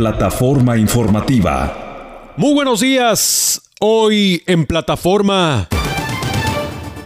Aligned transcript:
Plataforma 0.00 0.78
informativa. 0.78 2.32
Muy 2.38 2.54
buenos 2.54 2.80
días. 2.80 3.60
Hoy 3.80 4.42
en 4.46 4.64
plataforma. 4.64 5.68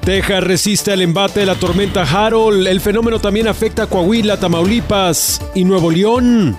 Texas 0.05 0.45
resiste 0.45 0.93
al 0.93 1.03
embate 1.03 1.41
de 1.41 1.47
la 1.47 1.57
tormenta 1.57 2.05
Harold. 2.05 2.69
El 2.69 2.81
fenómeno 2.81 3.19
también 3.19 3.49
afecta 3.49 3.83
a 3.83 3.87
Coahuila, 3.89 4.37
Tamaulipas 4.37 5.43
y 5.57 5.65
Nuevo 5.65 5.91
León. 5.91 6.57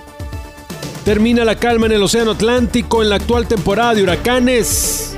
Termina 1.06 1.42
la 1.42 1.54
calma 1.54 1.86
en 1.86 1.92
el 1.92 2.02
Océano 2.02 2.32
Atlántico 2.32 3.02
en 3.02 3.08
la 3.08 3.16
actual 3.16 3.48
temporada 3.48 3.94
de 3.94 4.02
huracanes. 4.02 5.16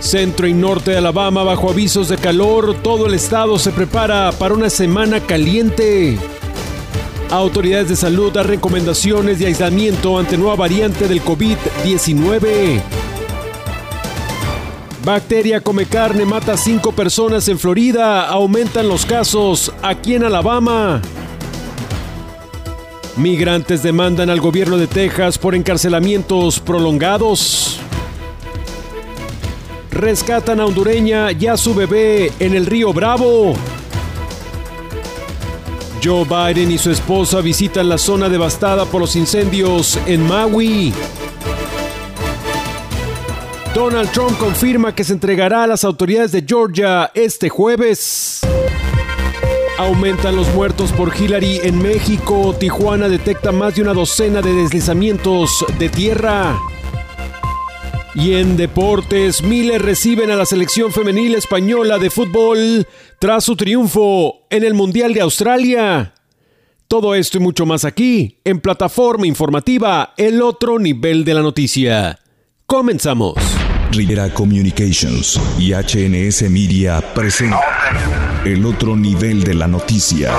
Centro 0.00 0.46
y 0.46 0.52
norte 0.52 0.90
de 0.90 0.98
Alabama 0.98 1.44
bajo 1.44 1.70
avisos 1.70 2.10
de 2.10 2.18
calor. 2.18 2.76
Todo 2.82 3.06
el 3.06 3.14
estado 3.14 3.58
se 3.58 3.70
prepara 3.70 4.32
para 4.32 4.52
una 4.52 4.68
semana 4.68 5.20
caliente. 5.20 6.18
Autoridades 7.30 7.88
de 7.88 7.94
salud 7.94 8.32
dan 8.32 8.48
recomendaciones 8.48 9.38
de 9.38 9.46
aislamiento 9.46 10.18
ante 10.18 10.36
nueva 10.36 10.56
variante 10.56 11.06
del 11.06 11.22
COVID-19. 11.22 12.82
Bacteria 15.04 15.60
come 15.60 15.86
carne 15.86 16.24
mata 16.24 16.54
a 16.54 16.56
cinco 16.56 16.90
personas 16.90 17.46
en 17.46 17.56
Florida. 17.56 18.26
Aumentan 18.26 18.88
los 18.88 19.06
casos 19.06 19.72
aquí 19.80 20.16
en 20.16 20.24
Alabama. 20.24 21.00
Migrantes 23.16 23.84
demandan 23.84 24.28
al 24.28 24.40
gobierno 24.40 24.76
de 24.76 24.88
Texas 24.88 25.38
por 25.38 25.54
encarcelamientos 25.54 26.58
prolongados. 26.58 27.78
Rescatan 29.92 30.58
a 30.58 30.66
hondureña 30.66 31.30
y 31.30 31.46
a 31.46 31.56
su 31.56 31.76
bebé 31.76 32.32
en 32.40 32.56
el 32.56 32.66
río 32.66 32.92
Bravo. 32.92 33.54
Joe 36.02 36.24
Biden 36.24 36.70
y 36.70 36.78
su 36.78 36.90
esposa 36.90 37.40
visitan 37.40 37.88
la 37.88 37.98
zona 37.98 38.28
devastada 38.28 38.86
por 38.86 39.00
los 39.00 39.16
incendios 39.16 39.98
en 40.06 40.26
Maui. 40.26 40.94
Donald 43.74 44.10
Trump 44.10 44.36
confirma 44.38 44.94
que 44.94 45.04
se 45.04 45.12
entregará 45.12 45.64
a 45.64 45.66
las 45.66 45.84
autoridades 45.84 46.32
de 46.32 46.44
Georgia 46.46 47.10
este 47.14 47.48
jueves. 47.48 48.40
Aumentan 49.78 50.36
los 50.36 50.48
muertos 50.54 50.92
por 50.92 51.14
Hillary 51.14 51.60
en 51.62 51.80
México. 51.80 52.54
Tijuana 52.58 53.08
detecta 53.08 53.52
más 53.52 53.74
de 53.74 53.82
una 53.82 53.92
docena 53.92 54.42
de 54.42 54.52
deslizamientos 54.54 55.64
de 55.78 55.88
tierra. 55.88 56.58
Y 58.14 58.34
en 58.34 58.56
deportes, 58.56 59.42
miles 59.42 59.80
reciben 59.80 60.30
a 60.30 60.36
la 60.36 60.44
selección 60.44 60.92
femenil 60.92 61.36
española 61.36 61.98
de 61.98 62.10
fútbol 62.10 62.86
tras 63.20 63.44
su 63.44 63.54
triunfo 63.54 64.46
en 64.50 64.64
el 64.64 64.74
Mundial 64.74 65.14
de 65.14 65.20
Australia. 65.20 66.14
Todo 66.88 67.14
esto 67.14 67.38
y 67.38 67.40
mucho 67.40 67.66
más 67.66 67.84
aquí, 67.84 68.40
en 68.42 68.58
plataforma 68.58 69.28
informativa 69.28 70.12
El 70.16 70.42
Otro 70.42 70.80
Nivel 70.80 71.24
de 71.24 71.34
la 71.34 71.42
Noticia. 71.42 72.18
Comenzamos. 72.66 73.36
Rivera 73.92 74.32
Communications 74.34 75.40
y 75.58 75.72
HNS 75.72 76.50
Media 76.50 77.00
presenta 77.14 77.60
El 78.44 78.66
Otro 78.66 78.96
Nivel 78.96 79.44
de 79.44 79.54
la 79.54 79.68
Noticia. 79.68 80.32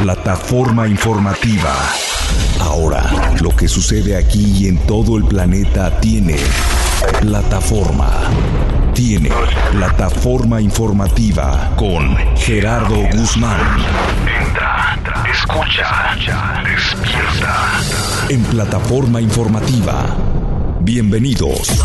Plataforma 0.00 0.88
informativa. 0.88 1.74
Ahora, 2.60 3.34
lo 3.40 3.56
que 3.56 3.66
sucede 3.66 4.16
aquí 4.16 4.58
y 4.58 4.68
en 4.68 4.78
todo 4.86 5.16
el 5.16 5.24
planeta 5.24 5.98
tiene 6.00 6.36
plataforma. 7.20 8.10
Tiene 8.94 9.30
plataforma 9.72 10.60
informativa 10.60 11.72
con 11.76 12.16
Gerardo 12.36 12.96
Guzmán. 13.12 13.78
Entra, 14.46 14.98
escucha, 15.32 16.14
despierta. 16.64 17.80
En 18.28 18.42
plataforma 18.44 19.20
informativa. 19.20 20.16
Bienvenidos. 20.80 21.80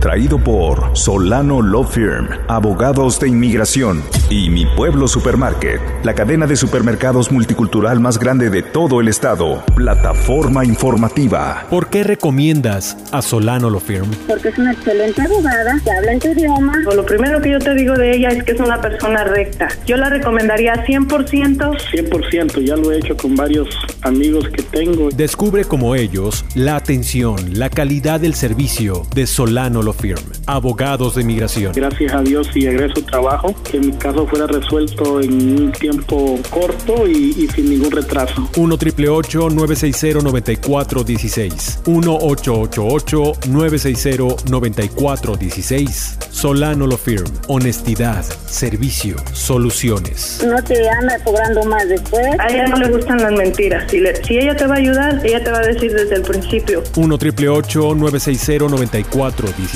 Traído 0.00 0.38
por 0.38 0.96
Solano 0.96 1.62
Law 1.62 1.84
Firm, 1.84 2.28
abogados 2.48 3.18
de 3.20 3.28
inmigración 3.28 4.02
y 4.28 4.50
Mi 4.50 4.66
Pueblo 4.66 5.08
Supermarket, 5.08 5.80
la 6.02 6.14
cadena 6.14 6.46
de 6.46 6.56
supermercados 6.56 7.32
multicultural 7.32 8.00
más 8.00 8.18
grande 8.18 8.50
de 8.50 8.62
todo 8.62 9.00
el 9.00 9.08
estado. 9.08 9.64
Plataforma 9.74 10.64
informativa. 10.64 11.66
¿Por 11.70 11.88
qué 11.88 12.04
recomiendas 12.04 12.96
a 13.12 13.22
Solano 13.22 13.70
Law 13.70 13.80
Firm? 13.80 14.10
porque 14.28 14.48
es 14.48 14.58
una 14.58 14.72
excelente 14.72 15.22
abogada, 15.22 15.80
que 15.82 15.90
habla 15.90 16.12
en 16.12 16.18
tu 16.18 16.28
idioma. 16.28 16.74
Lo 16.94 17.06
primero 17.06 17.40
que 17.40 17.52
yo 17.52 17.58
te 17.58 17.74
digo 17.74 17.94
de 17.94 18.16
ella 18.16 18.28
es 18.28 18.42
que 18.42 18.52
es 18.52 18.60
una 18.60 18.80
persona 18.80 19.24
recta. 19.24 19.68
Yo 19.86 19.96
la 19.96 20.08
recomendaría 20.08 20.74
100%. 20.84 21.06
100%, 21.06 22.64
ya 22.64 22.76
lo 22.76 22.92
he 22.92 22.98
hecho 22.98 23.16
con 23.16 23.36
varios 23.36 23.68
amigos 24.02 24.48
que 24.48 24.62
tengo. 24.62 25.08
Descubre 25.10 25.64
como 25.64 25.94
ellos 25.94 26.44
la 26.54 26.76
atención, 26.76 27.36
la 27.58 27.70
calidad 27.70 28.20
del 28.20 28.34
servicio 28.34 29.06
de 29.14 29.26
Solano 29.26 29.82
Law 29.84 29.94
Firm, 29.94 30.22
abogados 30.46 31.14
de 31.14 31.22
inmigración. 31.22 31.72
Gracias 31.74 32.12
a 32.14 32.22
Dios 32.22 32.48
y 32.54 32.66
egreso 32.66 33.02
trabajo, 33.04 33.54
que 33.70 33.78
mi 33.78 33.92
caso 33.92 34.26
fuera 34.26 34.46
resuelto 34.46 35.20
en 35.20 35.62
un 35.62 35.72
tiempo 35.72 36.38
corto 36.50 37.06
y, 37.06 37.34
y 37.38 37.48
sin 37.54 37.70
ningún 37.70 37.90
retraso. 37.90 38.48
1 38.56 38.76
triple 38.78 39.06
960 39.06 40.20
9416 40.22 41.80
1 41.86 42.16
888 42.20 43.32
960 43.48 44.50
9416 44.50 46.18
Solano 46.30 46.86
Law 46.86 46.98
Firm. 46.98 47.26
Honestidad, 47.48 48.24
servicio, 48.46 49.16
soluciones. 49.32 50.44
No 50.46 50.62
te 50.64 50.88
anda 50.88 51.16
cobrando 51.24 51.62
más 51.64 51.88
después. 51.88 52.24
A 52.40 52.46
ella 52.48 52.66
no 52.68 52.76
le 52.76 52.88
gustan 52.90 53.18
las 53.18 53.32
mentiras. 53.32 53.88
Si, 53.90 54.00
le- 54.00 54.16
si 54.24 54.38
ella 54.38 54.56
te 54.56 54.66
va 54.66 54.74
a 54.74 54.78
ayudar, 54.78 55.20
ella 55.24 55.42
te 55.44 55.50
va 55.50 55.58
a 55.58 55.66
decir 55.66 55.92
desde 55.92 56.16
el 56.16 56.22
principio. 56.22 56.82
1 56.96 57.18
triple 57.18 57.46
960 57.46 58.64
9416 58.68 59.73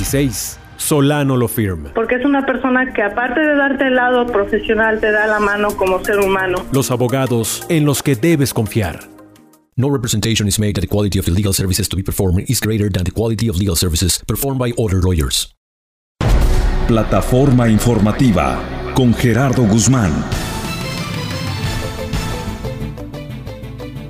Solano 0.77 1.35
Law 1.35 1.47
Firm. 1.47 1.91
Porque 1.93 2.15
es 2.15 2.25
una 2.25 2.45
persona 2.45 2.93
que 2.93 3.01
aparte 3.03 3.41
de 3.41 3.55
darte 3.55 3.87
el 3.87 3.95
lado 3.95 4.25
profesional, 4.25 4.99
te 4.99 5.11
da 5.11 5.27
la 5.27 5.39
mano 5.39 5.75
como 5.75 6.03
ser 6.03 6.19
humano. 6.19 6.65
Los 6.71 6.89
abogados 6.89 7.65
en 7.69 7.85
los 7.85 8.01
que 8.01 8.15
debes 8.15 8.53
confiar. 8.53 8.99
No 9.75 9.89
representation 9.89 10.47
is 10.47 10.59
made 10.59 10.73
that 10.73 10.81
the 10.81 10.87
quality 10.87 11.19
of 11.19 11.25
the 11.25 11.31
legal 11.31 11.53
services 11.53 11.87
to 11.89 11.95
be 11.95 12.03
performed 12.03 12.49
is 12.49 12.59
greater 12.59 12.89
than 12.89 13.03
the 13.03 13.11
quality 13.11 13.49
of 13.49 13.57
legal 13.57 13.75
services 13.75 14.21
performed 14.27 14.59
by 14.59 14.71
other 14.77 15.01
lawyers. 15.01 15.53
Plataforma 16.87 17.69
informativa 17.69 18.57
con 18.95 19.13
Gerardo 19.13 19.63
Guzmán. 19.63 20.11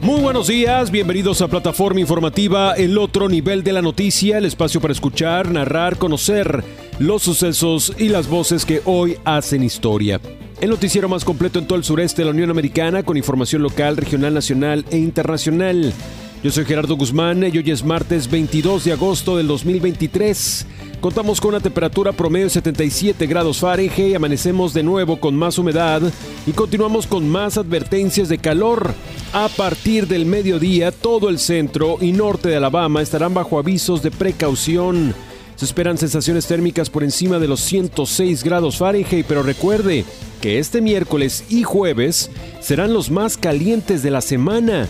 Muy 0.02 0.22
buenos 0.22 0.48
días, 0.48 0.92
bienvenidos 0.92 1.42
a 1.42 1.50
Plataforma 1.50 2.00
Informativa, 2.00 2.74
el 2.74 2.98
otro 2.98 3.28
nivel 3.28 3.64
de 3.64 3.74
la 3.74 3.82
noticia, 3.82 4.38
el 4.38 4.46
espacio 4.46 4.80
para 4.80 4.94
escuchar, 4.94 5.52
narrar, 5.52 5.98
conocer 5.98 6.64
los 7.00 7.22
sucesos 7.22 7.94
y 7.98 8.08
las 8.08 8.30
voces 8.30 8.66
que 8.66 8.82
hoy 8.86 9.18
hacen 9.26 9.62
historia. 9.62 10.22
El 10.62 10.70
noticiero 10.70 11.10
más 11.10 11.26
completo 11.26 11.60
en 11.60 11.68
todo 11.68 11.78
el 11.78 11.84
sureste 11.84 12.22
de 12.22 12.28
la 12.28 12.32
Unión 12.32 12.50
Americana 12.50 13.04
con 13.04 13.18
información 13.18 13.62
local, 13.62 13.98
regional, 13.98 14.34
nacional 14.34 14.86
e 14.90 14.98
internacional. 14.98 15.94
Yo 16.42 16.52
soy 16.52 16.64
Gerardo 16.64 16.96
Guzmán 16.96 17.44
y 17.44 17.58
hoy 17.58 17.70
es 17.70 17.84
martes 17.84 18.32
22 18.32 18.86
de 18.86 18.94
agosto 18.94 19.36
del 19.36 19.48
2023. 19.48 20.66
Contamos 21.02 21.42
con 21.42 21.50
una 21.50 21.60
temperatura 21.60 22.14
promedio 22.14 22.46
de 22.46 22.52
77 22.52 23.28
grados 23.28 23.60
Fahrenheit, 23.60 24.16
amanecemos 24.16 24.74
de 24.74 24.82
nuevo 24.82 25.20
con 25.20 25.36
más 25.36 25.58
humedad 25.58 26.02
y 26.48 26.52
continuamos 26.54 27.08
con 27.08 27.28
más 27.28 27.58
advertencias 27.58 28.30
de 28.30 28.38
calor. 28.38 28.94
A 29.34 29.50
partir 29.50 30.08
del 30.08 30.26
mediodía, 30.26 30.94
todo 30.94 31.28
el 31.28 31.40
centro 31.40 31.98
y 32.00 32.14
norte 32.14 32.48
de 32.48 32.56
Alabama 32.56 33.02
estarán 33.02 33.34
bajo 33.34 33.60
avisos 33.60 34.02
de 34.02 34.10
precaución. 34.10 35.14
Se 35.58 35.66
esperan 35.66 35.98
sensaciones 35.98 36.48
térmicas 36.48 36.90
por 36.90 37.04
encima 37.04 37.40
de 37.40 37.50
los 37.50 37.60
106 37.60 38.46
grados 38.46 38.78
Fahrenheit, 38.78 39.26
pero 39.28 39.44
recuerde 39.44 40.06
que 40.42 40.58
este 40.58 40.80
miércoles 40.80 41.44
y 41.50 41.64
jueves 41.64 42.32
serán 42.62 42.94
los 42.94 43.12
más 43.12 43.36
calientes 43.36 44.04
de 44.04 44.12
la 44.12 44.22
semana. 44.22 44.88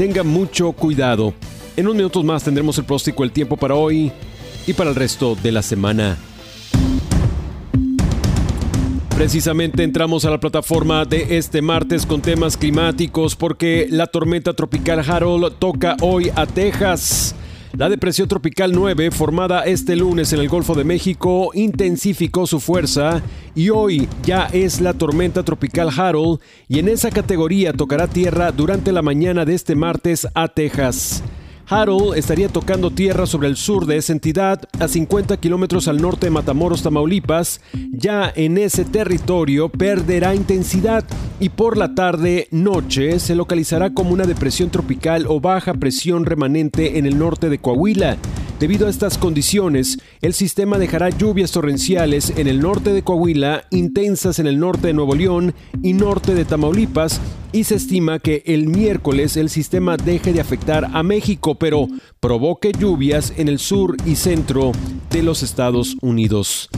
Tenga 0.00 0.22
mucho 0.22 0.72
cuidado. 0.72 1.34
En 1.76 1.84
unos 1.84 1.96
minutos 1.96 2.24
más 2.24 2.42
tendremos 2.42 2.78
el 2.78 2.86
próstico 2.86 3.22
del 3.22 3.32
tiempo 3.32 3.58
para 3.58 3.74
hoy 3.74 4.10
y 4.66 4.72
para 4.72 4.88
el 4.88 4.96
resto 4.96 5.34
de 5.34 5.52
la 5.52 5.60
semana. 5.60 6.16
Precisamente 9.14 9.82
entramos 9.82 10.24
a 10.24 10.30
la 10.30 10.40
plataforma 10.40 11.04
de 11.04 11.36
este 11.36 11.60
martes 11.60 12.06
con 12.06 12.22
temas 12.22 12.56
climáticos 12.56 13.36
porque 13.36 13.88
la 13.90 14.06
tormenta 14.06 14.54
tropical 14.54 15.00
Harold 15.06 15.56
toca 15.58 15.98
hoy 16.00 16.32
a 16.34 16.46
Texas. 16.46 17.34
La 17.72 17.88
depresión 17.88 18.26
tropical 18.26 18.72
9, 18.72 19.12
formada 19.12 19.62
este 19.62 19.94
lunes 19.94 20.32
en 20.32 20.40
el 20.40 20.48
Golfo 20.48 20.74
de 20.74 20.82
México, 20.82 21.50
intensificó 21.54 22.44
su 22.48 22.58
fuerza 22.58 23.22
y 23.54 23.70
hoy 23.70 24.08
ya 24.24 24.46
es 24.46 24.80
la 24.80 24.92
tormenta 24.92 25.44
tropical 25.44 25.88
Harold 25.96 26.40
y 26.66 26.80
en 26.80 26.88
esa 26.88 27.10
categoría 27.10 27.72
tocará 27.72 28.08
tierra 28.08 28.50
durante 28.50 28.90
la 28.90 29.02
mañana 29.02 29.44
de 29.44 29.54
este 29.54 29.76
martes 29.76 30.26
a 30.34 30.48
Texas. 30.48 31.22
Harold 31.70 32.16
estaría 32.16 32.48
tocando 32.48 32.90
tierra 32.90 33.26
sobre 33.26 33.46
el 33.46 33.56
sur 33.56 33.86
de 33.86 33.96
esa 33.96 34.12
entidad, 34.12 34.60
a 34.80 34.88
50 34.88 35.36
kilómetros 35.36 35.86
al 35.86 36.02
norte 36.02 36.26
de 36.26 36.32
Matamoros, 36.32 36.82
Tamaulipas. 36.82 37.60
Ya 37.92 38.32
en 38.34 38.58
ese 38.58 38.84
territorio 38.84 39.68
perderá 39.68 40.34
intensidad 40.34 41.04
y 41.38 41.50
por 41.50 41.76
la 41.76 41.94
tarde-noche 41.94 43.20
se 43.20 43.36
localizará 43.36 43.94
como 43.94 44.10
una 44.10 44.24
depresión 44.24 44.70
tropical 44.70 45.26
o 45.28 45.40
baja 45.40 45.72
presión 45.74 46.26
remanente 46.26 46.98
en 46.98 47.06
el 47.06 47.16
norte 47.16 47.48
de 47.48 47.58
Coahuila. 47.58 48.16
Debido 48.60 48.88
a 48.88 48.90
estas 48.90 49.16
condiciones, 49.16 49.98
el 50.20 50.34
sistema 50.34 50.76
dejará 50.76 51.08
lluvias 51.08 51.50
torrenciales 51.50 52.28
en 52.36 52.46
el 52.46 52.60
norte 52.60 52.92
de 52.92 53.02
Coahuila, 53.02 53.64
intensas 53.70 54.38
en 54.38 54.46
el 54.46 54.58
norte 54.58 54.88
de 54.88 54.92
Nuevo 54.92 55.14
León 55.14 55.54
y 55.82 55.94
norte 55.94 56.34
de 56.34 56.44
Tamaulipas, 56.44 57.22
y 57.52 57.64
se 57.64 57.76
estima 57.76 58.18
que 58.18 58.42
el 58.44 58.68
miércoles 58.68 59.38
el 59.38 59.48
sistema 59.48 59.96
deje 59.96 60.34
de 60.34 60.42
afectar 60.42 60.90
a 60.92 61.02
México, 61.02 61.54
pero 61.54 61.88
provoque 62.20 62.72
lluvias 62.78 63.32
en 63.38 63.48
el 63.48 63.58
sur 63.58 63.96
y 64.04 64.16
centro 64.16 64.72
de 65.08 65.22
los 65.22 65.42
Estados 65.42 65.96
Unidos. 66.02 66.68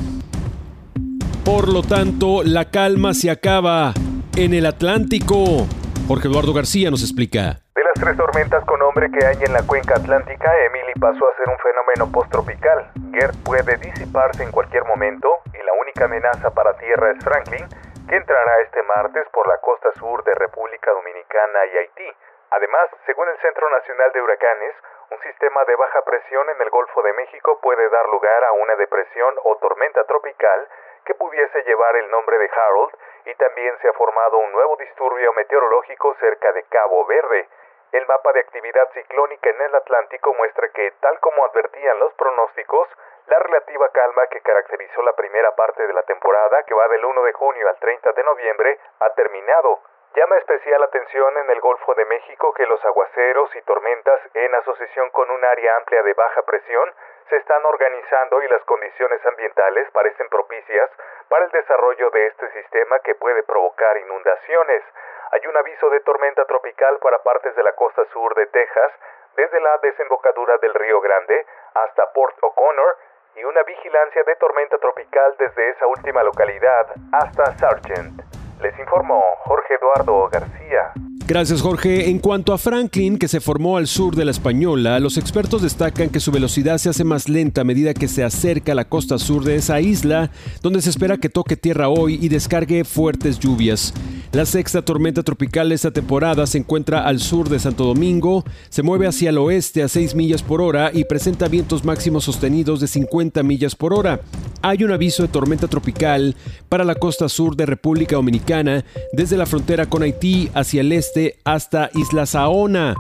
Por 1.45 1.67
lo 1.67 1.83
tanto, 1.83 2.45
la 2.45 2.71
calma 2.71 3.13
se 3.13 3.29
acaba 3.29 3.93
en 4.37 4.55
el 4.55 4.67
Atlántico. 4.67 5.67
Jorge 6.07 6.29
Eduardo 6.29 6.53
García 6.53 6.93
nos 6.93 7.03
explica. 7.03 7.63
Tres 8.03 8.17
tormentas 8.17 8.65
con 8.65 8.81
nombre 8.81 9.07
que 9.15 9.25
hay 9.25 9.39
en 9.47 9.53
la 9.53 9.63
cuenca 9.63 9.95
atlántica, 9.95 10.51
Emily 10.67 10.91
pasó 10.99 11.23
a 11.23 11.37
ser 11.37 11.47
un 11.47 11.59
fenómeno 11.63 12.11
posttropical. 12.11 12.91
Gert 13.15 13.39
puede 13.47 13.79
disiparse 13.79 14.43
en 14.43 14.51
cualquier 14.51 14.83
momento 14.87 15.39
y 15.55 15.63
la 15.63 15.73
única 15.75 16.07
amenaza 16.07 16.51
para 16.51 16.75
tierra 16.83 17.13
es 17.13 17.23
Franklin, 17.23 17.63
que 18.11 18.17
entrará 18.17 18.59
este 18.67 18.83
martes 18.83 19.23
por 19.31 19.47
la 19.47 19.57
costa 19.59 19.93
sur 20.03 20.25
de 20.25 20.35
República 20.35 20.91
Dominicana 20.91 21.65
y 21.67 21.79
Haití. 21.79 22.11
Además, 22.51 22.91
según 23.07 23.29
el 23.29 23.39
Centro 23.39 23.71
Nacional 23.71 24.11
de 24.11 24.21
Huracanes, 24.21 24.75
un 25.15 25.23
sistema 25.23 25.63
de 25.65 25.77
baja 25.77 26.03
presión 26.03 26.51
en 26.51 26.61
el 26.61 26.71
Golfo 26.71 27.03
de 27.03 27.13
México 27.13 27.61
puede 27.63 27.89
dar 27.89 28.09
lugar 28.09 28.43
a 28.43 28.51
una 28.51 28.75
depresión 28.83 29.33
o 29.45 29.55
tormenta 29.59 30.03
tropical 30.11 30.67
que 31.07 31.15
pudiese 31.15 31.63
llevar 31.63 31.95
el 31.95 32.11
nombre 32.11 32.37
de 32.37 32.51
Harold 32.51 32.99
y 33.27 33.35
también 33.37 33.79
se 33.81 33.87
ha 33.87 33.93
formado 33.93 34.39
un 34.39 34.51
nuevo 34.51 34.75
disturbio 34.75 35.33
meteorológico 35.35 36.17
cerca 36.19 36.51
de 36.51 36.65
Cabo 36.65 37.07
Verde. 37.07 37.47
El 37.93 38.07
mapa 38.07 38.33
de 38.33 38.41
actividad 38.41 38.91
ciclónica 38.95 39.51
en 39.51 39.61
el 39.61 39.75
Atlántico 39.75 40.33
muestra 40.33 40.67
que, 40.71 40.93
tal 41.01 41.21
como 41.21 41.45
advertían 41.45 41.99
los 41.99 42.15
pronósticos, 42.15 42.89
la 43.27 43.39
relativa 43.39 43.87
calma 43.91 44.27
que 44.29 44.41
caracterizó 44.41 45.03
la 45.03 45.13
primera 45.13 45.55
parte 45.55 45.87
de 45.87 45.93
la 45.93 46.03
temporada, 46.05 46.63
que 46.63 46.73
va 46.73 46.89
del 46.89 47.05
1 47.05 47.23
de 47.23 47.33
junio 47.35 47.69
al 47.69 47.77
30 47.77 48.13
de 48.13 48.25
noviembre, 48.25 48.79
ha 48.99 49.11
terminado. 49.11 49.81
Llama 50.15 50.39
especial 50.39 50.83
atención 50.83 51.37
en 51.37 51.51
el 51.51 51.61
Golfo 51.61 51.95
de 51.95 52.07
México 52.07 52.55
que 52.55 52.65
los 52.65 52.83
aguaceros 52.83 53.55
y 53.57 53.63
tormentas, 53.63 54.21
en 54.33 54.55
asociación 54.55 55.11
con 55.11 55.31
un 55.31 55.45
área 55.45 55.77
amplia 55.77 56.03
de 56.03 56.15
baja 56.15 56.43
presión, 56.43 56.95
se 57.29 57.37
están 57.37 57.65
organizando 57.65 58.43
y 58.43 58.49
las 58.49 58.63
condiciones 58.65 59.25
ambientales 59.27 59.91
parecen 59.91 60.29
propicias 60.31 60.91
para 61.29 61.45
el 61.45 61.51
desarrollo 61.51 62.09
de 62.11 62.27
este 62.27 62.51
sistema 62.53 62.99
que 63.01 63.15
puede 63.17 63.43
provocar 63.43 63.99
inundaciones. 63.99 64.83
Hay 65.33 65.41
un 65.49 65.57
aviso 65.57 65.89
de 65.89 66.01
tormenta 66.01 66.45
tropical 66.45 66.99
para 67.01 67.23
partes 67.23 67.57
de 67.57 67.63
la 67.63 67.73
costa 67.73 68.03
sur 68.13 68.35
de 68.37 68.45
Texas, 68.53 68.93
desde 69.35 69.61
la 69.61 69.79
desembocadura 69.83 70.59
del 70.61 70.75
Río 70.75 71.01
Grande 71.01 71.47
hasta 71.73 72.13
Port 72.13 72.37
O'Connor, 72.43 72.99
y 73.41 73.45
una 73.45 73.63
vigilancia 73.63 74.25
de 74.25 74.37
tormenta 74.37 74.77
tropical 74.77 75.35
desde 75.39 75.71
esa 75.71 75.87
última 75.87 76.23
localidad 76.23 76.87
hasta 77.13 77.57
Sargent. 77.57 78.21
Les 78.61 78.79
informó 78.79 79.23
Jorge 79.47 79.75
Eduardo 79.81 80.29
García. 80.29 80.93
Gracias 81.27 81.63
Jorge. 81.63 82.11
En 82.11 82.19
cuanto 82.19 82.53
a 82.53 82.59
Franklin, 82.59 83.19
que 83.19 83.27
se 83.27 83.41
formó 83.41 83.79
al 83.79 83.87
sur 83.87 84.15
de 84.15 84.27
la 84.27 84.33
Española, 84.33 85.01
los 85.01 85.17
expertos 85.17 85.63
destacan 85.63 86.11
que 86.11 86.21
su 86.21 86.31
velocidad 86.31 86.77
se 86.77 86.91
hace 86.91 87.05
más 87.05 87.31
lenta 87.31 87.63
a 87.63 87.65
medida 87.65 87.95
que 87.95 88.09
se 88.09 88.23
acerca 88.23 88.73
a 88.73 88.75
la 88.75 88.85
costa 88.85 89.17
sur 89.17 89.45
de 89.45 89.55
esa 89.55 89.81
isla, 89.81 90.29
donde 90.61 90.83
se 90.83 90.91
espera 90.91 91.17
que 91.17 91.31
toque 91.31 91.57
tierra 91.57 91.89
hoy 91.89 92.19
y 92.21 92.29
descargue 92.29 92.85
fuertes 92.85 93.39
lluvias. 93.39 93.95
La 94.33 94.47
sexta 94.47 94.81
tormenta 94.81 95.23
tropical 95.23 95.69
de 95.69 95.75
esta 95.75 95.91
temporada 95.91 96.47
se 96.47 96.57
encuentra 96.57 97.07
al 97.07 97.21
sur 97.21 97.51
de 97.51 97.59
Santo 97.59 97.85
Domingo, 97.85 98.45
se 98.71 98.83
mueve 98.83 99.07
hacia 99.07 99.29
el 99.29 99.37
oeste 99.37 99.83
a 99.83 99.89
6 99.89 100.15
millas 100.15 100.43
por 100.43 100.63
hora 100.63 100.91
y 100.91 101.05
presenta 101.05 101.49
vientos 101.49 101.85
máximos 101.85 102.25
sostenidos 102.25 102.81
de 102.81 102.87
50 102.87 103.43
millas 103.43 103.77
por 103.77 103.93
hora. 103.93 104.23
Hay 104.63 104.85
un 104.85 104.91
aviso 104.91 105.23
de 105.23 105.29
tormenta 105.29 105.69
tropical 105.69 106.35
para 106.71 106.85
la 106.85 106.95
costa 106.95 107.29
sur 107.29 107.57
de 107.57 107.67
República 107.67 108.17
Dominicana, 108.17 108.87
desde 109.13 109.37
la 109.37 109.45
frontera 109.45 109.85
con 109.85 110.03
Haití 110.03 110.49
hacia 110.55 110.81
el 110.81 110.93
este 110.93 111.37
hasta 111.45 111.91
Isla 111.93 112.25
Saona. 112.25 112.95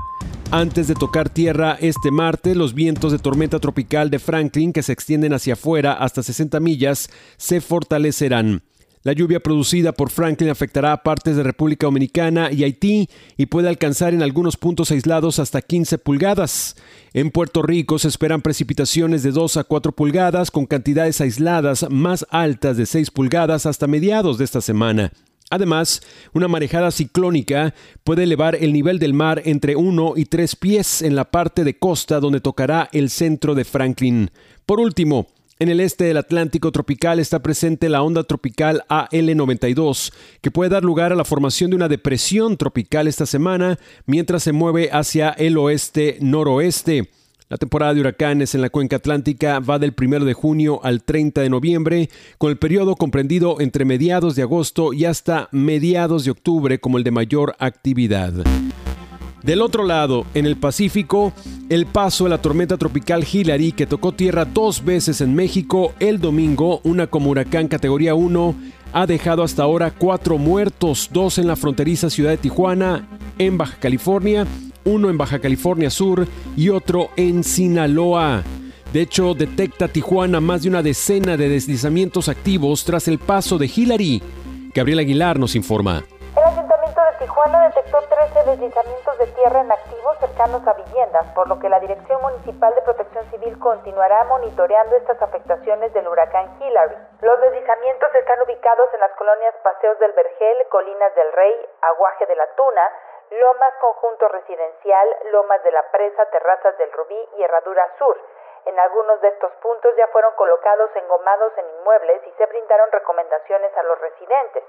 Antes 0.50 0.86
de 0.86 0.94
tocar 0.94 1.30
tierra 1.30 1.78
este 1.80 2.10
martes, 2.10 2.54
los 2.58 2.74
vientos 2.74 3.10
de 3.10 3.18
tormenta 3.18 3.58
tropical 3.58 4.10
de 4.10 4.18
Franklin, 4.18 4.74
que 4.74 4.82
se 4.82 4.92
extienden 4.92 5.32
hacia 5.32 5.54
afuera 5.54 5.94
hasta 5.94 6.22
60 6.22 6.60
millas, 6.60 7.08
se 7.38 7.62
fortalecerán. 7.62 8.62
La 9.04 9.12
lluvia 9.12 9.40
producida 9.40 9.90
por 9.90 10.10
Franklin 10.10 10.50
afectará 10.50 10.92
a 10.92 11.02
partes 11.02 11.34
de 11.34 11.42
República 11.42 11.86
Dominicana 11.86 12.52
y 12.52 12.62
Haití 12.62 13.08
y 13.36 13.46
puede 13.46 13.68
alcanzar 13.68 14.14
en 14.14 14.22
algunos 14.22 14.56
puntos 14.56 14.92
aislados 14.92 15.40
hasta 15.40 15.60
15 15.60 15.98
pulgadas. 15.98 16.76
En 17.12 17.32
Puerto 17.32 17.62
Rico 17.62 17.98
se 17.98 18.06
esperan 18.06 18.42
precipitaciones 18.42 19.24
de 19.24 19.32
2 19.32 19.56
a 19.56 19.64
4 19.64 19.90
pulgadas 19.90 20.52
con 20.52 20.66
cantidades 20.66 21.20
aisladas 21.20 21.84
más 21.90 22.24
altas 22.30 22.76
de 22.76 22.86
6 22.86 23.10
pulgadas 23.10 23.66
hasta 23.66 23.88
mediados 23.88 24.38
de 24.38 24.44
esta 24.44 24.60
semana. 24.60 25.10
Además, 25.50 26.00
una 26.32 26.46
marejada 26.46 26.92
ciclónica 26.92 27.74
puede 28.04 28.22
elevar 28.22 28.54
el 28.54 28.72
nivel 28.72 29.00
del 29.00 29.14
mar 29.14 29.42
entre 29.44 29.74
1 29.74 30.14
y 30.14 30.26
3 30.26 30.54
pies 30.56 31.02
en 31.02 31.16
la 31.16 31.30
parte 31.30 31.64
de 31.64 31.76
costa 31.76 32.20
donde 32.20 32.40
tocará 32.40 32.88
el 32.92 33.10
centro 33.10 33.56
de 33.56 33.64
Franklin. 33.64 34.30
Por 34.64 34.78
último, 34.78 35.26
en 35.58 35.68
el 35.68 35.80
este 35.80 36.04
del 36.04 36.16
Atlántico 36.16 36.72
tropical 36.72 37.18
está 37.20 37.42
presente 37.42 37.88
la 37.88 38.02
onda 38.02 38.24
tropical 38.24 38.84
AL92, 38.88 40.12
que 40.40 40.50
puede 40.50 40.70
dar 40.70 40.82
lugar 40.82 41.12
a 41.12 41.16
la 41.16 41.24
formación 41.24 41.70
de 41.70 41.76
una 41.76 41.88
depresión 41.88 42.56
tropical 42.56 43.06
esta 43.06 43.26
semana 43.26 43.78
mientras 44.06 44.42
se 44.42 44.52
mueve 44.52 44.90
hacia 44.90 45.30
el 45.30 45.56
oeste-noroeste. 45.58 47.10
La 47.48 47.58
temporada 47.58 47.92
de 47.92 48.00
huracanes 48.00 48.54
en 48.54 48.62
la 48.62 48.70
cuenca 48.70 48.96
atlántica 48.96 49.60
va 49.60 49.78
del 49.78 49.94
1 49.96 50.24
de 50.24 50.32
junio 50.32 50.80
al 50.82 51.04
30 51.04 51.42
de 51.42 51.50
noviembre, 51.50 52.08
con 52.38 52.50
el 52.50 52.56
periodo 52.56 52.96
comprendido 52.96 53.60
entre 53.60 53.84
mediados 53.84 54.36
de 54.36 54.42
agosto 54.42 54.94
y 54.94 55.04
hasta 55.04 55.48
mediados 55.52 56.24
de 56.24 56.30
octubre 56.30 56.80
como 56.80 56.96
el 56.96 57.04
de 57.04 57.10
mayor 57.10 57.54
actividad. 57.58 58.32
Del 59.42 59.60
otro 59.60 59.84
lado, 59.84 60.24
en 60.34 60.46
el 60.46 60.56
Pacífico, 60.56 61.32
el 61.68 61.86
paso 61.86 62.24
de 62.24 62.30
la 62.30 62.38
tormenta 62.38 62.76
tropical 62.76 63.24
Hillary, 63.30 63.72
que 63.72 63.86
tocó 63.86 64.12
tierra 64.12 64.44
dos 64.44 64.84
veces 64.84 65.20
en 65.20 65.34
México 65.34 65.94
el 65.98 66.20
domingo, 66.20 66.80
una 66.84 67.08
como 67.08 67.30
huracán 67.30 67.66
categoría 67.66 68.14
1, 68.14 68.54
ha 68.92 69.06
dejado 69.06 69.42
hasta 69.42 69.64
ahora 69.64 69.90
cuatro 69.90 70.38
muertos, 70.38 71.10
dos 71.12 71.38
en 71.38 71.48
la 71.48 71.56
fronteriza 71.56 72.08
ciudad 72.08 72.30
de 72.30 72.36
Tijuana, 72.36 73.08
en 73.38 73.58
Baja 73.58 73.78
California, 73.80 74.46
uno 74.84 75.10
en 75.10 75.18
Baja 75.18 75.40
California 75.40 75.90
Sur 75.90 76.28
y 76.56 76.68
otro 76.68 77.10
en 77.16 77.42
Sinaloa. 77.42 78.44
De 78.92 79.00
hecho, 79.00 79.34
detecta 79.34 79.88
Tijuana 79.88 80.40
más 80.40 80.62
de 80.62 80.68
una 80.68 80.82
decena 80.82 81.36
de 81.36 81.48
deslizamientos 81.48 82.28
activos 82.28 82.84
tras 82.84 83.08
el 83.08 83.18
paso 83.18 83.58
de 83.58 83.70
Hillary. 83.74 84.22
Gabriel 84.72 85.00
Aguilar 85.00 85.38
nos 85.38 85.56
informa. 85.56 86.04
Tijuana 87.22 87.62
detectó 87.68 87.98
13 87.98 88.11
deslizamientos 88.52 89.16
de 89.16 89.26
tierra 89.28 89.60
en 89.60 89.72
activo 89.72 90.12
cercanos 90.20 90.60
a 90.66 90.74
viviendas, 90.74 91.24
por 91.34 91.48
lo 91.48 91.58
que 91.58 91.70
la 91.70 91.80
Dirección 91.80 92.20
Municipal 92.20 92.74
de 92.74 92.82
Protección 92.82 93.24
Civil 93.30 93.58
continuará 93.58 94.24
monitoreando 94.24 94.94
estas 94.96 95.20
afectaciones 95.22 95.90
del 95.94 96.06
huracán 96.06 96.60
Hillary. 96.60 96.96
Los 97.22 97.40
deslizamientos 97.40 98.14
están 98.14 98.42
ubicados 98.42 98.92
en 98.92 99.00
las 99.00 99.12
colonias 99.12 99.54
Paseos 99.62 99.98
del 100.00 100.12
Vergel, 100.12 100.68
Colinas 100.68 101.14
del 101.14 101.32
Rey, 101.32 101.66
Aguaje 101.80 102.26
de 102.26 102.36
la 102.36 102.46
Tuna, 102.54 102.90
Lomas 103.30 103.72
Conjunto 103.80 104.28
Residencial, 104.28 105.16
Lomas 105.30 105.62
de 105.62 105.72
la 105.72 105.90
Presa, 105.90 106.26
Terrazas 106.26 106.76
del 106.76 106.92
Rubí 106.92 107.28
y 107.38 107.42
Herradura 107.42 107.88
Sur. 107.98 108.20
En 108.66 108.78
algunos 108.78 109.18
de 109.22 109.28
estos 109.28 109.50
puntos 109.62 109.96
ya 109.96 110.06
fueron 110.08 110.34
colocados 110.34 110.90
engomados 110.94 111.56
en 111.56 111.64
inmuebles 111.78 112.20
y 112.26 112.32
se 112.32 112.46
brindaron 112.46 112.92
recomendaciones 112.92 113.74
a 113.76 113.82
los 113.84 113.98
residentes. 113.98 114.62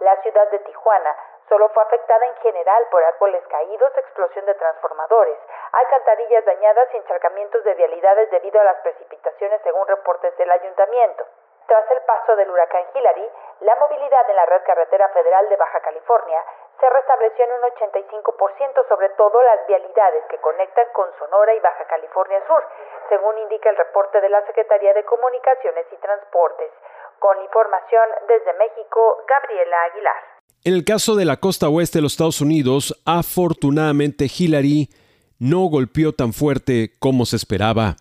La 0.00 0.16
ciudad 0.22 0.50
de 0.50 0.58
Tijuana 0.60 1.14
Solo 1.48 1.68
fue 1.68 1.82
afectada 1.82 2.26
en 2.26 2.34
general 2.36 2.86
por 2.90 3.04
árboles 3.04 3.42
caídos, 3.48 3.96
explosión 3.96 4.44
de 4.46 4.54
transformadores, 4.54 5.38
alcantarillas 5.72 6.44
dañadas 6.44 6.88
y 6.92 6.96
encharcamientos 6.96 7.62
de 7.62 7.74
vialidades 7.74 8.30
debido 8.30 8.60
a 8.60 8.64
las 8.64 8.76
precipitaciones 8.78 9.60
según 9.62 9.86
reportes 9.86 10.36
del 10.38 10.50
ayuntamiento. 10.50 11.24
Tras 11.66 11.90
el 11.90 12.00
paso 12.02 12.36
del 12.36 12.50
huracán 12.50 12.84
Hillary, 12.94 13.28
la 13.60 13.74
movilidad 13.76 14.30
en 14.30 14.36
la 14.36 14.46
red 14.46 14.62
carretera 14.62 15.08
federal 15.08 15.48
de 15.48 15.56
Baja 15.56 15.80
California 15.80 16.44
se 16.78 16.88
restableció 16.90 17.44
en 17.44 17.52
un 17.52 17.62
85%, 17.62 18.88
sobre 18.88 19.08
todo 19.10 19.42
las 19.42 19.66
vialidades 19.66 20.24
que 20.26 20.38
conectan 20.38 20.86
con 20.92 21.12
Sonora 21.18 21.54
y 21.54 21.60
Baja 21.60 21.84
California 21.86 22.40
Sur, 22.46 22.62
según 23.08 23.38
indica 23.38 23.70
el 23.70 23.76
reporte 23.76 24.20
de 24.20 24.28
la 24.28 24.42
Secretaría 24.46 24.94
de 24.94 25.04
Comunicaciones 25.04 25.86
y 25.90 25.96
Transportes. 25.96 26.70
Con 27.18 27.40
información 27.42 28.10
desde 28.28 28.52
México, 28.52 29.24
Gabriela 29.26 29.82
Aguilar. 29.84 30.35
En 30.66 30.74
el 30.74 30.82
caso 30.82 31.14
de 31.14 31.24
la 31.24 31.38
costa 31.38 31.68
oeste 31.68 31.98
de 31.98 32.02
los 32.02 32.14
Estados 32.14 32.40
Unidos, 32.40 32.92
afortunadamente 33.04 34.28
Hillary 34.36 34.90
no 35.38 35.60
golpeó 35.66 36.12
tan 36.12 36.32
fuerte 36.32 36.96
como 36.98 37.24
se 37.24 37.36
esperaba. 37.36 37.94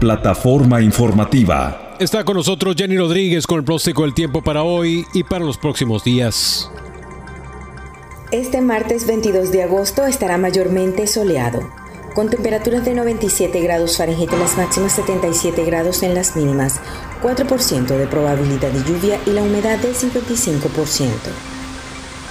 Plataforma 0.00 0.82
informativa. 0.82 1.94
Está 2.00 2.24
con 2.24 2.36
nosotros 2.36 2.74
Jenny 2.76 2.98
Rodríguez 2.98 3.46
con 3.46 3.58
el 3.58 3.64
pronóstico 3.64 4.02
del 4.02 4.12
tiempo 4.12 4.42
para 4.42 4.64
hoy 4.64 5.04
y 5.14 5.22
para 5.22 5.44
los 5.44 5.56
próximos 5.56 6.02
días. 6.02 6.68
Este 8.32 8.60
martes 8.60 9.06
22 9.06 9.52
de 9.52 9.62
agosto 9.62 10.04
estará 10.04 10.38
mayormente 10.38 11.06
soleado, 11.06 11.60
con 12.16 12.28
temperaturas 12.28 12.84
de 12.84 12.94
97 12.94 13.60
grados 13.60 13.98
Fahrenheit 13.98 14.32
en 14.32 14.40
las 14.40 14.56
máximas, 14.56 14.94
77 14.94 15.64
grados 15.64 16.02
en 16.02 16.16
las 16.16 16.34
mínimas, 16.34 16.80
4% 17.22 17.86
de 17.86 18.06
probabilidad 18.06 18.70
de 18.70 18.82
lluvia 18.82 19.20
y 19.26 19.30
la 19.30 19.42
humedad 19.42 19.78
del 19.78 19.94
55%. 19.94 21.10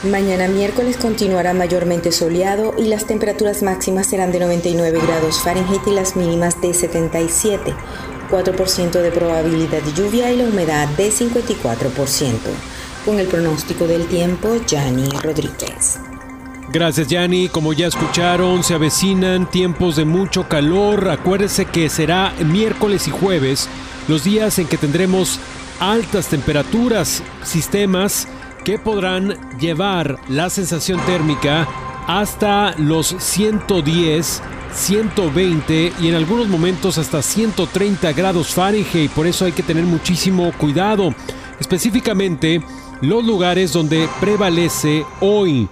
Mañana 0.03 0.47
miércoles 0.47 0.97
continuará 0.97 1.53
mayormente 1.53 2.11
soleado 2.11 2.75
y 2.77 2.85
las 2.85 3.07
temperaturas 3.07 3.63
máximas 3.63 4.07
serán 4.07 4.31
de 4.31 4.39
99 4.39 4.99
grados 5.01 5.41
Fahrenheit 5.41 5.81
y 5.87 5.91
las 5.91 6.15
mínimas 6.15 6.61
de 6.61 6.73
77, 6.73 7.73
4% 8.29 8.91
de 8.91 9.11
probabilidad 9.11 9.81
de 9.81 9.93
lluvia 9.93 10.31
y 10.31 10.37
la 10.37 10.43
humedad 10.43 10.87
de 10.89 11.09
54%. 11.09 12.33
Con 13.03 13.19
el 13.19 13.27
pronóstico 13.27 13.87
del 13.87 14.05
tiempo, 14.07 14.55
Yanni 14.67 15.09
Rodríguez. 15.23 15.99
Gracias, 16.71 17.07
Yanni. 17.07 17.49
Como 17.49 17.73
ya 17.73 17.87
escucharon, 17.87 18.63
se 18.63 18.73
avecinan 18.73 19.49
tiempos 19.49 19.95
de 19.95 20.05
mucho 20.05 20.47
calor. 20.47 21.09
Acuérdese 21.09 21.65
que 21.65 21.89
será 21.89 22.33
miércoles 22.43 23.07
y 23.07 23.11
jueves 23.11 23.69
los 24.07 24.23
días 24.23 24.59
en 24.59 24.67
que 24.67 24.77
tendremos 24.77 25.39
altas 25.79 26.27
temperaturas, 26.27 27.23
sistemas 27.43 28.27
que 28.63 28.79
podrán 28.79 29.37
llevar 29.59 30.17
la 30.29 30.49
sensación 30.49 30.99
térmica 31.05 31.67
hasta 32.07 32.75
los 32.77 33.15
110, 33.17 34.41
120 34.73 35.93
y 36.01 36.07
en 36.07 36.15
algunos 36.15 36.47
momentos 36.47 36.97
hasta 36.97 37.21
130 37.21 38.13
grados 38.13 38.49
Fahrenheit. 38.49 39.11
Por 39.11 39.27
eso 39.27 39.45
hay 39.45 39.51
que 39.51 39.63
tener 39.63 39.83
muchísimo 39.83 40.51
cuidado. 40.57 41.13
Específicamente 41.59 42.61
los 43.01 43.23
lugares 43.23 43.73
donde 43.73 44.07
prevalece 44.19 45.05
hoy 45.19 45.67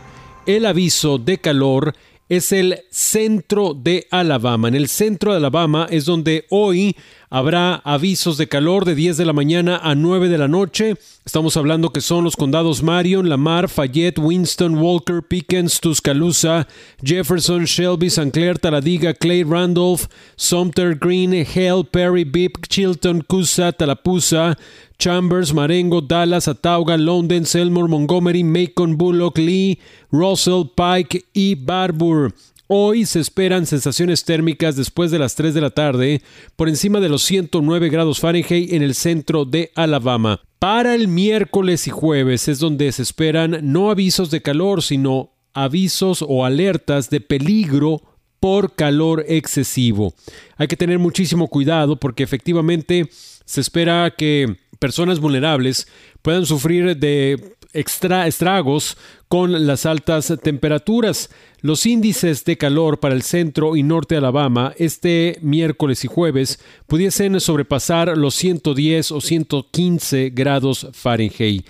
el 0.45 0.65
aviso 0.65 1.17
de 1.17 1.39
calor 1.39 1.93
es 2.29 2.51
el 2.51 2.79
centro 2.89 3.73
de 3.73 4.07
Alabama. 4.11 4.67
En 4.67 4.75
el 4.75 4.87
centro 4.87 5.31
de 5.31 5.37
Alabama 5.37 5.87
es 5.89 6.05
donde 6.05 6.45
hoy 6.49 6.95
habrá 7.29 7.75
avisos 7.83 8.37
de 8.37 8.47
calor 8.47 8.85
de 8.85 8.95
10 8.95 9.17
de 9.17 9.25
la 9.25 9.33
mañana 9.33 9.79
a 9.83 9.95
9 9.95 10.29
de 10.29 10.37
la 10.37 10.47
noche. 10.47 10.95
Estamos 11.25 11.57
hablando 11.57 11.91
que 11.91 12.01
son 12.01 12.23
los 12.23 12.35
condados 12.35 12.83
Marion, 12.83 13.29
Lamar, 13.29 13.69
Fayette, 13.69 14.19
Winston, 14.19 14.77
Walker, 14.77 15.21
Pickens, 15.21 15.79
Tuscaloosa, 15.79 16.67
Jefferson, 17.03 17.65
Shelby, 17.65 18.07
St. 18.07 18.31
Clair, 18.31 18.59
Taladiga, 18.59 19.13
Clay, 19.13 19.43
Randolph, 19.43 20.05
Sumter, 20.35 20.95
Green, 20.95 21.33
Hale, 21.45 21.83
Perry, 21.83 22.23
Bibb, 22.23 22.67
Chilton, 22.67 23.21
Coosa, 23.21 23.71
Talapusa, 23.71 24.57
Chambers, 25.03 25.53
Marengo, 25.53 25.99
Dallas, 25.99 26.47
Atauga, 26.47 26.95
London, 26.97 27.45
Selmore, 27.45 27.89
Montgomery, 27.89 28.41
Macon, 28.41 28.97
Bullock, 28.97 29.37
Lee, 29.37 29.77
Russell, 30.09 30.63
Pike 30.77 31.25
y 31.33 31.55
Barbour. 31.55 32.33
Hoy 32.67 33.05
se 33.05 33.19
esperan 33.19 33.65
sensaciones 33.65 34.23
térmicas 34.23 34.77
después 34.77 35.11
de 35.11 35.19
las 35.19 35.35
3 35.35 35.53
de 35.55 35.59
la 35.59 35.71
tarde 35.71 36.21
por 36.55 36.69
encima 36.69 37.01
de 37.01 37.09
los 37.09 37.21
109 37.23 37.89
grados 37.89 38.21
Fahrenheit 38.21 38.71
en 38.71 38.81
el 38.81 38.95
centro 38.95 39.43
de 39.43 39.73
Alabama. 39.75 40.39
Para 40.57 40.95
el 40.95 41.09
miércoles 41.09 41.85
y 41.87 41.89
jueves 41.89 42.47
es 42.47 42.59
donde 42.59 42.89
se 42.93 43.01
esperan 43.01 43.59
no 43.61 43.91
avisos 43.91 44.31
de 44.31 44.41
calor, 44.41 44.81
sino 44.83 45.33
avisos 45.53 46.23
o 46.25 46.45
alertas 46.45 47.09
de 47.09 47.19
peligro 47.19 48.01
por 48.39 48.73
calor 48.73 49.25
excesivo. 49.27 50.13
Hay 50.55 50.67
que 50.67 50.77
tener 50.77 50.97
muchísimo 50.97 51.49
cuidado 51.49 51.99
porque 51.99 52.23
efectivamente 52.23 53.09
se 53.43 53.59
espera 53.59 54.13
que 54.17 54.63
personas 54.83 55.21
vulnerables 55.21 55.87
puedan 56.21 56.45
sufrir 56.45 56.97
de 56.97 57.55
estragos 57.71 58.97
con 59.29 59.65
las 59.65 59.85
altas 59.85 60.33
temperaturas. 60.43 61.29
Los 61.61 61.85
índices 61.85 62.43
de 62.43 62.57
calor 62.57 62.99
para 62.99 63.15
el 63.15 63.21
centro 63.21 63.77
y 63.77 63.83
norte 63.83 64.15
de 64.15 64.19
Alabama 64.19 64.73
este 64.77 65.39
miércoles 65.41 66.03
y 66.03 66.09
jueves 66.09 66.59
pudiesen 66.85 67.39
sobrepasar 67.39 68.17
los 68.17 68.35
110 68.35 69.13
o 69.13 69.21
115 69.21 70.31
grados 70.31 70.89
Fahrenheit. 70.91 71.65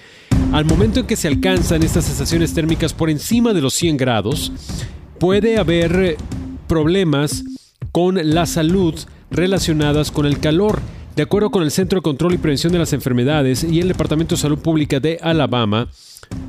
Al 0.51 0.65
momento 0.65 1.01
en 1.01 1.05
que 1.05 1.15
se 1.15 1.27
alcanzan 1.27 1.83
estas 1.83 2.05
sensaciones 2.05 2.55
térmicas 2.55 2.95
por 2.95 3.11
encima 3.11 3.53
de 3.53 3.61
los 3.61 3.75
100 3.75 3.95
grados, 3.95 4.51
puede 5.19 5.59
haber 5.59 6.17
problemas 6.67 7.43
con 7.91 8.33
la 8.33 8.47
salud 8.47 8.95
relacionadas 9.29 10.09
con 10.09 10.25
el 10.25 10.39
calor. 10.39 10.81
De 11.15 11.21
acuerdo 11.21 11.51
con 11.51 11.61
el 11.61 11.69
Centro 11.69 11.99
de 11.99 12.03
Control 12.03 12.33
y 12.33 12.39
Prevención 12.39 12.73
de 12.73 12.79
las 12.79 12.91
Enfermedades 12.91 13.63
y 13.63 13.79
el 13.79 13.87
Departamento 13.87 14.33
de 14.33 14.41
Salud 14.41 14.57
Pública 14.57 14.99
de 14.99 15.19
Alabama, 15.21 15.87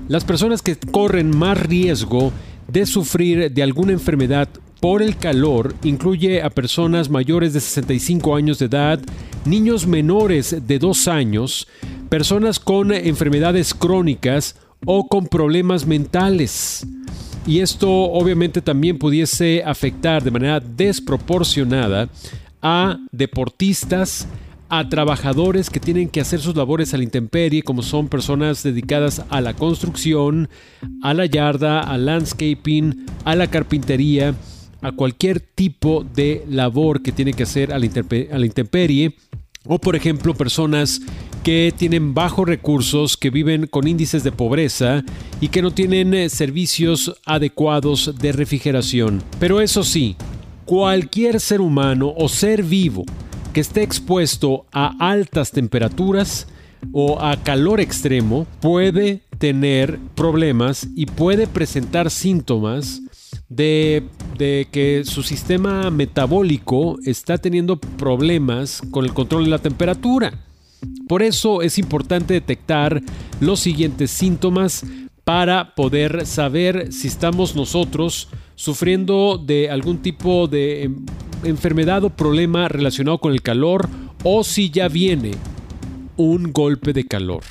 las 0.09 0.25
personas 0.25 0.63
que 0.63 0.77
corren 0.77 1.37
más 1.37 1.63
riesgo 1.63 2.33
de 2.67 2.87
sufrir 2.87 3.53
de 3.53 3.63
alguna 3.63 3.93
enfermedad 3.93 4.49
por 4.81 5.03
el 5.03 5.19
calor 5.19 5.75
incluye 5.85 6.43
a 6.43 6.49
personas 6.49 7.11
mayores 7.11 7.53
de 7.53 7.61
65 7.61 8.37
años 8.37 8.59
de 8.59 8.67
edad, 8.67 9.01
niños 9.45 9.87
menores 9.87 10.57
de 10.67 10.79
2 10.79 11.09
años, 11.09 11.69
personas 12.09 12.59
con 12.59 12.91
enfermedades 12.91 13.75
crónicas 13.75 14.57
o 14.87 15.09
con 15.09 15.27
problemas 15.27 15.87
mentales. 15.87 16.87
Y 17.47 17.61
esto 17.61 17.91
obviamente 17.91 18.63
también 18.63 18.99
pudiese 18.99 19.63
afectar 19.63 20.25
de 20.25 20.31
manera 20.31 20.59
desproporcionada 20.59 22.09
a 22.63 22.97
deportistas, 23.13 24.27
a 24.79 24.89
trabajadores 24.89 25.71
que 25.71 25.79
tienen 25.79 26.09
que 26.09 26.21
hacer 26.21 26.41
sus 26.41 26.57
labores 26.57 26.93
a 26.93 26.97
la 26.97 27.05
intemperie, 27.05 27.63
como 27.63 27.83
son 27.83 28.09
personas 28.09 28.63
dedicadas 28.63 29.23
a 29.29 29.41
la 29.41 29.55
construcción, 29.55 30.49
a 31.03 31.15
la 31.15 31.27
yarda, 31.27 31.81
al 31.81 32.07
landscaping, 32.07 33.07
a 33.25 33.37
la 33.37 33.47
carpintería, 33.47 34.35
a 34.83 34.93
cualquier 34.93 35.41
tipo 35.41 36.05
de 36.05 36.45
labor 36.49 37.03
que 37.03 37.13
tiene 37.13 37.35
que 37.35 37.45
hacer 37.45 37.73
a 37.73 37.79
la, 37.79 37.87
a 37.87 38.39
la 38.39 38.47
intemperie, 38.47 39.15
o 39.67 39.79
por 39.79 39.97
ejemplo 39.97 40.35
personas 40.35 41.01
que 41.45 41.73
tienen 41.77 42.13
bajos 42.13 42.49
recursos, 42.49 43.17
que 43.17 43.31
viven 43.31 43.67
con 43.67 43.87
índices 43.87 44.25
de 44.25 44.33
pobreza 44.33 45.05
y 45.41 45.49
que 45.49 45.63
no 45.63 45.71
tienen 45.71 46.15
eh, 46.15 46.29
servicios 46.29 47.15
adecuados 47.25 48.15
de 48.19 48.33
refrigeración. 48.33 49.23
Pero 49.39 49.61
eso 49.61 49.85
sí, 49.85 50.17
cualquier 50.65 51.41
ser 51.41 51.61
humano 51.61 52.13
o 52.17 52.29
ser 52.29 52.63
vivo 52.63 53.05
que 53.55 53.61
esté 53.61 53.85
expuesto 53.85 54.67
a 54.73 54.95
altas 54.99 55.53
temperaturas 55.53 56.49
o 56.93 57.21
a 57.21 57.37
calor 57.37 57.81
extremo 57.81 58.47
puede 58.61 59.23
tener 59.39 59.99
problemas 60.17 60.89
y 60.97 61.07
puede 61.07 61.47
presentar 61.47 62.11
síntomas 62.11 63.01
de, 63.49 64.03
de, 64.37 64.67
que 64.73 65.05
su 65.05 65.23
sistema 65.23 65.89
metabólico 65.91 66.99
está 67.05 67.39
teniendo 67.39 67.79
problemas 67.79 68.83
con 68.91 69.05
el 69.05 69.15
control 69.15 69.45
de 69.45 69.51
la 69.51 69.61
temperatura. 69.61 70.35
Por 71.09 71.23
eso 71.23 71.63
es 71.63 71.79
importante 71.79 72.35
detectar 72.35 73.01
los 73.41 73.61
siguientes 73.61 74.11
síntomas 74.11 74.85
para 75.23 75.75
poder 75.77 76.27
saber 76.27 76.93
si 76.93 77.07
estamos 77.07 77.55
nosotros 77.55 78.29
sufriendo 78.57 79.39
de 79.39 79.71
algún 79.71 79.99
tipo 79.99 80.49
de 80.49 80.91
enfermedad 81.45 82.05
o 82.05 82.11
problema 82.11 82.69
relacionado 82.69 83.19
con 83.19 83.33
el 83.33 83.43
calor 83.43 83.89
o 84.23 84.45
si 84.45 84.71
ya 84.71 84.89
viene 84.89 85.33
un 86.17 86.53
golpe 86.53 86.93
de 86.93 87.05
calor. 87.05 87.43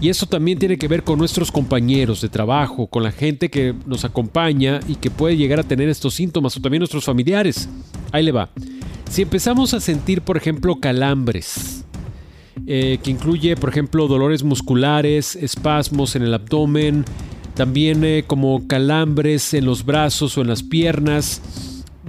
Y 0.00 0.10
eso 0.10 0.26
también 0.26 0.58
tiene 0.58 0.78
que 0.78 0.86
ver 0.86 1.02
con 1.02 1.18
nuestros 1.18 1.50
compañeros 1.50 2.20
de 2.20 2.28
trabajo, 2.28 2.86
con 2.86 3.02
la 3.02 3.10
gente 3.10 3.50
que 3.50 3.74
nos 3.84 4.04
acompaña 4.04 4.78
y 4.86 4.94
que 4.94 5.10
puede 5.10 5.36
llegar 5.36 5.58
a 5.58 5.64
tener 5.64 5.88
estos 5.88 6.14
síntomas 6.14 6.56
o 6.56 6.60
también 6.60 6.80
nuestros 6.80 7.04
familiares. 7.04 7.68
Ahí 8.12 8.22
le 8.22 8.30
va. 8.30 8.50
Si 9.10 9.22
empezamos 9.22 9.74
a 9.74 9.80
sentir, 9.80 10.22
por 10.22 10.36
ejemplo, 10.36 10.76
calambres, 10.76 11.84
eh, 12.66 12.98
que 13.02 13.10
incluye, 13.10 13.56
por 13.56 13.70
ejemplo, 13.70 14.06
dolores 14.06 14.44
musculares, 14.44 15.34
espasmos 15.34 16.14
en 16.14 16.22
el 16.22 16.34
abdomen, 16.34 17.04
también 17.54 18.04
eh, 18.04 18.22
como 18.24 18.68
calambres 18.68 19.52
en 19.52 19.64
los 19.64 19.84
brazos 19.84 20.38
o 20.38 20.42
en 20.42 20.48
las 20.48 20.62
piernas, 20.62 21.42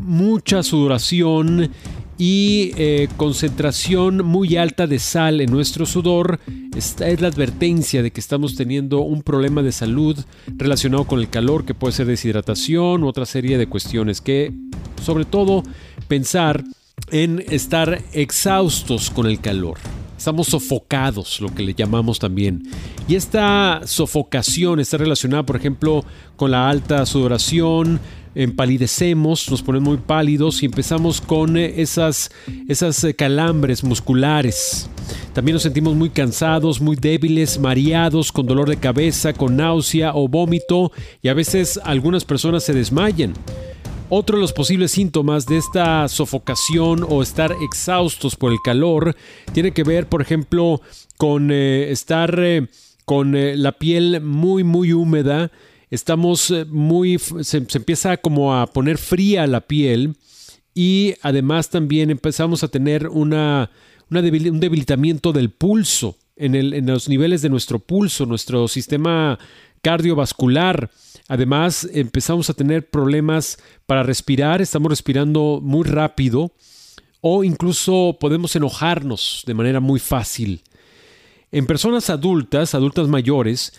mucha 0.01 0.63
sudoración 0.63 1.71
y 2.17 2.73
eh, 2.75 3.07
concentración 3.15 4.25
muy 4.25 4.57
alta 4.57 4.87
de 4.87 4.99
sal 4.99 5.39
en 5.39 5.49
nuestro 5.49 5.85
sudor. 5.85 6.39
Esta 6.75 7.07
es 7.07 7.21
la 7.21 7.29
advertencia 7.29 8.03
de 8.03 8.11
que 8.11 8.19
estamos 8.19 8.55
teniendo 8.55 8.99
un 8.99 9.21
problema 9.23 9.63
de 9.63 9.71
salud 9.71 10.17
relacionado 10.47 11.05
con 11.05 11.19
el 11.19 11.29
calor, 11.29 11.65
que 11.65 11.73
puede 11.73 11.93
ser 11.93 12.07
deshidratación 12.07 13.03
u 13.03 13.07
otra 13.07 13.25
serie 13.25 13.57
de 13.57 13.67
cuestiones 13.67 14.19
que, 14.19 14.53
sobre 15.01 15.23
todo, 15.23 15.63
pensar 16.09 16.63
en 17.11 17.43
estar 17.49 18.03
exhaustos 18.11 19.09
con 19.09 19.25
el 19.25 19.39
calor. 19.39 19.77
Estamos 20.17 20.47
sofocados, 20.47 21.39
lo 21.39 21.55
que 21.55 21.63
le 21.63 21.73
llamamos 21.73 22.19
también. 22.19 22.63
Y 23.07 23.15
esta 23.15 23.79
sofocación 23.85 24.81
está 24.81 24.97
relacionada, 24.97 25.45
por 25.45 25.55
ejemplo, 25.55 26.03
con 26.35 26.51
la 26.51 26.69
alta 26.69 27.05
sudoración, 27.05 28.01
empalidecemos, 28.35 29.49
nos 29.49 29.61
ponemos 29.61 29.89
muy 29.89 29.97
pálidos 29.97 30.61
y 30.61 30.67
empezamos 30.67 31.21
con 31.21 31.57
eh, 31.57 31.81
esas, 31.81 32.31
esas 32.67 33.03
eh, 33.03 33.13
calambres 33.13 33.83
musculares. 33.83 34.89
También 35.33 35.53
nos 35.53 35.63
sentimos 35.63 35.95
muy 35.95 36.09
cansados, 36.09 36.81
muy 36.81 36.95
débiles, 36.95 37.59
mareados, 37.59 38.31
con 38.31 38.45
dolor 38.45 38.69
de 38.69 38.77
cabeza, 38.77 39.33
con 39.33 39.57
náusea 39.57 40.11
o 40.13 40.27
vómito 40.27 40.91
y 41.21 41.29
a 41.29 41.33
veces 41.33 41.79
algunas 41.83 42.25
personas 42.25 42.63
se 42.63 42.73
desmayan. 42.73 43.33
Otro 44.09 44.37
de 44.37 44.41
los 44.41 44.53
posibles 44.53 44.91
síntomas 44.91 45.45
de 45.45 45.57
esta 45.57 46.07
sofocación 46.07 47.05
o 47.07 47.21
estar 47.21 47.55
exhaustos 47.61 48.35
por 48.35 48.51
el 48.51 48.57
calor 48.63 49.15
tiene 49.53 49.71
que 49.71 49.83
ver, 49.83 50.07
por 50.07 50.21
ejemplo, 50.21 50.81
con 51.17 51.51
eh, 51.51 51.91
estar 51.91 52.39
con 53.05 53.35
la 53.35 53.71
piel 53.71 54.21
muy, 54.21 54.63
muy 54.63 54.93
húmeda, 54.93 55.51
estamos 55.89 56.51
eh, 56.51 56.65
muy, 56.65 57.19
se, 57.19 57.57
empieza 57.57 58.17
como 58.17 58.55
a 58.55 58.67
poner 58.67 58.97
fría 58.97 59.47
la 59.47 59.61
piel 59.61 60.15
y 60.73 61.15
además 61.21 61.69
también 61.69 62.09
empezamos 62.09 62.63
a 62.63 62.67
tener 62.67 63.07
una, 63.07 63.71
un 64.09 64.59
debilitamiento 64.59 65.33
del 65.33 65.49
pulso 65.49 66.17
en, 66.35 66.55
el, 66.55 66.73
en 66.73 66.85
los 66.85 67.09
niveles 67.09 67.41
de 67.41 67.49
nuestro 67.49 67.79
pulso, 67.79 68.25
nuestro 68.25 68.67
sistema 68.67 69.37
cardiovascular. 69.81 70.89
Además, 71.27 71.87
empezamos 71.93 72.49
a 72.49 72.53
tener 72.53 72.89
problemas 72.89 73.57
para 73.85 74.03
respirar, 74.03 74.61
estamos 74.61 74.89
respirando 74.89 75.59
muy 75.61 75.83
rápido 75.83 76.51
o 77.21 77.43
incluso 77.43 78.17
podemos 78.19 78.55
enojarnos 78.55 79.43
de 79.45 79.53
manera 79.53 79.79
muy 79.79 79.99
fácil. 79.99 80.61
En 81.51 81.65
personas 81.65 82.09
adultas, 82.09 82.75
adultas 82.75 83.07
mayores, 83.07 83.73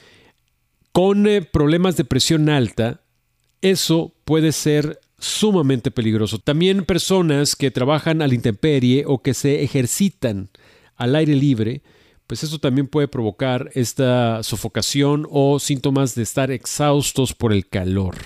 con 0.93 1.27
eh, 1.27 1.43
problemas 1.43 1.97
de 1.97 2.05
presión 2.05 2.49
alta, 2.49 3.03
eso 3.63 4.15
puede 4.25 4.53
ser 4.53 5.01
sumamente 5.19 5.91
peligroso. 5.91 6.39
También 6.39 6.85
personas 6.85 7.55
que 7.55 7.71
trabajan 7.71 8.23
al 8.23 8.33
intemperie 8.33 9.05
o 9.07 9.23
que 9.23 9.35
se 9.35 9.63
ejercitan 9.63 10.51
al 10.97 11.15
aire 11.15 11.35
libre, 11.35 11.83
pues 12.27 12.43
eso 12.43 12.59
también 12.59 12.87
puede 12.87 13.09
provocar 13.09 13.71
esta 13.75 14.43
sofocación 14.43 15.27
o 15.31 15.59
síntomas 15.59 16.15
de 16.15 16.23
estar 16.23 16.51
exhaustos 16.51 17.35
por 17.35 17.53
el 17.53 17.69
calor. 17.69 18.17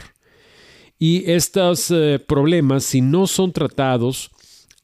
Y 0.99 1.31
estos 1.31 1.91
eh, 1.91 2.19
problemas, 2.25 2.85
si 2.85 3.01
no 3.01 3.27
son 3.27 3.53
tratados 3.53 4.31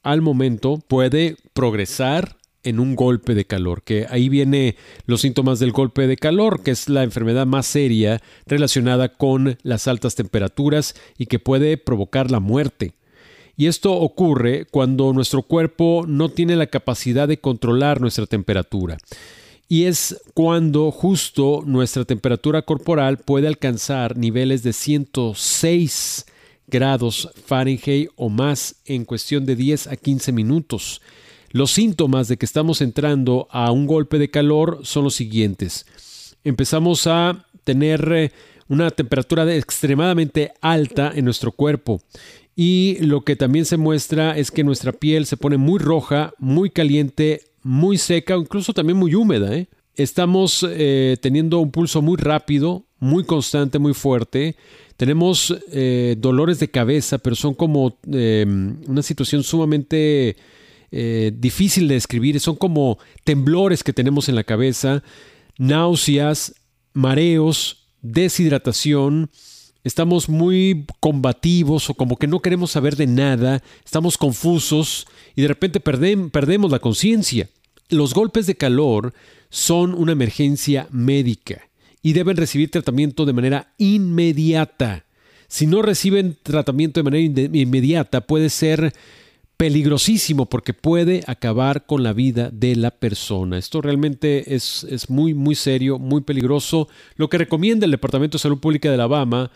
al 0.02 0.22
momento, 0.22 0.78
puede 0.88 1.36
progresar 1.52 2.39
en 2.62 2.80
un 2.80 2.94
golpe 2.94 3.34
de 3.34 3.44
calor, 3.44 3.82
que 3.82 4.06
ahí 4.10 4.28
viene 4.28 4.76
los 5.06 5.22
síntomas 5.22 5.58
del 5.58 5.72
golpe 5.72 6.06
de 6.06 6.16
calor, 6.16 6.62
que 6.62 6.70
es 6.72 6.88
la 6.88 7.02
enfermedad 7.02 7.46
más 7.46 7.66
seria 7.66 8.20
relacionada 8.46 9.10
con 9.10 9.58
las 9.62 9.88
altas 9.88 10.14
temperaturas 10.14 10.94
y 11.18 11.26
que 11.26 11.38
puede 11.38 11.76
provocar 11.76 12.30
la 12.30 12.40
muerte. 12.40 12.94
Y 13.56 13.66
esto 13.66 13.92
ocurre 13.92 14.66
cuando 14.70 15.12
nuestro 15.12 15.42
cuerpo 15.42 16.04
no 16.06 16.30
tiene 16.30 16.56
la 16.56 16.66
capacidad 16.66 17.28
de 17.28 17.40
controlar 17.40 18.00
nuestra 18.00 18.26
temperatura. 18.26 18.96
Y 19.68 19.84
es 19.84 20.20
cuando 20.34 20.90
justo 20.90 21.62
nuestra 21.64 22.04
temperatura 22.04 22.62
corporal 22.62 23.18
puede 23.18 23.46
alcanzar 23.46 24.16
niveles 24.16 24.62
de 24.62 24.72
106 24.72 26.26
grados 26.66 27.28
Fahrenheit 27.44 28.08
o 28.16 28.30
más 28.30 28.76
en 28.86 29.04
cuestión 29.04 29.44
de 29.44 29.56
10 29.56 29.88
a 29.88 29.96
15 29.96 30.32
minutos. 30.32 31.02
Los 31.52 31.72
síntomas 31.72 32.28
de 32.28 32.36
que 32.36 32.46
estamos 32.46 32.80
entrando 32.80 33.48
a 33.50 33.72
un 33.72 33.86
golpe 33.86 34.20
de 34.20 34.30
calor 34.30 34.80
son 34.84 35.02
los 35.02 35.16
siguientes. 35.16 35.84
Empezamos 36.44 37.08
a 37.08 37.44
tener 37.64 38.12
eh, 38.12 38.32
una 38.68 38.90
temperatura 38.92 39.52
extremadamente 39.52 40.52
alta 40.60 41.12
en 41.12 41.24
nuestro 41.24 41.50
cuerpo. 41.50 42.00
Y 42.54 42.98
lo 43.00 43.22
que 43.22 43.34
también 43.34 43.64
se 43.64 43.78
muestra 43.78 44.38
es 44.38 44.52
que 44.52 44.62
nuestra 44.62 44.92
piel 44.92 45.26
se 45.26 45.36
pone 45.36 45.56
muy 45.56 45.80
roja, 45.80 46.34
muy 46.38 46.70
caliente, 46.70 47.42
muy 47.64 47.98
seca, 47.98 48.36
incluso 48.36 48.72
también 48.72 48.96
muy 48.96 49.16
húmeda. 49.16 49.52
¿eh? 49.52 49.66
Estamos 49.96 50.64
eh, 50.68 51.16
teniendo 51.20 51.58
un 51.58 51.72
pulso 51.72 52.00
muy 52.00 52.16
rápido, 52.16 52.84
muy 53.00 53.24
constante, 53.24 53.80
muy 53.80 53.94
fuerte. 53.94 54.54
Tenemos 54.96 55.56
dolores 56.18 56.60
de 56.60 56.70
cabeza, 56.70 57.16
pero 57.16 57.34
son 57.34 57.54
como 57.54 57.96
una 58.04 59.02
situación 59.02 59.42
sumamente 59.42 60.36
eh, 60.92 61.32
difícil 61.34 61.88
de 61.88 61.94
describir, 61.94 62.40
son 62.40 62.56
como 62.56 62.98
temblores 63.24 63.84
que 63.84 63.92
tenemos 63.92 64.28
en 64.28 64.34
la 64.34 64.44
cabeza, 64.44 65.02
náuseas, 65.58 66.54
mareos, 66.92 67.86
deshidratación, 68.02 69.30
estamos 69.84 70.28
muy 70.28 70.86
combativos 71.00 71.90
o 71.90 71.94
como 71.94 72.16
que 72.16 72.26
no 72.26 72.40
queremos 72.40 72.72
saber 72.72 72.96
de 72.96 73.06
nada, 73.06 73.62
estamos 73.84 74.18
confusos 74.18 75.06
y 75.36 75.42
de 75.42 75.48
repente 75.48 75.80
perdemos 75.80 76.70
la 76.70 76.78
conciencia. 76.78 77.48
Los 77.88 78.14
golpes 78.14 78.46
de 78.46 78.56
calor 78.56 79.14
son 79.48 79.94
una 79.94 80.12
emergencia 80.12 80.86
médica 80.90 81.68
y 82.02 82.12
deben 82.12 82.36
recibir 82.36 82.70
tratamiento 82.70 83.26
de 83.26 83.32
manera 83.32 83.72
inmediata. 83.78 85.04
Si 85.48 85.66
no 85.66 85.82
reciben 85.82 86.38
tratamiento 86.42 87.00
de 87.00 87.04
manera 87.04 87.48
inmediata, 87.52 88.20
puede 88.20 88.50
ser 88.50 88.94
peligrosísimo 89.60 90.46
porque 90.46 90.72
puede 90.72 91.22
acabar 91.26 91.84
con 91.84 92.02
la 92.02 92.14
vida 92.14 92.48
de 92.50 92.74
la 92.76 92.90
persona. 92.90 93.58
Esto 93.58 93.82
realmente 93.82 94.54
es, 94.54 94.84
es, 94.84 95.10
muy, 95.10 95.34
muy 95.34 95.54
serio, 95.54 95.98
muy 95.98 96.22
peligroso. 96.22 96.88
Lo 97.16 97.28
que 97.28 97.36
recomienda 97.36 97.84
el 97.84 97.90
Departamento 97.90 98.38
de 98.38 98.42
Salud 98.42 98.58
Pública 98.58 98.88
de 98.88 98.94
Alabama, 98.94 99.50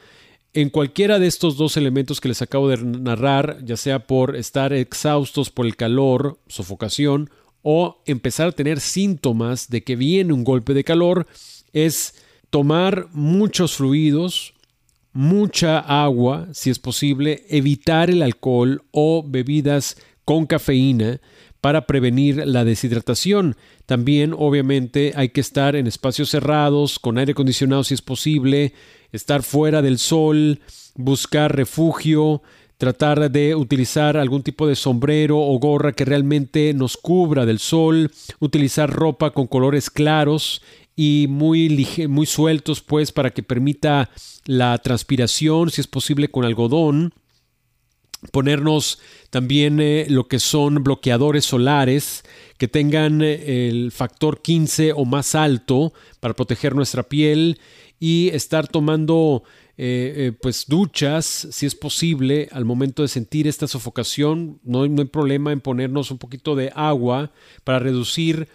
en 0.53 0.69
cualquiera 0.69 1.19
de 1.19 1.27
estos 1.27 1.57
dos 1.57 1.79
elementos 1.79 2.21
que 2.21 2.29
les 2.29 2.43
acabo 2.43 2.69
de 2.69 2.77
narrar, 2.85 3.65
ya 3.65 3.79
sea 3.79 4.07
por 4.07 4.37
estar 4.37 4.75
exhaustos 4.75 5.49
por 5.49 5.65
el 5.65 5.75
calor, 5.75 6.39
sofocación, 6.49 7.31
o 7.63 8.03
empezar 8.05 8.49
a 8.49 8.53
tener 8.53 8.81
síntomas 8.81 9.71
de 9.71 9.85
que 9.85 9.97
viene 9.97 10.35
un 10.35 10.45
golpe 10.45 10.75
de 10.75 10.85
calor, 10.85 11.27
es 11.73 12.15
tomar 12.51 13.09
muchos 13.15 13.77
fluidos, 13.77 14.53
mucha 15.15 15.79
agua, 15.79 16.49
si 16.53 16.69
es 16.69 16.79
posible, 16.79 17.47
evitar 17.49 18.11
el 18.11 18.21
alcohol 18.21 18.83
o 18.91 19.25
bebidas 19.27 19.97
con 20.25 20.45
cafeína 20.45 21.21
para 21.61 21.87
prevenir 21.87 22.47
la 22.47 22.65
deshidratación. 22.65 23.57
También, 23.87 24.35
obviamente, 24.37 25.13
hay 25.17 25.31
que 25.31 25.41
estar 25.41 25.77
en 25.77 25.87
espacios 25.87 26.29
cerrados, 26.29 26.99
con 26.99 27.17
aire 27.17 27.33
acondicionado 27.33 27.85
si 27.85 27.95
es 27.95 28.03
posible, 28.03 28.75
estar 29.13 29.43
fuera 29.43 29.81
del 29.81 29.99
sol, 29.99 30.61
buscar 30.95 31.57
refugio, 31.57 32.43
tratar 32.77 33.31
de 33.31 33.55
utilizar 33.55 34.17
algún 34.17 34.43
tipo 34.43 34.67
de 34.67 34.75
sombrero 34.75 35.39
o 35.39 35.59
gorra 35.59 35.93
que 35.93 36.05
realmente 36.05 36.75
nos 36.75 36.97
cubra 36.97 37.47
del 37.47 37.61
sol, 37.61 38.11
utilizar 38.41 38.91
ropa 38.91 39.31
con 39.31 39.47
colores 39.47 39.91
claros 39.91 40.61
y 40.97 41.27
muy, 41.29 41.87
muy 42.09 42.27
sueltos 42.27 42.81
pues 42.81 43.13
para 43.13 43.31
que 43.31 43.43
permita 43.43 44.11
la 44.45 44.79
transpiración, 44.79 45.71
si 45.71 45.81
es 45.81 45.87
posible 45.87 46.29
con 46.29 46.45
algodón, 46.45 47.15
ponernos 48.31 48.99
también 49.31 49.81
eh, 49.81 50.07
lo 50.09 50.29
que 50.29 50.39
son 50.39 50.83
bloqueadores 50.83 51.45
solares 51.45 52.25
que 52.59 52.69
tengan 52.69 53.23
eh, 53.23 53.69
el 53.69 53.93
factor 53.93 54.41
15 54.41 54.93
o 54.93 55.05
más 55.05 55.35
alto 55.35 55.93
para 56.21 56.35
proteger 56.35 56.75
nuestra 56.75 57.03
piel 57.03 57.59
y 58.01 58.29
estar 58.29 58.69
tomando 58.69 59.45
eh, 59.77 60.33
pues 60.41 60.67
duchas 60.69 61.49
si 61.51 61.67
es 61.67 61.75
posible 61.75 62.49
al 62.53 62.65
momento 62.65 63.03
de 63.03 63.09
sentir 63.09 63.49
esta 63.49 63.67
sofocación. 63.67 64.61
No, 64.63 64.87
no 64.87 65.03
hay 65.03 65.09
problema 65.09 65.53
en 65.53 65.61
ponernos 65.61 66.11
un 66.11 66.19
poquito 66.19 66.55
de 66.55 66.71
agua 66.75 67.33
para 67.65 67.81
reducir 67.81 68.49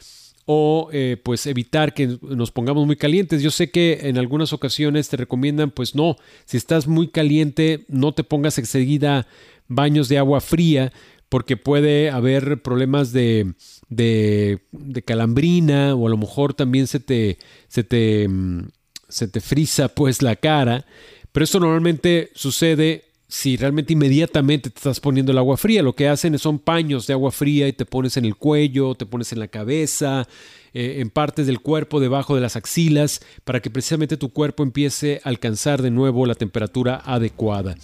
o 0.52 0.90
eh, 0.92 1.16
pues 1.22 1.46
evitar 1.46 1.94
que 1.94 2.18
nos 2.24 2.50
pongamos 2.50 2.88
muy 2.88 2.96
calientes. 2.96 3.44
Yo 3.44 3.52
sé 3.52 3.70
que 3.70 4.00
en 4.06 4.18
algunas 4.18 4.52
ocasiones 4.52 5.08
te 5.08 5.16
recomiendan 5.16 5.70
pues 5.70 5.94
no, 5.94 6.16
si 6.46 6.58
estás 6.58 6.88
muy 6.88 7.10
caliente 7.10 7.86
no 7.88 8.14
te 8.14 8.24
pongas 8.24 8.58
enseguida 8.58 9.28
baños 9.68 10.10
de 10.10 10.18
agua 10.18 10.42
fría 10.42 10.92
porque 11.30 11.56
puede 11.56 12.10
haber 12.10 12.64
problemas 12.64 13.12
de, 13.12 13.54
de, 13.90 14.60
calambrina 15.06 15.94
o 15.94 16.08
a 16.08 16.10
lo 16.10 16.18
mejor 16.18 16.56
también 16.56 16.88
se 16.88 17.00
te, 17.00 17.38
se 17.68 17.84
te, 17.84 18.28
mm, 18.28 18.70
se 19.08 19.28
te 19.28 19.42
frisa 19.42 19.90
pues 19.90 20.24
la 20.24 20.36
cara. 20.36 20.88
Pero 21.32 21.44
esto 21.44 21.60
normalmente 21.60 22.32
sucede 22.34 23.09
si 23.30 23.58
realmente 23.58 23.94
inmediatamente 23.94 24.72
te 24.72 24.78
estás 24.78 25.00
poniendo 25.00 25.32
el 25.32 25.38
agua 25.38 25.56
fría. 25.56 25.84
Lo 25.84 25.94
que 25.94 26.10
hacen 26.10 26.38
son 26.40 26.58
paños 26.58 27.06
de 27.06 27.14
agua 27.14 27.32
fría 27.32 27.68
y 27.68 27.74
te 27.74 27.86
pones 27.86 28.18
en 28.18 28.26
el 28.26 28.36
cuello, 28.36 28.96
te 28.96 29.06
pones 29.06 29.32
en 29.32 29.40
la 29.40 29.48
cabeza, 29.48 30.28
eh, 30.74 30.96
en 30.98 31.12
partes 31.12 31.46
del 31.46 31.60
cuerpo, 31.60 32.00
debajo 32.00 32.34
de 32.34 32.42
las 32.42 32.56
axilas, 32.56 33.22
para 33.44 33.60
que 33.62 33.70
precisamente 33.70 34.18
tu 34.18 34.30
cuerpo 34.30 34.64
empiece 34.64 35.22
a 35.24 35.30
alcanzar 35.30 35.84
de 35.84 35.92
nuevo 35.92 36.26
la 36.26 36.34
temperatura 36.34 37.04
adecuada. 37.06 37.76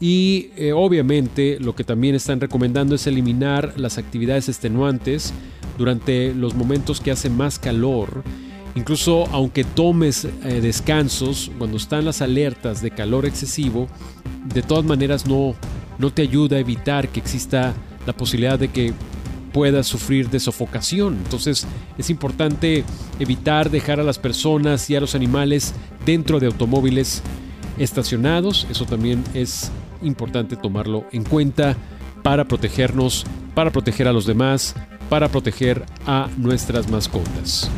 Y 0.00 0.50
eh, 0.56 0.72
obviamente 0.72 1.58
lo 1.60 1.74
que 1.74 1.84
también 1.84 2.14
están 2.14 2.38
recomendando 2.38 2.94
es 2.94 3.06
eliminar 3.06 3.80
las 3.80 3.96
actividades 3.96 4.50
extenuantes 4.50 5.32
durante 5.78 6.34
los 6.34 6.54
momentos 6.54 7.00
que 7.00 7.10
hace 7.10 7.30
más 7.30 7.58
calor. 7.58 8.22
Incluso 8.74 9.26
aunque 9.32 9.64
tomes 9.64 10.24
eh, 10.24 10.60
descansos, 10.60 11.50
cuando 11.58 11.76
están 11.76 12.04
las 12.04 12.22
alertas 12.22 12.82
de 12.82 12.90
calor 12.90 13.26
excesivo, 13.26 13.88
de 14.44 14.62
todas 14.62 14.84
maneras 14.84 15.26
no, 15.26 15.54
no 15.98 16.12
te 16.12 16.22
ayuda 16.22 16.56
a 16.56 16.60
evitar 16.60 17.08
que 17.08 17.20
exista 17.20 17.74
la 18.06 18.12
posibilidad 18.12 18.58
de 18.58 18.68
que 18.68 18.94
puedas 19.52 19.86
sufrir 19.86 20.30
de 20.30 20.40
sofocación. 20.40 21.18
Entonces 21.24 21.66
es 21.98 22.10
importante 22.10 22.84
evitar 23.18 23.70
dejar 23.70 24.00
a 24.00 24.04
las 24.04 24.18
personas 24.18 24.88
y 24.88 24.96
a 24.96 25.00
los 25.00 25.14
animales 25.14 25.74
dentro 26.06 26.40
de 26.40 26.46
automóviles 26.46 27.22
estacionados. 27.78 28.66
Eso 28.70 28.84
también 28.86 29.24
es 29.34 29.70
importante 30.02 30.56
tomarlo 30.56 31.04
en 31.12 31.24
cuenta 31.24 31.76
para 32.22 32.44
protegernos, 32.44 33.24
para 33.54 33.70
proteger 33.70 34.06
a 34.08 34.12
los 34.12 34.26
demás, 34.26 34.74
para 35.08 35.28
proteger 35.28 35.84
a 36.06 36.28
nuestras 36.38 36.88
mascotas. 36.88 37.70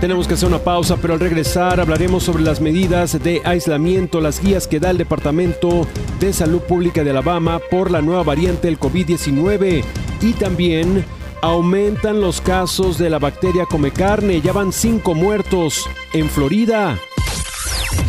Tenemos 0.00 0.26
que 0.26 0.32
hacer 0.32 0.48
una 0.48 0.60
pausa, 0.60 0.96
pero 0.96 1.12
al 1.12 1.20
regresar 1.20 1.78
hablaremos 1.78 2.22
sobre 2.22 2.42
las 2.42 2.62
medidas 2.62 3.22
de 3.22 3.42
aislamiento, 3.44 4.22
las 4.22 4.40
guías 4.40 4.66
que 4.66 4.80
da 4.80 4.88
el 4.88 4.96
Departamento 4.96 5.86
de 6.18 6.32
Salud 6.32 6.62
Pública 6.62 7.04
de 7.04 7.10
Alabama 7.10 7.60
por 7.70 7.90
la 7.90 8.00
nueva 8.00 8.22
variante 8.22 8.68
del 8.68 8.80
COVID-19 8.80 9.84
y 10.22 10.32
también 10.32 11.04
aumentan 11.42 12.22
los 12.22 12.40
casos 12.40 12.96
de 12.96 13.10
la 13.10 13.18
bacteria 13.18 13.66
come 13.66 13.90
carne. 13.90 14.40
Ya 14.40 14.54
van 14.54 14.72
cinco 14.72 15.12
muertos 15.12 15.86
en 16.14 16.30
Florida. 16.30 16.98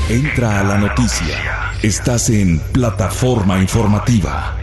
Entra 0.08 0.62
a 0.62 0.64
la 0.64 0.78
noticia. 0.78 1.36
Estás 1.84 2.30
en 2.30 2.60
plataforma 2.72 3.60
informativa. 3.60 4.61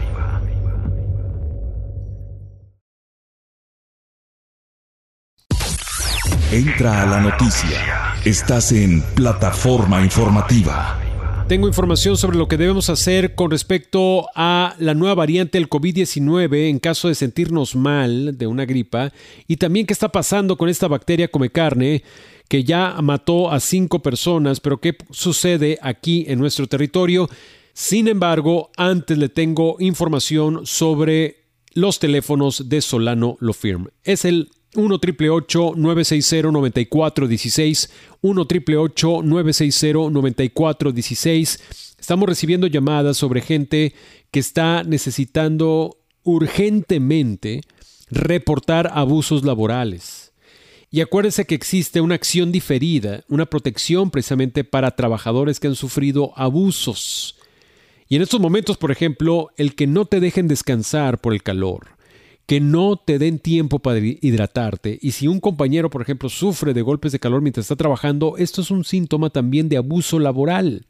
Entra 6.51 7.03
a 7.03 7.05
la 7.05 7.21
noticia. 7.21 8.15
Estás 8.25 8.71
en 8.71 9.03
plataforma 9.13 10.03
informativa. 10.03 10.99
Tengo 11.47 11.67
información 11.67 12.17
sobre 12.17 12.39
lo 12.39 12.47
que 12.47 12.57
debemos 12.57 12.89
hacer 12.89 13.35
con 13.35 13.51
respecto 13.51 14.25
a 14.33 14.73
la 14.79 14.95
nueva 14.95 15.13
variante 15.13 15.59
del 15.59 15.69
COVID-19 15.69 16.69
en 16.69 16.79
caso 16.79 17.07
de 17.07 17.13
sentirnos 17.13 17.75
mal 17.75 18.35
de 18.35 18.47
una 18.47 18.65
gripa 18.65 19.13
y 19.47 19.57
también 19.57 19.85
qué 19.85 19.93
está 19.93 20.09
pasando 20.09 20.57
con 20.57 20.69
esta 20.69 20.87
bacteria 20.87 21.27
come 21.27 21.51
carne 21.51 22.01
que 22.47 22.63
ya 22.63 22.99
mató 23.03 23.51
a 23.51 23.59
cinco 23.59 24.01
personas, 24.01 24.59
pero 24.59 24.79
qué 24.79 24.97
sucede 25.11 25.77
aquí 25.83 26.25
en 26.27 26.39
nuestro 26.39 26.65
territorio. 26.65 27.29
Sin 27.73 28.07
embargo, 28.07 28.71
antes 28.75 29.19
le 29.19 29.29
tengo 29.29 29.75
información 29.77 30.65
sobre 30.65 31.43
los 31.75 31.99
teléfonos 31.99 32.69
de 32.69 32.81
Solano 32.81 33.37
Lo 33.39 33.53
Firm. 33.53 33.89
Es 34.03 34.25
el 34.25 34.49
1 34.75 34.99
960 35.75 36.51
9416 36.51 37.89
1 38.21 38.47
960 39.23 40.09
9416 40.09 41.59
Estamos 41.99 42.29
recibiendo 42.29 42.67
llamadas 42.67 43.17
sobre 43.17 43.41
gente 43.41 43.93
que 44.31 44.39
está 44.39 44.83
necesitando 44.83 45.97
urgentemente 46.23 47.61
reportar 48.09 48.89
abusos 48.93 49.43
laborales. 49.43 50.31
Y 50.89 51.01
acuérdense 51.01 51.45
que 51.45 51.55
existe 51.55 52.01
una 52.01 52.15
acción 52.15 52.51
diferida, 52.51 53.23
una 53.27 53.45
protección 53.45 54.09
precisamente 54.09 54.63
para 54.63 54.95
trabajadores 54.95 55.59
que 55.59 55.67
han 55.67 55.75
sufrido 55.75 56.33
abusos. 56.35 57.35
Y 58.07 58.15
en 58.15 58.23
estos 58.23 58.39
momentos, 58.39 58.77
por 58.77 58.91
ejemplo, 58.91 59.49
el 59.57 59.75
que 59.75 59.85
no 59.85 60.05
te 60.05 60.19
dejen 60.19 60.47
descansar 60.47 61.19
por 61.21 61.33
el 61.33 61.43
calor, 61.43 61.89
que 62.49 62.59
no 62.59 62.97
te 62.97 63.19
den 63.19 63.37
tiempo 63.37 63.77
para 63.77 63.99
hidratarte. 63.99 64.97
Y 65.03 65.11
si 65.11 65.27
un 65.27 65.39
compañero, 65.39 65.91
por 65.91 66.01
ejemplo, 66.01 66.29
sufre 66.29 66.73
de 66.73 66.81
golpes 66.81 67.11
de 67.11 67.19
calor 67.19 67.43
mientras 67.43 67.65
está 67.65 67.75
trabajando, 67.75 68.37
esto 68.37 68.61
es 68.61 68.71
un 68.71 68.83
síntoma 68.83 69.29
también 69.29 69.69
de 69.69 69.77
abuso 69.77 70.17
laboral. 70.17 70.87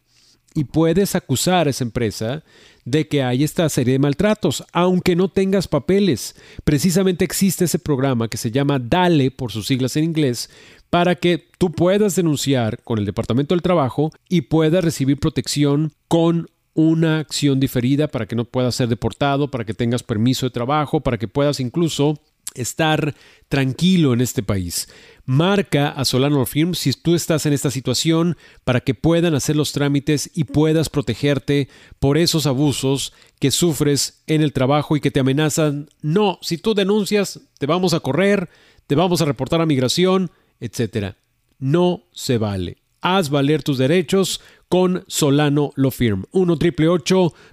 Y 0.55 0.63
puedes 0.63 1.15
acusar 1.15 1.67
a 1.67 1.71
esa 1.71 1.83
empresa 1.83 2.45
de 2.85 3.09
que 3.09 3.23
hay 3.23 3.43
esta 3.43 3.67
serie 3.67 3.91
de 3.91 3.99
maltratos, 3.99 4.63
aunque 4.71 5.17
no 5.17 5.27
tengas 5.27 5.67
papeles. 5.67 6.33
Precisamente 6.63 7.25
existe 7.25 7.65
ese 7.65 7.77
programa 7.77 8.29
que 8.29 8.37
se 8.37 8.51
llama 8.51 8.79
DALE, 8.79 9.29
por 9.29 9.51
sus 9.51 9.67
siglas 9.67 9.97
en 9.97 10.05
inglés, 10.05 10.49
para 10.89 11.15
que 11.15 11.49
tú 11.57 11.73
puedas 11.73 12.15
denunciar 12.15 12.81
con 12.83 12.99
el 12.99 13.05
Departamento 13.05 13.53
del 13.53 13.63
Trabajo 13.63 14.13
y 14.29 14.43
puedas 14.43 14.81
recibir 14.81 15.19
protección 15.19 15.91
con 16.07 16.47
una 16.79 17.19
acción 17.19 17.59
diferida 17.59 18.07
para 18.07 18.25
que 18.25 18.37
no 18.37 18.45
puedas 18.45 18.75
ser 18.75 18.87
deportado, 18.87 19.51
para 19.51 19.65
que 19.65 19.73
tengas 19.73 20.01
permiso 20.01 20.45
de 20.45 20.51
trabajo, 20.51 21.01
para 21.01 21.17
que 21.17 21.27
puedas 21.27 21.59
incluso 21.59 22.21
estar 22.55 23.15
tranquilo 23.49 24.13
en 24.13 24.21
este 24.21 24.43
país. 24.43 24.87
Marca 25.25 25.89
a 25.89 26.05
Solano 26.05 26.45
Firm 26.45 26.73
si 26.73 26.93
tú 26.93 27.15
estás 27.15 27.45
en 27.45 27.53
esta 27.53 27.69
situación 27.69 28.37
para 28.63 28.79
que 28.79 28.95
puedan 28.95 29.35
hacer 29.35 29.57
los 29.57 29.73
trámites 29.73 30.31
y 30.33 30.45
puedas 30.45 30.89
protegerte 30.89 31.67
por 31.99 32.17
esos 32.17 32.45
abusos 32.45 33.13
que 33.39 33.51
sufres 33.51 34.23
en 34.25 34.41
el 34.41 34.53
trabajo 34.53 34.95
y 34.95 35.01
que 35.01 35.11
te 35.11 35.19
amenazan. 35.19 35.89
No, 36.01 36.39
si 36.41 36.57
tú 36.57 36.73
denuncias, 36.73 37.41
te 37.59 37.65
vamos 37.65 37.93
a 37.93 37.99
correr, 37.99 38.49
te 38.87 38.95
vamos 38.95 39.21
a 39.21 39.25
reportar 39.25 39.59
a 39.59 39.65
migración, 39.65 40.31
etc. 40.61 41.15
No 41.59 42.03
se 42.13 42.37
vale. 42.37 42.77
Haz 43.01 43.29
valer 43.29 43.63
tus 43.63 43.77
derechos 43.77 44.41
con 44.69 45.03
Solano 45.07 45.71
Lo 45.75 45.91
Firm. 45.91 46.25
1 46.31 46.55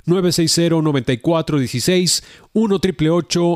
960 0.05 0.83
9416 0.83 2.23
1 2.53 2.79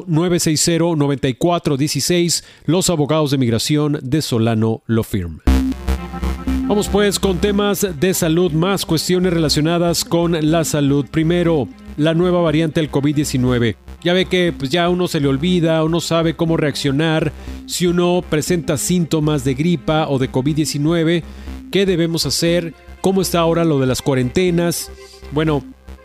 960 0.07 0.97
9416 0.97 2.45
Los 2.65 2.91
abogados 2.91 3.31
de 3.31 3.39
migración 3.39 4.01
de 4.03 4.23
Solano 4.23 4.83
Lo 4.87 5.05
Firm. 5.05 5.41
Vamos 6.67 6.89
pues 6.89 7.19
con 7.19 7.39
temas 7.39 7.87
de 7.99 8.15
salud, 8.15 8.53
más 8.53 8.87
cuestiones 8.87 9.33
relacionadas 9.33 10.05
con 10.05 10.37
la 10.53 10.65
salud. 10.65 11.05
Primero, 11.11 11.69
la 11.97 12.15
nueva 12.15 12.41
variante 12.41 12.81
del 12.81 12.91
COVID-19. 12.91 13.77
Ya 14.05 14.13
ve 14.13 14.27
que 14.27 14.55
pues 14.57 14.71
ya 14.71 14.89
uno 14.89 15.09
se 15.09 15.21
le 15.21 15.27
olvida, 15.27 15.83
uno 15.83 16.01
sabe 16.01 16.37
cómo 16.37 16.57
reaccionar 16.57 17.33
si 17.67 17.89
uno 17.89 18.23
presenta 18.29 18.79
síntomas 18.79 19.45
de 19.45 19.55
gripa 19.55 20.09
o 20.09 20.19
de 20.19 20.31
COVID-19, 20.31 21.25
qué 21.73 21.87
debemos 21.87 22.25
hacer, 22.25 22.73
cómo 23.01 23.23
está 23.23 23.41
ahora 23.41 23.65
lo 23.65 23.79
de 23.79 23.87
las 23.87 24.03
cuarentenas. 24.03 24.91
Bueno, 25.33 25.65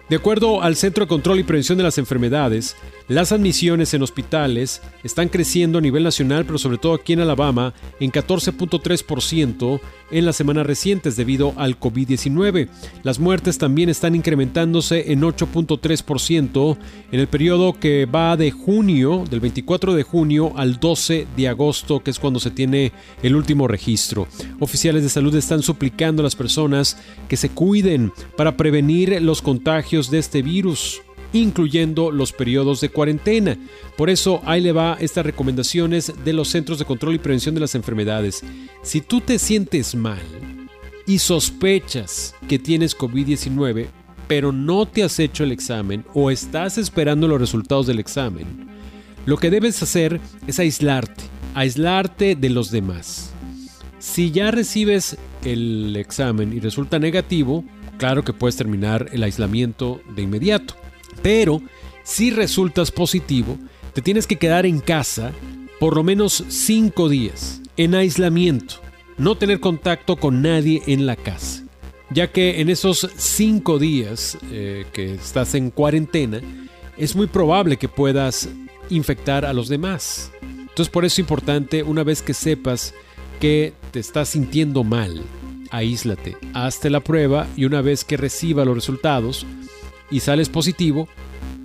de 0.10 0.16
acuerdo 0.16 0.62
al 0.62 0.76
Centro 0.76 1.06
de 1.06 1.10
Control 1.10 1.40
y 1.40 1.44
Prevención 1.44 1.78
de 1.78 1.84
las 1.84 1.98
Enfermedades, 1.98 2.76
las 3.08 3.32
admisiones 3.32 3.94
en 3.94 4.02
hospitales 4.02 4.82
están 5.04 5.30
creciendo 5.30 5.78
a 5.78 5.82
nivel 5.82 6.04
nacional, 6.04 6.46
pero 6.46 6.58
sobre 6.58 6.80
todo 6.80 6.96
aquí 6.96 7.14
en 7.14 7.20
Alabama, 7.20 7.74
en 8.00 8.12
14.3% 8.12 9.80
en 10.12 10.26
las 10.26 10.36
semanas 10.36 10.66
recientes 10.66 11.16
debido 11.16 11.54
al 11.58 11.80
COVID-19. 11.80 12.68
Las 13.04 13.20
muertes 13.20 13.58
también 13.58 13.90
están 13.90 14.16
incrementándose 14.16 15.12
en 15.12 15.22
8.3% 15.22 16.78
en 17.12 17.20
el 17.20 17.28
periodo 17.28 17.74
que 17.80 18.06
va 18.06 18.38
de 18.38 18.50
junio, 18.52 19.24
del 19.30 19.40
24 19.40 19.94
de 19.94 20.04
junio 20.04 20.54
al 20.56 20.80
12 20.80 21.28
de 21.36 21.48
agosto, 21.48 22.02
que 22.02 22.12
es 22.12 22.20
cuando 22.20 22.40
se 22.40 22.52
tiene 22.52 22.92
el 23.22 23.36
último 23.36 23.68
registro. 23.68 24.28
Oficiales 24.60 25.04
de 25.04 25.10
salud 25.10 25.36
están 25.36 25.62
suplicando 25.62 26.22
a 26.22 26.24
las 26.24 26.36
personas 26.36 26.98
que 27.30 27.38
se 27.38 27.50
cuiden 27.50 28.12
para 28.36 28.58
prevenir 28.58 29.22
los 29.22 29.42
contagios 29.42 30.10
de 30.10 30.20
este 30.20 30.42
virus 30.42 31.02
incluyendo 31.40 32.12
los 32.12 32.32
periodos 32.32 32.82
de 32.82 32.90
cuarentena. 32.90 33.58
Por 33.98 34.10
eso 34.10 34.42
ahí 34.46 34.62
le 34.62 34.72
va 34.72 34.98
estas 35.00 35.26
recomendaciones 35.26 36.14
de 36.24 36.34
los 36.34 36.50
Centros 36.50 36.80
de 36.80 36.86
Control 36.86 37.16
y 37.16 37.20
Prevención 37.20 37.56
de 37.56 37.62
las 37.62 37.76
Enfermedades. 37.76 38.44
Si 38.84 39.02
tú 39.02 39.22
te 39.22 39.40
sientes 39.40 39.96
mal 39.96 40.22
y 41.06 41.20
sospechas 41.20 42.36
que 42.48 42.60
tienes 42.60 42.98
COVID-19, 42.98 43.88
pero 44.28 44.52
no 44.52 44.86
te 44.86 45.04
has 45.04 45.20
hecho 45.20 45.44
el 45.44 45.52
examen 45.52 46.06
o 46.14 46.32
estás 46.32 46.78
esperando 46.78 47.28
los 47.28 47.40
resultados 47.40 47.88
del 47.88 48.00
examen, 48.00 48.68
lo 49.26 49.38
que 49.38 49.50
debes 49.50 49.82
hacer 49.84 50.20
es 50.48 50.60
aislarte, 50.60 51.24
aislarte 51.54 52.36
de 52.36 52.50
los 52.50 52.72
demás. 52.72 53.32
Si 54.00 54.32
ya 54.32 54.52
recibes 54.52 55.18
el 55.44 55.96
examen 55.96 56.54
y 56.54 56.60
resulta 56.60 57.00
negativo, 57.00 57.66
claro 57.98 58.24
que 58.24 58.34
puedes 58.34 58.56
terminar 58.56 59.10
el 59.12 59.24
aislamiento 59.24 60.02
de 60.16 60.22
inmediato. 60.22 60.76
Pero 61.22 61.62
si 62.04 62.32
resultas 62.32 62.92
positivo, 62.92 63.58
te 63.94 64.02
tienes 64.02 64.28
que 64.28 64.38
quedar 64.38 64.66
en 64.66 64.80
casa 64.80 65.34
por 65.80 65.96
lo 65.96 66.04
menos 66.04 66.44
5 66.48 67.10
días, 67.10 67.62
en 67.78 67.96
aislamiento, 67.96 68.76
no 69.18 69.36
tener 69.36 69.60
contacto 69.60 70.16
con 70.16 70.42
nadie 70.42 70.82
en 70.88 71.06
la 71.06 71.16
casa, 71.16 71.64
ya 72.10 72.32
que 72.32 72.62
en 72.62 72.70
esos 72.70 73.10
5 73.16 73.80
días 73.80 74.38
eh, 74.52 74.86
que 74.94 75.16
estás 75.16 75.56
en 75.56 75.72
cuarentena, 75.72 76.42
es 76.98 77.16
muy 77.16 77.28
probable 77.28 77.78
que 77.78 77.90
puedas 77.90 78.50
infectar 78.90 79.46
a 79.46 79.54
los 79.54 79.68
demás. 79.68 80.32
Entonces 80.42 80.90
por 80.90 81.06
eso 81.06 81.16
es 81.16 81.20
importante, 81.20 81.84
una 81.84 82.04
vez 82.04 82.22
que 82.22 82.34
sepas 82.34 82.94
que 83.40 83.74
te 83.92 84.00
estás 84.00 84.30
sintiendo 84.30 84.84
mal, 84.84 85.22
aíslate, 85.72 86.38
hazte 86.54 86.90
la 86.90 87.02
prueba 87.02 87.48
y 87.56 87.66
una 87.66 87.82
vez 87.82 88.04
que 88.04 88.18
reciba 88.18 88.66
los 88.66 88.76
resultados, 88.76 89.46
y 90.12 90.20
sales 90.20 90.50
positivo, 90.50 91.08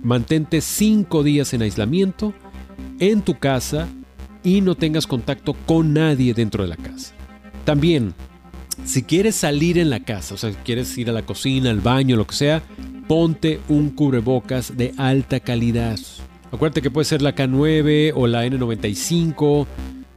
mantente 0.03 0.61
5 0.61 1.23
días 1.23 1.53
en 1.53 1.61
aislamiento 1.61 2.33
en 2.99 3.21
tu 3.21 3.37
casa 3.37 3.87
y 4.43 4.61
no 4.61 4.75
tengas 4.75 5.07
contacto 5.07 5.53
con 5.65 5.93
nadie 5.93 6.33
dentro 6.33 6.63
de 6.63 6.69
la 6.69 6.77
casa. 6.77 7.13
También, 7.65 8.13
Si 8.85 9.03
quieres 9.03 9.35
salir 9.35 9.77
en 9.77 9.89
la 9.89 9.99
casa, 9.99 10.33
o 10.33 10.37
sea, 10.37 10.51
si 10.51 10.57
quieres 10.57 10.97
ir 10.97 11.09
a 11.09 11.13
la 11.13 11.23
cocina, 11.23 11.69
al 11.69 11.81
baño, 11.81 12.15
lo 12.15 12.25
que 12.25 12.35
sea, 12.35 12.63
ponte 13.07 13.59
un 13.69 13.91
cubrebocas 13.91 14.75
de 14.75 14.93
alta 14.97 15.39
calidad. 15.39 15.99
Acuérdate 16.51 16.81
que 16.81 16.89
puede 16.89 17.05
ser 17.05 17.21
la 17.21 17.35
K9 17.35 18.13
o 18.15 18.27
la 18.27 18.45
N95. 18.45 19.67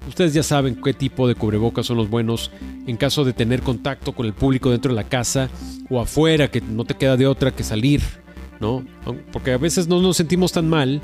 Ustedes 0.08 0.34
ya 0.34 0.42
saben 0.42 0.80
qué 0.82 0.92
tipo 0.92 1.26
de 1.26 1.34
cubrebocas 1.34 1.86
son 1.86 1.96
los 1.96 2.10
buenos 2.10 2.50
en 2.86 2.96
caso 2.96 3.24
de 3.24 3.32
tener 3.32 3.62
contacto 3.62 4.12
con 4.12 4.26
el 4.26 4.34
público 4.34 4.70
dentro 4.70 4.92
de 4.92 4.96
la 4.96 5.08
casa 5.08 5.48
o 5.88 6.00
afuera, 6.00 6.50
que 6.50 6.60
no 6.60 6.84
te 6.84 6.94
queda 6.94 7.16
de 7.16 7.26
otra 7.26 7.50
que 7.50 7.62
salir, 7.62 8.02
¿no? 8.60 8.84
Porque 9.32 9.52
a 9.52 9.58
veces 9.58 9.88
no 9.88 10.00
nos 10.00 10.16
sentimos 10.16 10.52
tan 10.52 10.68
mal, 10.68 11.00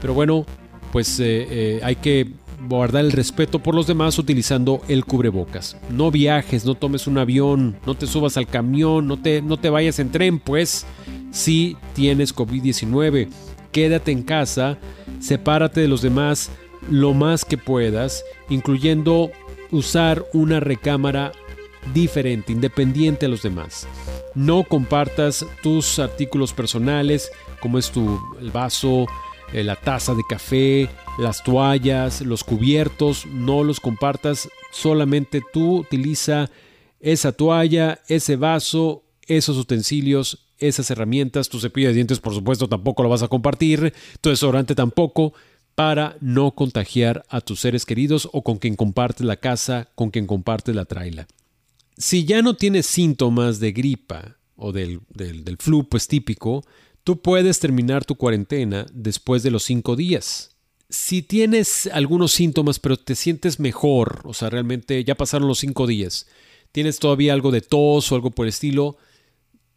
pero 0.00 0.14
bueno, 0.14 0.46
pues 0.92 1.20
eh, 1.20 1.46
eh, 1.50 1.80
hay 1.82 1.96
que 1.96 2.32
guardar 2.68 3.04
el 3.04 3.12
respeto 3.12 3.60
por 3.60 3.74
los 3.74 3.86
demás 3.86 4.18
utilizando 4.18 4.82
el 4.88 5.04
cubrebocas. 5.04 5.76
No 5.88 6.10
viajes, 6.10 6.64
no 6.64 6.74
tomes 6.74 7.06
un 7.06 7.18
avión, 7.18 7.76
no 7.86 7.94
te 7.94 8.06
subas 8.06 8.36
al 8.36 8.46
camión, 8.46 9.06
no 9.06 9.16
te, 9.16 9.42
no 9.42 9.56
te 9.56 9.70
vayas 9.70 9.98
en 9.98 10.10
tren, 10.10 10.38
pues 10.38 10.86
si 11.30 11.76
tienes 11.94 12.34
COVID-19 12.34 13.28
quédate 13.72 14.12
en 14.12 14.22
casa, 14.22 14.78
sepárate 15.20 15.80
de 15.80 15.88
los 15.88 16.02
demás 16.02 16.50
lo 16.90 17.14
más 17.14 17.44
que 17.44 17.56
puedas, 17.56 18.24
incluyendo 18.48 19.30
usar 19.70 20.26
una 20.34 20.60
recámara 20.60 21.32
diferente, 21.94 22.52
independiente 22.52 23.26
a 23.26 23.28
los 23.28 23.42
demás. 23.42 23.86
No 24.34 24.64
compartas 24.64 25.46
tus 25.62 25.98
artículos 25.98 26.52
personales, 26.52 27.30
como 27.60 27.78
es 27.78 27.90
tu 27.90 28.20
el 28.40 28.50
vaso, 28.50 29.06
eh, 29.52 29.64
la 29.64 29.76
taza 29.76 30.14
de 30.14 30.22
café, 30.28 30.90
las 31.18 31.42
toallas, 31.42 32.20
los 32.20 32.44
cubiertos, 32.44 33.24
no 33.26 33.64
los 33.64 33.80
compartas, 33.80 34.48
solamente 34.72 35.42
tú 35.52 35.78
utiliza 35.78 36.50
esa 37.00 37.32
toalla, 37.32 38.00
ese 38.08 38.36
vaso, 38.36 39.04
esos 39.26 39.56
utensilios 39.56 40.50
esas 40.60 40.90
herramientas. 40.90 41.48
Tu 41.48 41.58
cepillo 41.58 41.88
de 41.88 41.94
dientes, 41.94 42.20
por 42.20 42.34
supuesto, 42.34 42.68
tampoco 42.68 43.02
lo 43.02 43.08
vas 43.08 43.22
a 43.22 43.28
compartir. 43.28 43.92
Tu 44.20 44.28
desodorante 44.28 44.74
tampoco 44.74 45.32
para 45.80 46.18
no 46.20 46.50
contagiar 46.50 47.24
a 47.30 47.40
tus 47.40 47.60
seres 47.60 47.86
queridos 47.86 48.28
o 48.34 48.42
con 48.42 48.58
quien 48.58 48.76
compartes 48.76 49.24
la 49.24 49.38
casa, 49.38 49.88
con 49.94 50.10
quien 50.10 50.26
compartes 50.26 50.74
la 50.76 50.84
traila. 50.84 51.26
Si 51.96 52.26
ya 52.26 52.42
no 52.42 52.54
tienes 52.54 52.84
síntomas 52.84 53.60
de 53.60 53.72
gripa 53.72 54.36
o 54.56 54.72
del, 54.72 55.00
del, 55.08 55.56
flu, 55.58 55.88
pues 55.88 56.06
típico, 56.06 56.66
tú 57.02 57.22
puedes 57.22 57.60
terminar 57.60 58.04
tu 58.04 58.16
cuarentena 58.16 58.84
después 58.92 59.42
de 59.42 59.50
los 59.50 59.62
cinco 59.62 59.96
días. 59.96 60.54
Si 60.90 61.22
tienes 61.22 61.88
algunos 61.94 62.32
síntomas 62.32 62.78
pero 62.78 62.98
te 62.98 63.14
sientes 63.14 63.58
mejor, 63.58 64.20
o 64.24 64.34
sea, 64.34 64.50
realmente 64.50 65.02
ya 65.02 65.14
pasaron 65.14 65.48
los 65.48 65.60
cinco 65.60 65.86
días, 65.86 66.26
tienes 66.72 66.98
todavía 66.98 67.32
algo 67.32 67.50
de 67.52 67.62
tos 67.62 68.12
o 68.12 68.14
algo 68.16 68.30
por 68.30 68.44
el 68.44 68.50
estilo, 68.50 68.98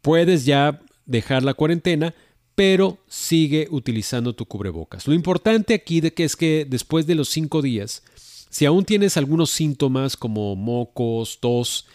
puedes 0.02 0.44
ya 0.44 0.82
dejar 1.06 1.44
la 1.44 1.54
cuarentena, 1.54 2.14
pero 2.54 2.98
sigue 3.08 3.66
utilizando 3.70 4.34
tu 4.34 4.46
cubrebocas. 4.46 5.06
Lo 5.06 5.14
importante 5.14 5.74
aquí 5.74 6.00
de 6.00 6.12
que 6.12 6.24
es 6.24 6.36
que 6.36 6.66
después 6.68 7.06
de 7.06 7.14
los 7.14 7.28
cinco 7.28 7.62
días, 7.62 8.02
si 8.48 8.64
aún 8.64 8.84
tienes 8.84 9.16
algunos 9.16 9.50
síntomas 9.50 10.16
como 10.16 10.54
mocos, 10.54 11.40
tos, 11.40 11.86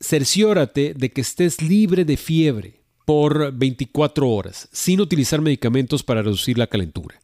cerciórate 0.00 0.94
de 0.94 1.10
que 1.10 1.22
estés 1.22 1.62
libre 1.62 2.04
de 2.04 2.16
fiebre 2.16 2.80
por 3.06 3.52
24 3.52 4.28
horas, 4.28 4.68
sin 4.70 5.00
utilizar 5.00 5.40
medicamentos 5.40 6.02
para 6.02 6.22
reducir 6.22 6.58
la 6.58 6.66
calentura. 6.66 7.20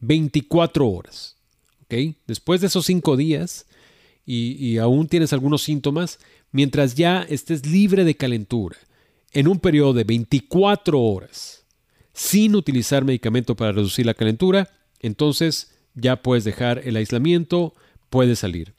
24 0.00 0.88
horas. 0.88 1.36
¿ok? 1.82 2.16
Después 2.26 2.60
de 2.60 2.68
esos 2.68 2.86
cinco 2.86 3.16
días 3.16 3.66
y, 4.24 4.52
y 4.64 4.78
aún 4.78 5.08
tienes 5.08 5.32
algunos 5.32 5.62
síntomas, 5.62 6.20
mientras 6.52 6.94
ya 6.94 7.22
estés 7.22 7.66
libre 7.66 8.04
de 8.04 8.16
calentura, 8.16 8.76
en 9.32 9.48
un 9.48 9.58
periodo 9.58 9.94
de 9.94 10.04
24 10.04 11.00
horas 11.00 11.63
sin 12.14 12.54
utilizar 12.54 13.04
medicamento 13.04 13.56
para 13.56 13.72
reducir 13.72 14.06
la 14.06 14.14
calentura, 14.14 14.70
entonces 15.00 15.74
ya 15.94 16.22
puedes 16.22 16.44
dejar 16.44 16.80
el 16.84 16.96
aislamiento, 16.96 17.74
puedes 18.08 18.38
salir. 18.38 18.74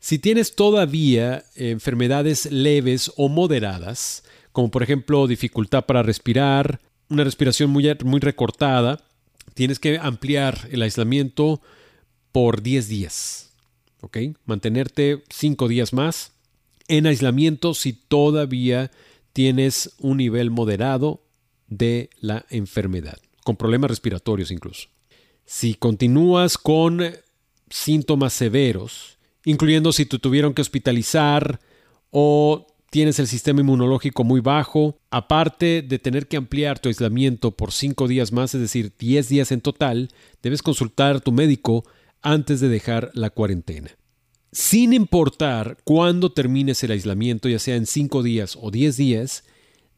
Si 0.00 0.18
tienes 0.18 0.54
todavía 0.54 1.44
enfermedades 1.54 2.50
leves 2.52 3.10
o 3.16 3.28
moderadas, 3.28 4.24
como 4.52 4.70
por 4.70 4.82
ejemplo 4.82 5.26
dificultad 5.26 5.86
para 5.86 6.02
respirar, 6.02 6.80
una 7.08 7.24
respiración 7.24 7.70
muy, 7.70 8.20
recortada, 8.20 9.00
tienes 9.54 9.78
que 9.78 9.98
ampliar 9.98 10.68
el 10.70 10.82
aislamiento 10.82 11.60
por 12.32 12.62
10 12.62 12.88
días. 12.88 13.52
¿Ok? 14.00 14.18
Mantenerte 14.44 15.24
5 15.30 15.68
días 15.68 15.92
más 15.92 16.32
en 16.88 17.06
aislamiento 17.06 17.74
si 17.74 17.92
todavía 17.92 18.90
tienes 19.32 19.94
un 19.98 20.18
nivel 20.18 20.50
moderado 20.50 21.25
de 21.68 22.10
la 22.20 22.46
enfermedad, 22.50 23.18
con 23.44 23.56
problemas 23.56 23.90
respiratorios 23.90 24.50
incluso. 24.50 24.88
Si 25.44 25.74
continúas 25.74 26.58
con 26.58 27.02
síntomas 27.68 28.32
severos, 28.32 29.18
incluyendo 29.44 29.92
si 29.92 30.06
te 30.06 30.18
tuvieron 30.18 30.54
que 30.54 30.62
hospitalizar 30.62 31.60
o 32.10 32.66
tienes 32.90 33.18
el 33.18 33.26
sistema 33.26 33.60
inmunológico 33.60 34.24
muy 34.24 34.40
bajo, 34.40 34.98
aparte 35.10 35.82
de 35.82 35.98
tener 35.98 36.28
que 36.28 36.36
ampliar 36.36 36.78
tu 36.78 36.88
aislamiento 36.88 37.50
por 37.50 37.72
5 37.72 38.08
días 38.08 38.32
más, 38.32 38.54
es 38.54 38.60
decir, 38.60 38.92
10 38.98 39.28
días 39.28 39.52
en 39.52 39.60
total, 39.60 40.08
debes 40.42 40.62
consultar 40.62 41.16
a 41.16 41.20
tu 41.20 41.32
médico 41.32 41.84
antes 42.22 42.60
de 42.60 42.68
dejar 42.68 43.10
la 43.14 43.30
cuarentena 43.30 43.96
sin 44.56 44.94
importar 44.94 45.76
cuándo 45.84 46.32
termines 46.32 46.82
el 46.82 46.92
aislamiento, 46.92 47.46
ya 47.46 47.58
sea 47.58 47.76
en 47.76 47.84
5 47.84 48.22
días 48.22 48.56
o 48.58 48.70
10 48.70 48.96
días, 48.96 49.44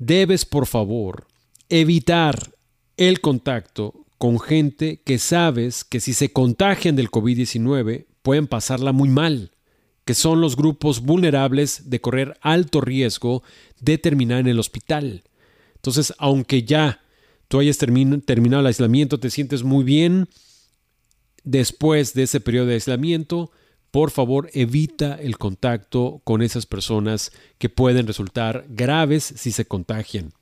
debes 0.01 0.45
por 0.45 0.67
favor 0.67 1.28
evitar 1.69 2.55
el 2.97 3.21
contacto 3.21 4.07
con 4.19 4.41
gente 4.41 5.01
que 5.05 5.19
sabes 5.19 5.85
que 5.85 6.01
si 6.01 6.13
se 6.13 6.33
contagian 6.33 6.97
del 6.97 7.11
COVID-19 7.11 8.07
pueden 8.23 8.47
pasarla 8.47 8.93
muy 8.93 9.09
mal, 9.09 9.53
que 10.05 10.15
son 10.15 10.41
los 10.41 10.57
grupos 10.57 11.01
vulnerables 11.01 11.91
de 11.91 12.01
correr 12.01 12.37
alto 12.41 12.81
riesgo 12.81 13.43
de 13.81 13.99
terminar 13.99 14.41
en 14.41 14.49
el 14.49 14.59
hospital. 14.59 15.23
Entonces, 15.77 16.13
aunque 16.19 16.65
ya 16.65 17.01
tú 17.47 17.61
hayas 17.61 17.79
terminado 17.79 18.61
el 18.61 18.67
aislamiento, 18.67 19.21
te 19.21 19.31
sientes 19.31 19.63
muy 19.63 19.85
bien, 19.85 20.29
después 21.45 22.15
de 22.15 22.25
ese 22.25 22.41
periodo 22.41 22.67
de 22.67 22.75
aislamiento, 22.75 23.53
por 23.91 24.11
favor 24.11 24.51
evita 24.53 25.15
el 25.15 25.39
contacto 25.39 26.21
con 26.25 26.43
esas 26.43 26.67
personas 26.67 27.31
que 27.59 27.69
pueden 27.69 28.07
resultar 28.07 28.67
graves 28.69 29.25
si 29.37 29.53
se 29.53 29.67
contagian. 29.67 30.33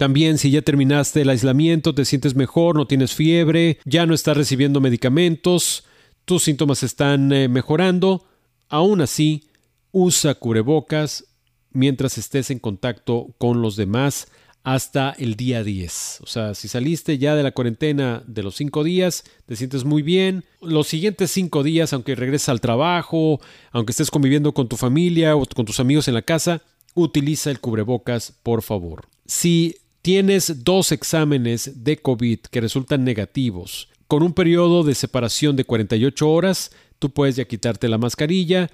También 0.00 0.38
si 0.38 0.50
ya 0.50 0.62
terminaste 0.62 1.20
el 1.20 1.28
aislamiento, 1.28 1.94
te 1.94 2.06
sientes 2.06 2.34
mejor, 2.34 2.74
no 2.74 2.86
tienes 2.86 3.12
fiebre, 3.12 3.78
ya 3.84 4.06
no 4.06 4.14
estás 4.14 4.34
recibiendo 4.34 4.80
medicamentos, 4.80 5.84
tus 6.24 6.44
síntomas 6.44 6.82
están 6.82 7.30
eh, 7.34 7.48
mejorando, 7.48 8.24
aún 8.70 9.02
así 9.02 9.50
usa 9.92 10.36
cubrebocas 10.36 11.26
mientras 11.70 12.16
estés 12.16 12.50
en 12.50 12.60
contacto 12.60 13.34
con 13.36 13.60
los 13.60 13.76
demás 13.76 14.28
hasta 14.62 15.10
el 15.18 15.34
día 15.34 15.62
10. 15.62 16.20
O 16.22 16.26
sea, 16.26 16.54
si 16.54 16.68
saliste 16.68 17.18
ya 17.18 17.34
de 17.34 17.42
la 17.42 17.52
cuarentena 17.52 18.22
de 18.26 18.42
los 18.42 18.54
5 18.56 18.82
días, 18.82 19.24
te 19.44 19.54
sientes 19.54 19.84
muy 19.84 20.00
bien. 20.00 20.44
Los 20.62 20.86
siguientes 20.86 21.30
5 21.30 21.62
días, 21.62 21.92
aunque 21.92 22.14
regreses 22.14 22.48
al 22.48 22.62
trabajo, 22.62 23.38
aunque 23.70 23.90
estés 23.90 24.10
conviviendo 24.10 24.54
con 24.54 24.66
tu 24.66 24.78
familia 24.78 25.36
o 25.36 25.44
con 25.44 25.66
tus 25.66 25.78
amigos 25.78 26.08
en 26.08 26.14
la 26.14 26.22
casa, 26.22 26.62
utiliza 26.94 27.50
el 27.50 27.60
cubrebocas, 27.60 28.32
por 28.42 28.62
favor. 28.62 29.06
Si 29.26 29.76
tienes 30.02 30.64
dos 30.64 30.92
exámenes 30.92 31.84
de 31.84 31.98
COVID 31.98 32.40
que 32.50 32.60
resultan 32.60 33.04
negativos, 33.04 33.88
con 34.10 34.24
un 34.24 34.32
periodo 34.32 34.82
de 34.82 34.96
separación 34.96 35.54
de 35.54 35.64
48 35.64 36.28
horas, 36.28 36.72
tú 36.98 37.10
puedes 37.10 37.36
ya 37.36 37.44
quitarte 37.44 37.88
la 37.88 37.96
mascarilla 37.96 38.68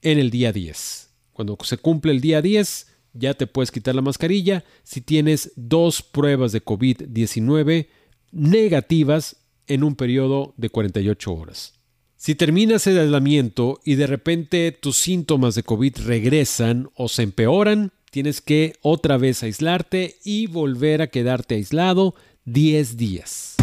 en 0.00 0.20
el 0.20 0.30
día 0.30 0.52
10. 0.52 1.10
Cuando 1.32 1.58
se 1.64 1.76
cumple 1.76 2.12
el 2.12 2.20
día 2.20 2.40
10, 2.40 2.86
ya 3.12 3.34
te 3.34 3.48
puedes 3.48 3.72
quitar 3.72 3.96
la 3.96 4.02
mascarilla 4.02 4.64
si 4.84 5.00
tienes 5.00 5.50
dos 5.56 6.02
pruebas 6.02 6.52
de 6.52 6.64
COVID-19 6.64 7.88
negativas 8.30 9.38
en 9.66 9.82
un 9.82 9.96
periodo 9.96 10.54
de 10.56 10.68
48 10.68 11.34
horas. 11.34 11.74
Si 12.16 12.36
terminas 12.36 12.86
el 12.86 13.00
aislamiento 13.00 13.80
y 13.84 13.96
de 13.96 14.06
repente 14.06 14.70
tus 14.70 14.96
síntomas 14.98 15.56
de 15.56 15.64
COVID 15.64 15.96
regresan 16.06 16.90
o 16.94 17.08
se 17.08 17.24
empeoran, 17.24 17.92
tienes 18.16 18.40
que 18.40 18.72
otra 18.80 19.18
vez 19.18 19.42
aislarte 19.42 20.16
y 20.24 20.46
volver 20.46 21.02
a 21.02 21.08
quedarte 21.08 21.56
aislado 21.56 22.14
10 22.46 22.96
días. 22.96 23.56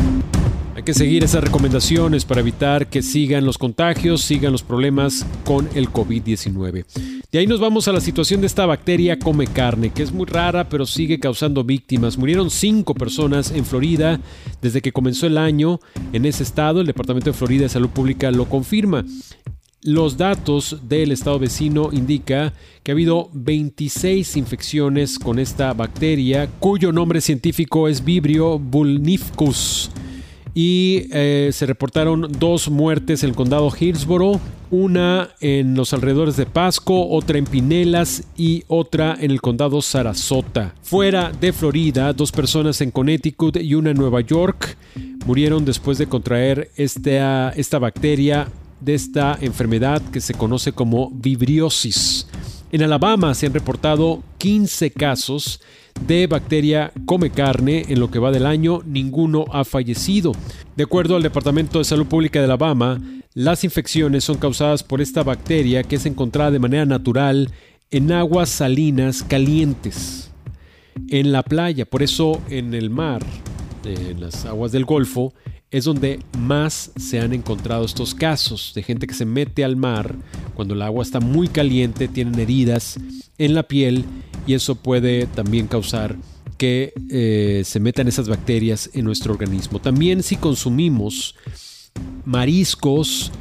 Hay 0.76 0.84
que 0.84 0.94
seguir 0.94 1.24
esas 1.24 1.44
recomendaciones 1.44 2.24
para 2.24 2.42
evitar 2.42 2.86
que 2.86 3.02
sigan 3.02 3.48
los 3.48 3.58
contagios, 3.58 4.22
sigan 4.22 4.52
los 4.52 4.62
problemas 4.62 5.26
con 5.44 5.68
el 5.74 5.89
COVID-19. 5.89 6.86
De 7.32 7.39
ahí 7.39 7.48
nos 7.48 7.60
vamos 7.60 7.88
a 7.88 7.94
la 7.94 8.00
situación 8.00 8.42
de 8.42 8.48
esta 8.48 8.68
bacteria 8.68 9.18
come 9.18 9.48
carne, 9.48 9.89
que 9.89 10.04
es 10.04 10.12
muy 10.12 10.28
rara 10.28 10.70
pero 10.70 10.86
sigue 10.86 11.20
causando 11.20 11.63
víctimas. 11.63 12.20
Murieron 12.20 12.52
cinco 12.52 12.94
personas 12.94 13.50
en 13.50 13.66
Florida 13.66 14.20
desde 14.62 14.84
que 14.84 14.92
comenzó 14.92 15.26
el 15.26 15.39
año 15.39 15.80
en 16.12 16.28
ese 16.28 16.44
estado. 16.44 16.82
El 16.82 16.86
Departamento 16.86 17.32
de 17.32 17.36
Florida 17.36 17.63
de 17.63 17.70
Salud 17.70 17.89
Pública 17.89 18.30
lo 18.30 18.48
confirma. 18.48 19.04
Los 19.84 20.17
datos 20.17 20.78
del 20.88 21.12
estado 21.12 21.39
vecino 21.39 21.89
indica 21.91 22.54
que 22.84 22.91
ha 22.91 22.93
habido 22.93 23.30
26 23.34 24.38
infecciones 24.38 25.19
con 25.19 25.39
esta 25.39 25.74
bacteria, 25.74 26.50
cuyo 26.60 26.91
nombre 26.91 27.22
científico 27.22 27.88
es 27.88 28.04
Vibrio 28.04 28.60
vulnificus. 28.60 29.91
Y 30.56 31.08
eh, 31.12 31.50
se 31.52 31.65
reportaron 31.65 32.28
dos 32.39 32.69
muertes 32.69 33.24
en 33.24 33.30
el 33.32 33.36
condado 33.36 33.72
Hillsborough, 33.78 34.39
una 34.69 35.30
en 35.39 35.76
los 35.76 35.93
alrededores 35.93 36.38
de 36.38 36.46
Pasco, 36.46 37.10
otra 37.10 37.38
en 37.38 37.46
Pinelas 37.46 38.24
y 38.38 38.63
otra 38.67 39.17
en 39.19 39.32
el 39.32 39.41
condado 39.41 39.82
Sarasota. 39.82 40.76
Fuera 40.84 41.32
de 41.32 41.54
Florida, 41.54 42.13
dos 42.13 42.32
personas 42.32 42.82
en 42.82 42.91
Connecticut 42.91 43.58
y 43.58 43.76
una 43.76 43.91
en 43.91 43.98
Nueva 43.98 44.22
York 44.22 44.78
murieron 45.26 45.65
después 45.65 45.98
de 45.98 46.08
contraer 46.08 46.69
esta, 46.76 47.50
esta 47.52 47.80
bacteria 47.80 48.48
de 48.84 48.96
esta 48.96 49.38
enfermedad 49.41 50.02
que 50.12 50.22
se 50.22 50.34
conoce 50.34 50.74
como 50.74 51.10
vibriosis. 51.12 52.28
En 52.72 52.84
Alabama 52.84 53.34
se 53.34 53.46
han 53.46 53.54
reportado 53.54 54.24
15 54.39 54.91
casos 54.91 55.62
de 56.08 56.28
bacteria 56.28 56.91
come 57.06 57.30
carne 57.30 57.86
en 57.88 58.00
lo 58.00 58.10
que 58.10 58.19
va 58.19 58.32
del 58.32 58.46
año, 58.46 58.82
ninguno 58.86 59.46
ha 59.52 59.63
fallecido. 59.63 60.32
De 60.76 60.84
acuerdo 60.84 61.15
al 61.15 61.24
Departamento 61.24 61.78
de 61.78 61.86
Salud 61.86 62.08
Pública 62.08 62.39
de 62.39 62.46
Alabama, 62.46 63.00
las 63.36 63.63
infecciones 63.63 64.24
son 64.24 64.38
causadas 64.38 64.84
por 64.84 65.02
esta 65.02 65.24
bacteria 65.24 65.84
que 65.84 65.96
es 65.96 66.06
encontrada 66.06 66.52
de 66.52 66.60
manera 66.60 66.86
natural 66.86 67.52
en 67.91 68.12
aguas 68.12 68.50
salinas 68.50 69.24
calientes, 69.24 70.32
en 71.10 71.32
la 71.32 71.43
playa, 71.43 71.86
por 71.86 72.04
eso 72.04 72.41
en 72.50 72.74
el 72.74 72.89
mar, 72.89 73.24
en 73.86 74.19
las 74.19 74.46
aguas 74.46 74.72
del 74.72 74.86
Golfo, 74.86 75.34
es 75.74 75.86
donde 75.86 76.20
más 76.38 76.92
se 76.96 77.20
han 77.20 77.34
encontrado 77.34 77.84
estos 77.84 78.14
casos 78.14 78.74
de 78.76 78.84
gente 78.84 79.08
que 79.08 79.16
se 79.16 79.26
mete 79.26 79.64
al 79.64 79.76
mar 79.76 80.16
cuando 80.54 80.76
el 80.76 80.84
agua 80.84 81.04
está 81.04 81.20
muy 81.20 81.48
caliente, 81.48 82.08
tienen 82.08 82.40
heridas 82.40 83.00
en 83.40 83.56
la 83.56 83.64
piel 83.64 84.06
y 84.46 84.54
eso 84.54 84.76
puede 84.76 85.26
también 85.26 85.66
causar 85.66 86.16
que 86.60 86.94
eh, 87.10 87.64
se 87.66 87.80
metan 87.80 88.08
esas 88.08 88.30
bacterias 88.30 88.92
en 88.94 89.04
nuestro 89.04 89.34
organismo. 89.34 89.80
También 89.80 90.22
si 90.22 90.36
consumimos 90.36 91.36
mariscos 92.24 93.32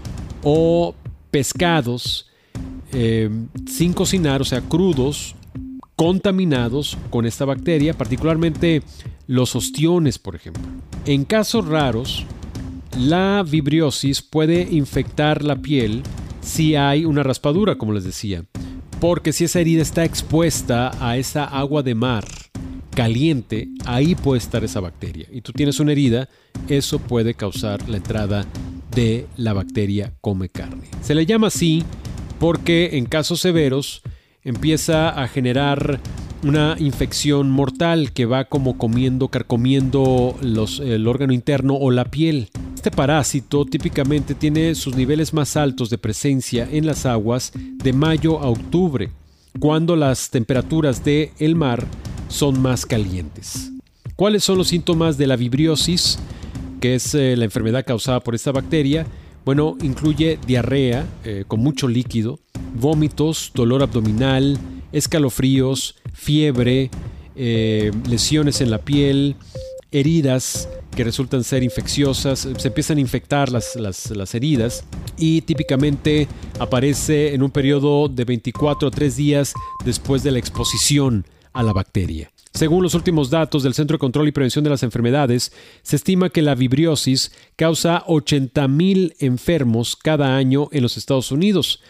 o 0.42 0.95
pescados 1.31 2.31
eh, 2.95 3.29
sin 3.71 3.92
cocinar, 3.92 4.40
o 4.40 4.47
sea, 4.47 4.62
crudos, 4.62 5.35
contaminados 5.97 6.97
con 7.11 7.27
esta 7.27 7.45
bacteria, 7.45 7.92
particularmente 7.92 8.83
los 9.26 9.56
ostiones, 9.56 10.18
por 10.18 10.37
ejemplo. 10.37 10.62
En 11.06 11.24
casos 11.24 11.66
raros, 11.66 12.26
la 12.98 13.44
vibriosis 13.48 14.22
puede 14.22 14.68
infectar 14.70 15.42
la 15.42 15.56
piel 15.56 16.02
si 16.40 16.74
hay 16.74 17.04
una 17.04 17.22
raspadura, 17.22 17.76
como 17.76 17.92
les 17.92 18.04
decía, 18.04 18.44
porque 19.00 19.32
si 19.32 19.44
esa 19.44 19.61
herida 19.61 19.82
está 19.82 20.04
expuesta 20.04 20.90
a 21.00 21.16
esa 21.16 21.44
agua 21.44 21.82
de 21.82 21.94
mar 21.94 22.24
caliente, 22.94 23.68
ahí 23.87 24.14
puede 24.14 24.38
estar 24.38 24.62
esa 24.64 24.80
bacteria. 24.80 25.26
Y 25.32 25.40
tú 25.40 25.52
tienes 25.52 25.80
una 25.80 25.92
herida, 25.92 26.28
eso 26.68 26.98
puede 26.98 27.35
causar 27.35 27.88
la 27.88 27.96
entrada 27.96 28.44
de 28.94 29.26
la 29.37 29.54
bacteria 29.54 30.12
come 30.20 30.48
carne. 30.48 30.88
Se 31.00 31.14
le 31.14 31.26
llama 31.26 31.46
así 31.46 31.82
porque 32.38 32.90
en 32.98 33.06
casos 33.06 33.40
severos 33.40 34.02
empieza 34.44 35.08
a 35.08 35.28
generar 35.28 36.00
una 36.42 36.76
infección 36.78 37.50
mortal 37.50 38.12
que 38.12 38.26
va 38.26 38.44
como 38.46 38.76
comiendo, 38.76 39.28
carcomiendo 39.28 40.37
el 40.42 41.07
órgano 41.07 41.33
interno 41.33 41.74
o 41.74 41.90
la 41.90 42.05
piel. 42.05 42.48
Este 42.74 42.90
parásito 42.90 43.64
típicamente 43.64 44.35
tiene 44.35 44.74
sus 44.74 44.96
niveles 44.96 45.33
más 45.33 45.57
altos 45.57 45.88
de 45.88 45.98
presencia 45.98 46.68
en 46.70 46.85
las 46.85 47.07
aguas 47.07 47.52
de 47.55 47.92
mayo 47.92 48.40
a 48.40 48.48
octubre, 48.48 49.11
cuando 49.61 49.94
las 49.94 50.31
temperaturas 50.31 51.05
del 51.05 51.31
el 51.38 51.55
mar 51.55 51.87
son 52.28 52.61
más 52.61 52.87
calientes. 52.87 53.70
¿Cuáles 54.16 54.42
son 54.42 54.59
los 54.59 54.68
síntomas 54.68 55.16
de 55.16 55.26
la 55.26 55.37
vibriosis, 55.37 56.18
que 56.81 56.96
es 56.96 57.14
eh, 57.14 57.37
la 57.37 57.44
enfermedad 57.44 57.85
causada 57.87 58.20
por 58.20 58.35
esta 58.35 58.50
bacteria? 58.50 59.07
Bueno, 59.44 59.76
incluye 59.83 60.38
diarrea 60.46 61.07
eh, 61.24 61.44
con 61.46 61.61
mucho 61.61 61.88
líquido, 61.88 62.40
vómitos, 62.74 63.52
dolor 63.55 63.83
abdominal, 63.83 64.59
escalofríos, 64.92 65.96
fiebre, 66.12 66.90
eh, 67.35 67.90
lesiones 68.09 68.61
en 68.61 68.70
la 68.70 68.79
piel, 68.79 69.37
heridas 69.90 70.68
que 70.94 71.05
resultan 71.05 71.44
ser 71.44 71.62
infecciosas, 71.62 72.48
se 72.57 72.68
empiezan 72.68 72.98
a 72.98 73.01
infectar 73.01 73.51
las, 73.51 73.77
las, 73.77 74.35
heridas 74.35 74.85
y 75.16 75.42
típicamente 75.42 76.29
aparece 76.59 77.35
en 77.35 77.42
un 77.42 77.51
periodo 77.51 78.09
de 78.09 78.25
24 78.25 78.88
a 78.88 78.90
3 78.90 79.16
días 79.16 79.55
después 79.85 80.22
de 80.22 80.33
la 80.33 80.38
exposición 80.38 81.27
a 81.53 81.62
la 81.62 81.72
bacteria. 81.72 82.31
Según 82.53 82.83
los 82.83 82.94
últimos 82.94 83.31
datos 83.31 83.62
del 83.62 83.72
Centro 83.72 83.94
de 83.94 84.01
Control 84.01 84.29
y 84.29 84.33
Prevención 84.33 84.62
de 84.62 84.70
las 84.70 84.83
Enfermedades, 84.83 85.53
se 85.83 85.96
estima 85.96 86.29
que 86.29 86.42
la 86.42 86.55
vibriosis 86.55 87.33
causa 87.57 88.05
80.000 88.07 89.14
enfermos 89.20 89.96
cada 89.96 90.37
año 90.37 90.68
en 90.72 90.83
los 90.83 90.98
Estados 90.98 91.33
Unidos 91.33 91.81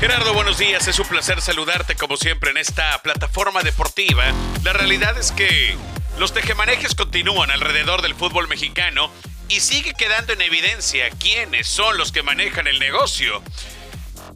Gerardo, 0.00 0.32
buenos 0.32 0.56
días. 0.56 0.88
Es 0.88 0.98
un 0.98 1.06
placer 1.06 1.42
saludarte 1.42 1.94
como 1.94 2.16
siempre 2.16 2.52
en 2.52 2.56
esta 2.56 3.02
plataforma 3.02 3.62
deportiva. 3.62 4.32
La 4.64 4.72
realidad 4.72 5.18
es 5.18 5.30
que 5.30 5.76
los 6.18 6.32
tejemanejes 6.32 6.94
continúan 6.94 7.50
alrededor 7.50 8.00
del 8.00 8.14
fútbol 8.14 8.48
mexicano 8.48 9.10
y 9.50 9.60
sigue 9.60 9.92
quedando 9.92 10.32
en 10.32 10.40
evidencia 10.40 11.10
quiénes 11.10 11.68
son 11.68 11.98
los 11.98 12.12
que 12.12 12.22
manejan 12.22 12.66
el 12.66 12.78
negocio. 12.78 13.42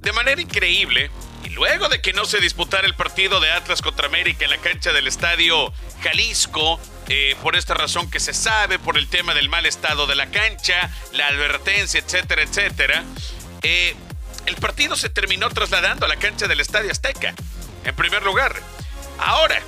De 0.00 0.12
manera 0.12 0.38
increíble, 0.38 1.10
y 1.44 1.48
luego 1.48 1.88
de 1.88 2.02
que 2.02 2.12
no 2.12 2.26
se 2.26 2.40
disputara 2.40 2.86
el 2.86 2.94
partido 2.94 3.40
de 3.40 3.50
Atlas 3.50 3.80
contra 3.80 4.06
América 4.06 4.44
en 4.44 4.50
la 4.50 4.58
cancha 4.58 4.92
del 4.92 5.06
estadio 5.06 5.72
Jalisco, 6.02 6.78
eh, 7.08 7.36
por 7.42 7.56
esta 7.56 7.72
razón 7.72 8.10
que 8.10 8.20
se 8.20 8.34
sabe, 8.34 8.78
por 8.78 8.98
el 8.98 9.08
tema 9.08 9.32
del 9.32 9.48
mal 9.48 9.64
estado 9.64 10.06
de 10.06 10.14
la 10.14 10.26
cancha, 10.26 10.90
la 11.12 11.28
advertencia, 11.28 12.00
etcétera, 12.00 12.42
etcétera, 12.42 13.02
eh, 13.62 13.96
el 14.46 14.56
partido 14.56 14.96
se 14.96 15.08
terminó 15.08 15.48
trasladando 15.50 16.06
a 16.06 16.08
la 16.08 16.16
cancha 16.16 16.46
del 16.46 16.60
Estadio 16.60 16.90
Azteca, 16.90 17.34
en 17.84 17.96
primer 17.96 18.22
lugar. 18.22 18.54
Ahora, 19.18 19.60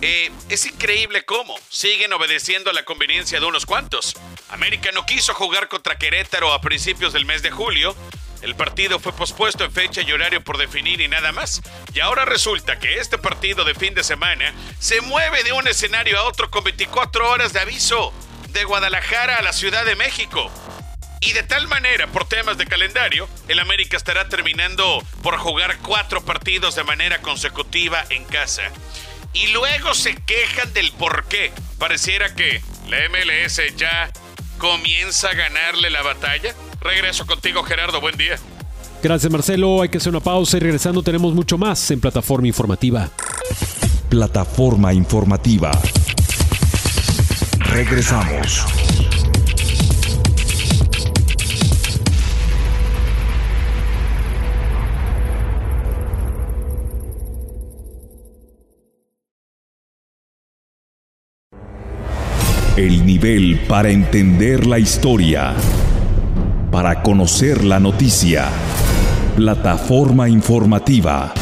eh, 0.00 0.30
es 0.48 0.66
increíble 0.66 1.24
cómo 1.24 1.54
siguen 1.68 2.12
obedeciendo 2.12 2.70
a 2.70 2.72
la 2.72 2.84
conveniencia 2.84 3.40
de 3.40 3.46
unos 3.46 3.66
cuantos. 3.66 4.14
América 4.50 4.90
no 4.92 5.06
quiso 5.06 5.34
jugar 5.34 5.68
contra 5.68 5.96
Querétaro 5.96 6.52
a 6.52 6.60
principios 6.60 7.12
del 7.12 7.24
mes 7.24 7.42
de 7.42 7.50
julio. 7.50 7.96
El 8.42 8.54
partido 8.54 8.98
fue 8.98 9.12
pospuesto 9.12 9.64
en 9.64 9.72
fecha 9.72 10.02
y 10.02 10.12
horario 10.12 10.44
por 10.44 10.58
definir 10.58 11.00
y 11.00 11.08
nada 11.08 11.32
más. 11.32 11.62
Y 11.94 12.00
ahora 12.00 12.26
resulta 12.26 12.78
que 12.78 12.98
este 12.98 13.16
partido 13.16 13.64
de 13.64 13.74
fin 13.74 13.94
de 13.94 14.04
semana 14.04 14.52
se 14.78 15.00
mueve 15.00 15.42
de 15.44 15.52
un 15.52 15.66
escenario 15.66 16.18
a 16.18 16.24
otro 16.24 16.50
con 16.50 16.64
24 16.64 17.30
horas 17.30 17.52
de 17.52 17.60
aviso. 17.60 18.12
de 18.48 18.62
Guadalajara 18.62 19.36
a 19.36 19.42
la 19.42 19.52
Ciudad 19.52 19.84
de 19.84 19.96
México. 19.96 20.48
Y 21.26 21.32
de 21.32 21.42
tal 21.42 21.66
manera, 21.68 22.06
por 22.08 22.26
temas 22.26 22.58
de 22.58 22.66
calendario, 22.66 23.26
el 23.48 23.58
América 23.58 23.96
estará 23.96 24.28
terminando 24.28 25.02
por 25.22 25.38
jugar 25.38 25.78
cuatro 25.78 26.22
partidos 26.22 26.74
de 26.74 26.84
manera 26.84 27.22
consecutiva 27.22 28.04
en 28.10 28.24
casa. 28.24 28.62
Y 29.32 29.46
luego 29.48 29.94
se 29.94 30.16
quejan 30.16 30.72
del 30.74 30.92
por 30.92 31.24
qué. 31.24 31.50
Pareciera 31.78 32.34
que 32.34 32.60
la 32.88 32.98
MLS 33.08 33.60
ya 33.76 34.10
comienza 34.58 35.30
a 35.30 35.34
ganarle 35.34 35.88
la 35.88 36.02
batalla. 36.02 36.54
Regreso 36.80 37.24
contigo, 37.26 37.62
Gerardo. 37.62 38.02
Buen 38.02 38.18
día. 38.18 38.36
Gracias, 39.02 39.32
Marcelo. 39.32 39.80
Hay 39.80 39.88
que 39.88 39.98
hacer 39.98 40.10
una 40.10 40.20
pausa 40.20 40.58
y 40.58 40.60
regresando 40.60 41.02
tenemos 41.02 41.32
mucho 41.32 41.56
más 41.56 41.90
en 41.90 42.00
Plataforma 42.00 42.48
Informativa. 42.48 43.08
Plataforma 44.10 44.92
Informativa. 44.92 45.70
Regresamos. 47.60 48.66
El 62.76 63.06
nivel 63.06 63.60
para 63.68 63.88
entender 63.90 64.66
la 64.66 64.80
historia. 64.80 65.54
Para 66.72 67.02
conocer 67.02 67.62
la 67.62 67.78
noticia. 67.78 68.48
Plataforma 69.36 70.28
informativa. 70.28 71.32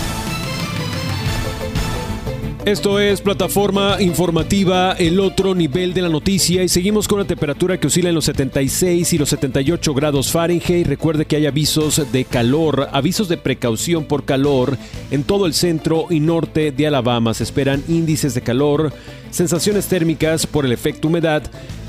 Esto 2.65 3.01
es 3.01 3.21
plataforma 3.21 3.97
informativa, 4.01 4.93
el 4.93 5.19
otro 5.19 5.53
nivel 5.53 5.93
de 5.95 6.03
la 6.03 6.09
noticia 6.09 6.63
y 6.63 6.69
seguimos 6.69 7.09
con 7.09 7.19
una 7.19 7.27
temperatura 7.27 7.77
que 7.77 7.89
oscila 7.89 8.09
en 8.09 8.15
los 8.15 8.27
76 8.27 9.13
y 9.13 9.19
los 9.19 9.31
78 9.31 9.93
grados 9.93 10.31
Fahrenheit. 10.31 10.87
Recuerde 10.87 11.25
que 11.25 11.35
hay 11.35 11.47
avisos 11.47 12.13
de 12.13 12.25
calor, 12.25 12.89
avisos 12.93 13.29
de 13.29 13.37
precaución 13.37 14.05
por 14.05 14.25
calor 14.25 14.79
en 15.11 15.25
todo 15.25 15.47
el 15.47 15.55
centro 15.55 16.07
y 16.09 16.21
norte 16.21 16.71
de 16.71 16.87
Alabama. 16.87 17.35
Se 17.35 17.43
esperan 17.43 17.83
índices 17.89 18.33
de 18.33 18.43
calor, 18.43 18.93
sensaciones 19.33 19.89
térmicas 19.89 20.47
por 20.47 20.65
el 20.65 20.71
efecto 20.71 21.09
humedad 21.09 21.43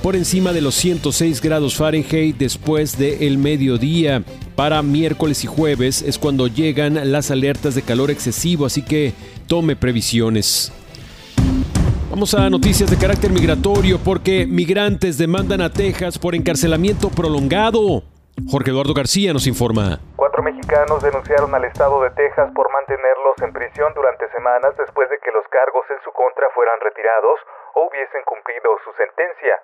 por 0.04 0.18
encima 0.18 0.52
de 0.52 0.60
los 0.60 0.76
106 0.76 1.42
grados 1.42 1.78
Fahrenheit 1.78 2.36
después 2.36 3.00
del 3.00 3.38
mediodía. 3.38 4.22
Para 4.54 4.82
miércoles 4.84 5.46
y 5.46 5.48
jueves 5.48 6.02
es 6.02 6.20
cuando 6.20 6.48
llegan 6.48 7.00
las 7.10 7.32
alertas 7.32 7.74
de 7.74 7.84
calor 7.84 8.12
excesivo, 8.12 8.66
así 8.66 8.84
que 8.84 9.14
tome 9.48 9.78
previsiones. 9.78 10.74
Vamos 12.12 12.34
a 12.34 12.50
noticias 12.50 12.92
de 12.92 12.98
carácter 12.98 13.32
migratorio 13.32 13.98
porque 13.98 14.46
migrantes 14.46 15.18
demandan 15.18 15.62
a 15.62 15.72
Texas 15.72 16.20
por 16.20 16.36
encarcelamiento 16.36 17.08
prolongado. 17.10 18.04
Jorge 18.52 18.72
Eduardo 18.72 18.94
García 18.94 19.32
nos 19.32 19.48
informa. 19.48 20.00
Cuatro 20.18 20.44
mexicanos 20.44 21.02
denunciaron 21.02 21.56
al 21.56 21.64
estado 21.64 22.04
de 22.04 22.10
Texas 22.12 22.52
por 22.54 22.70
mantenerlos 22.74 23.40
en 23.42 23.54
prisión 23.54 23.94
durante 23.96 24.30
semanas 24.36 24.76
después 24.78 25.10
de 25.10 25.18
que 25.24 25.32
los 25.32 25.48
cargos 25.48 25.86
en 25.90 26.04
su 26.04 26.12
contra 26.12 26.50
fueran 26.54 26.76
retirados 26.82 27.40
o 27.74 27.88
hubiesen 27.88 28.22
cumplido 28.26 28.76
su 28.84 28.92
sentencia 29.00 29.56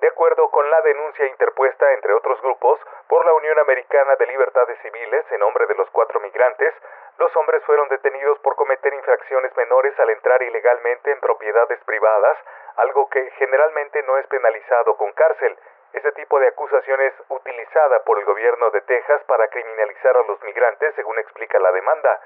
de 0.00 0.08
acuerdo 0.08 0.48
con 0.50 0.70
la 0.70 0.80
denuncia 0.82 1.26
interpuesta 1.26 1.92
entre 1.92 2.12
otros 2.14 2.40
grupos 2.40 2.78
por 3.08 3.24
la 3.26 3.32
Unión 3.34 3.58
Americana 3.58 4.14
de 4.16 4.26
Libertades 4.26 4.78
Civiles 4.82 5.24
en 5.30 5.40
nombre 5.40 5.66
de 5.66 5.74
los 5.74 5.90
cuatro 5.90 6.20
migrantes, 6.20 6.72
los 7.18 7.34
hombres 7.36 7.64
fueron 7.64 7.88
detenidos 7.88 8.38
por 8.40 8.54
cometer 8.54 8.94
infracciones 8.94 9.56
menores 9.56 9.98
al 9.98 10.10
entrar 10.10 10.40
ilegalmente 10.40 11.10
en 11.10 11.20
propiedades 11.20 11.82
privadas, 11.84 12.38
algo 12.76 13.08
que 13.10 13.28
generalmente 13.38 14.02
no 14.04 14.18
es 14.18 14.26
penalizado 14.28 14.96
con 14.96 15.12
cárcel. 15.14 15.58
Ese 15.92 16.12
tipo 16.12 16.38
de 16.38 16.46
acusación 16.46 17.00
es 17.00 17.14
utilizada 17.28 18.04
por 18.04 18.20
el 18.20 18.24
gobierno 18.24 18.70
de 18.70 18.82
Texas 18.82 19.20
para 19.24 19.48
criminalizar 19.48 20.16
a 20.16 20.22
los 20.22 20.40
migrantes, 20.44 20.94
según 20.94 21.18
explica 21.18 21.58
la 21.58 21.72
demanda. 21.72 22.20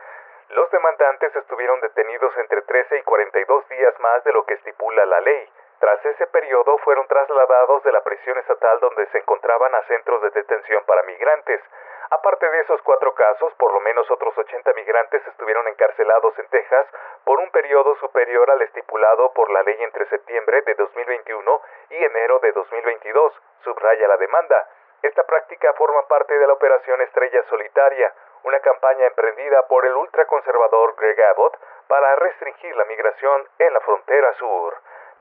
Los 0.51 0.71
demandantes 0.71 1.35
estuvieron 1.35 1.81
detenidos 1.81 2.37
entre 2.37 2.61
13 2.61 2.99
y 2.99 3.03
42 3.03 3.69
días 3.71 3.99
más 4.01 4.23
de 4.25 4.33
lo 4.33 4.45
que 4.45 4.55
estipula 4.55 5.07
la 5.07 5.21
ley. 5.23 5.49
Tras 5.83 5.99
ese 6.07 6.29
periodo 6.29 6.79
fueron 6.79 7.09
trasladados 7.09 7.83
de 7.83 7.91
la 7.91 8.05
prisión 8.05 8.39
estatal 8.39 8.79
donde 8.79 9.05
se 9.07 9.19
encontraban 9.19 9.75
a 9.75 9.83
centros 9.89 10.23
de 10.23 10.31
detención 10.31 10.85
para 10.85 11.03
migrantes. 11.03 11.61
Aparte 12.09 12.49
de 12.49 12.61
esos 12.61 12.81
cuatro 12.83 13.13
casos, 13.17 13.53
por 13.55 13.73
lo 13.73 13.81
menos 13.81 14.09
otros 14.09 14.39
80 14.39 14.75
migrantes 14.75 15.27
estuvieron 15.27 15.67
encarcelados 15.67 16.39
en 16.39 16.47
Texas 16.51 16.87
por 17.25 17.41
un 17.41 17.51
periodo 17.51 17.97
superior 17.97 18.49
al 18.53 18.63
estipulado 18.63 19.33
por 19.33 19.51
la 19.51 19.65
ley 19.65 19.77
entre 19.83 20.07
septiembre 20.07 20.63
de 20.63 20.75
2021 20.77 21.61
y 21.91 22.05
enero 22.05 22.39
de 22.39 22.53
2022, 22.53 23.33
subraya 23.65 24.07
la 24.07 24.19
demanda. 24.19 24.69
Esta 25.03 25.25
práctica 25.25 25.73
forma 25.73 26.07
parte 26.07 26.39
de 26.39 26.47
la 26.47 26.53
Operación 26.53 27.01
Estrella 27.01 27.43
Solitaria, 27.51 28.15
una 28.45 28.61
campaña 28.61 29.09
emprendida 29.09 29.67
por 29.67 29.85
el 29.85 29.97
ultraconservador 29.97 30.95
Greg 30.95 31.21
Abbott 31.25 31.59
para 31.89 32.15
restringir 32.15 32.77
la 32.77 32.85
migración 32.85 33.49
en 33.59 33.75
la 33.75 33.81
frontera 33.81 34.33
sur. 34.35 34.75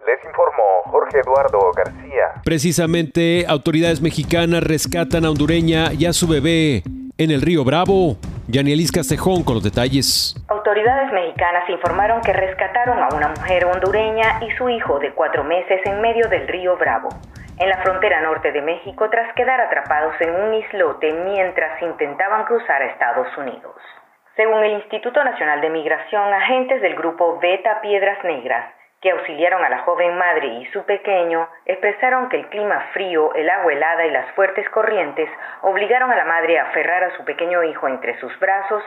Les 0.06 0.24
informó 0.26 0.82
Jorge 0.86 1.20
Eduardo 1.20 1.72
García. 1.76 2.42
Precisamente, 2.44 3.46
autoridades 3.48 4.02
mexicanas 4.02 4.64
rescatan 4.64 5.26
a 5.26 5.30
hondureña 5.30 5.94
y 5.94 6.06
a 6.06 6.14
su 6.14 6.28
bebé 6.28 6.84
en 7.18 7.30
el 7.30 7.42
río 7.42 7.64
Bravo. 7.64 8.18
Yanielis 8.48 8.92
Castejón 8.92 9.44
con 9.44 9.56
los 9.56 9.64
detalles. 9.64 10.36
Autoridades 10.50 11.14
mexicanas 11.14 11.70
informaron 11.70 12.22
que 12.22 12.34
rescataron 12.34 13.00
a 13.00 13.16
una 13.16 13.30
mujer 13.30 13.66
hondureña 13.66 14.42
y 14.42 14.52
su 14.58 14.68
hijo 14.70 15.00
de 15.00 15.14
cuatro 15.14 15.44
meses 15.44 15.80
en 15.86 16.02
medio 16.02 16.28
del 16.28 16.48
río 16.48 16.76
Bravo, 16.78 17.10
en 17.60 17.70
la 17.70 17.78
frontera 17.84 18.22
norte 18.22 18.52
de 18.52 18.62
México, 18.62 19.08
tras 19.10 19.34
quedar 19.36 19.62
atrapados 19.62 20.16
en 20.20 20.36
un 20.36 20.54
islote 20.56 21.14
mientras 21.14 21.82
intentaban 21.82 22.46
cruzar 22.46 22.82
a 22.82 22.88
Estados 22.88 23.28
Unidos. 23.38 23.76
Según 24.36 24.64
el 24.64 24.74
Instituto 24.82 25.24
Nacional 25.24 25.62
de 25.62 25.70
Migración, 25.70 26.34
agentes 26.34 26.82
del 26.82 26.96
grupo 26.96 27.40
Beta 27.40 27.80
Piedras 27.82 28.24
Negras 28.24 28.81
que 29.02 29.12
auxiliaron 29.12 29.64
a 29.64 29.70
la 29.70 29.80
joven 29.80 30.18
madre 30.18 30.48
y 30.48 30.66
su 30.68 30.86
pequeño, 30.86 31.50
expresaron 31.66 32.30
que 32.30 32.38
el 32.38 32.48
clima 32.50 32.80
frío, 32.94 33.34
el 33.34 33.50
agua 33.50 33.74
helada 33.74 34.06
y 34.06 34.12
las 34.12 34.32
fuertes 34.34 34.70
corrientes 34.70 35.30
obligaron 35.62 36.12
a 36.12 36.16
la 36.16 36.26
madre 36.26 36.60
a 36.60 36.70
aferrar 36.70 37.04
a 37.04 37.18
su 37.18 37.26
pequeño 37.26 37.64
hijo 37.64 37.88
entre 37.88 38.20
sus 38.20 38.38
brazos 38.40 38.84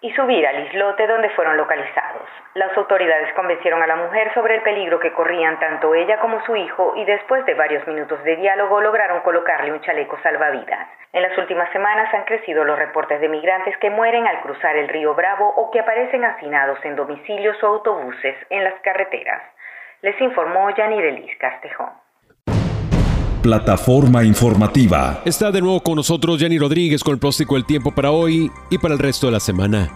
y 0.00 0.12
subir 0.12 0.46
al 0.46 0.66
islote 0.66 1.06
donde 1.06 1.30
fueron 1.30 1.56
localizados. 1.56 2.28
Las 2.54 2.76
autoridades 2.76 3.32
convencieron 3.34 3.82
a 3.82 3.86
la 3.86 3.96
mujer 3.96 4.32
sobre 4.34 4.56
el 4.56 4.62
peligro 4.62 5.00
que 5.00 5.12
corrían 5.12 5.58
tanto 5.58 5.94
ella 5.94 6.18
como 6.18 6.44
su 6.44 6.54
hijo 6.54 6.92
y 6.96 7.04
después 7.04 7.44
de 7.46 7.54
varios 7.54 7.86
minutos 7.86 8.22
de 8.24 8.36
diálogo 8.36 8.80
lograron 8.80 9.20
colocarle 9.20 9.72
un 9.72 9.80
chaleco 9.80 10.18
salvavidas. 10.22 10.88
En 11.12 11.22
las 11.22 11.36
últimas 11.38 11.70
semanas 11.72 12.12
han 12.12 12.24
crecido 12.24 12.64
los 12.64 12.78
reportes 12.78 13.20
de 13.20 13.28
migrantes 13.28 13.76
que 13.78 13.90
mueren 13.90 14.26
al 14.26 14.40
cruzar 14.42 14.76
el 14.76 14.88
río 14.88 15.14
Bravo 15.14 15.48
o 15.56 15.70
que 15.70 15.80
aparecen 15.80 16.24
hacinados 16.24 16.78
en 16.84 16.94
domicilios 16.94 17.62
o 17.62 17.66
autobuses 17.66 18.36
en 18.50 18.64
las 18.64 18.74
carreteras. 18.80 19.42
Les 20.02 20.20
informó 20.20 20.68
Yanirelis 20.70 21.36
Castejón. 21.38 22.05
Plataforma 23.46 24.24
informativa. 24.24 25.22
Está 25.24 25.52
de 25.52 25.60
nuevo 25.60 25.80
con 25.80 25.94
nosotros 25.94 26.40
Yanni 26.40 26.58
Rodríguez 26.58 27.04
con 27.04 27.12
el 27.12 27.20
plástico 27.20 27.54
del 27.54 27.64
tiempo 27.64 27.92
para 27.92 28.10
hoy 28.10 28.50
y 28.70 28.78
para 28.78 28.94
el 28.94 28.98
resto 28.98 29.26
de 29.26 29.32
la 29.34 29.38
semana. 29.38 29.88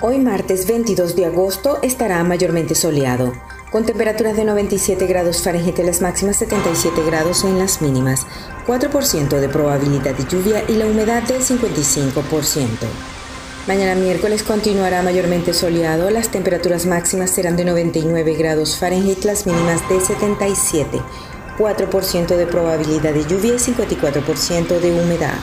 Hoy 0.00 0.18
martes 0.20 0.66
22 0.66 1.16
de 1.16 1.26
agosto 1.26 1.80
estará 1.82 2.24
mayormente 2.24 2.74
soleado, 2.74 3.34
con 3.70 3.84
temperaturas 3.84 4.38
de 4.38 4.46
97 4.46 5.06
grados 5.06 5.42
Fahrenheit 5.42 5.78
en 5.78 5.84
las 5.84 6.00
máximas, 6.00 6.38
77 6.38 7.02
grados 7.04 7.44
en 7.44 7.58
las 7.58 7.82
mínimas, 7.82 8.26
4% 8.66 9.38
de 9.38 9.48
probabilidad 9.50 10.14
de 10.14 10.24
lluvia 10.24 10.64
y 10.66 10.76
la 10.76 10.86
humedad 10.86 11.24
del 11.24 11.42
55%. 11.42 12.66
Mañana 13.68 13.94
miércoles 13.94 14.42
continuará 14.42 15.02
mayormente 15.02 15.52
soleado, 15.52 16.08
las 16.08 16.30
temperaturas 16.30 16.86
máximas 16.86 17.30
serán 17.30 17.56
de 17.56 17.66
99 17.66 18.34
grados 18.34 18.78
Fahrenheit, 18.78 19.24
las 19.24 19.46
mínimas 19.46 19.86
de 19.90 20.00
77 20.00 21.02
4% 21.58 22.36
de 22.36 22.46
probabilidad 22.46 23.14
de 23.14 23.24
lluvia 23.24 23.54
y 23.54 23.58
54% 23.58 24.80
de 24.80 24.92
humedad. 24.92 25.34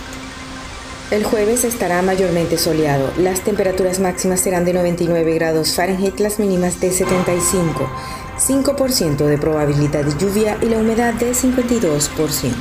El 1.12 1.26
jueves 1.26 1.66
estará 1.66 2.02
mayormente 2.02 2.58
soleado. 2.58 3.12
Las 3.18 3.42
temperaturas 3.42 4.00
máximas 4.00 4.40
serán 4.40 4.64
de 4.64 4.74
99 4.74 5.34
grados 5.34 5.76
Fahrenheit, 5.76 6.18
las 6.22 6.40
mínimas 6.40 6.80
de 6.80 6.90
75, 6.90 7.90
5% 8.38 9.26
de 9.26 9.38
probabilidad 9.38 10.06
de 10.06 10.18
lluvia 10.18 10.58
y 10.62 10.68
la 10.68 10.78
humedad 10.78 11.14
de 11.14 11.32
52%. 11.32 12.54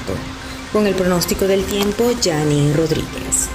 Con 0.72 0.88
el 0.88 0.94
pronóstico 0.96 1.46
del 1.46 1.64
tiempo, 1.64 2.10
Yanni 2.20 2.72
Rodríguez. 2.72 3.48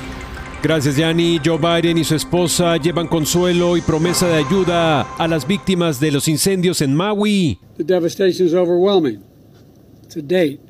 Gracias, 0.64 0.96
Yanni. 0.96 1.40
Joe 1.44 1.58
Biden 1.58 1.98
y 1.98 2.04
su 2.04 2.16
esposa 2.16 2.78
llevan 2.78 3.08
consuelo 3.08 3.76
y 3.76 3.82
promesa 3.82 4.28
de 4.28 4.36
ayuda 4.36 5.02
a 5.02 5.28
las 5.28 5.46
víctimas 5.46 6.00
de 6.00 6.12
los 6.12 6.28
incendios 6.30 6.82
en 6.82 6.96
Maui. 6.96 7.60
The 7.78 7.84
devastation 7.84 8.48
is 8.48 8.54
overwhelming. 8.54 9.35
To 10.16 10.22
date, 10.22 10.62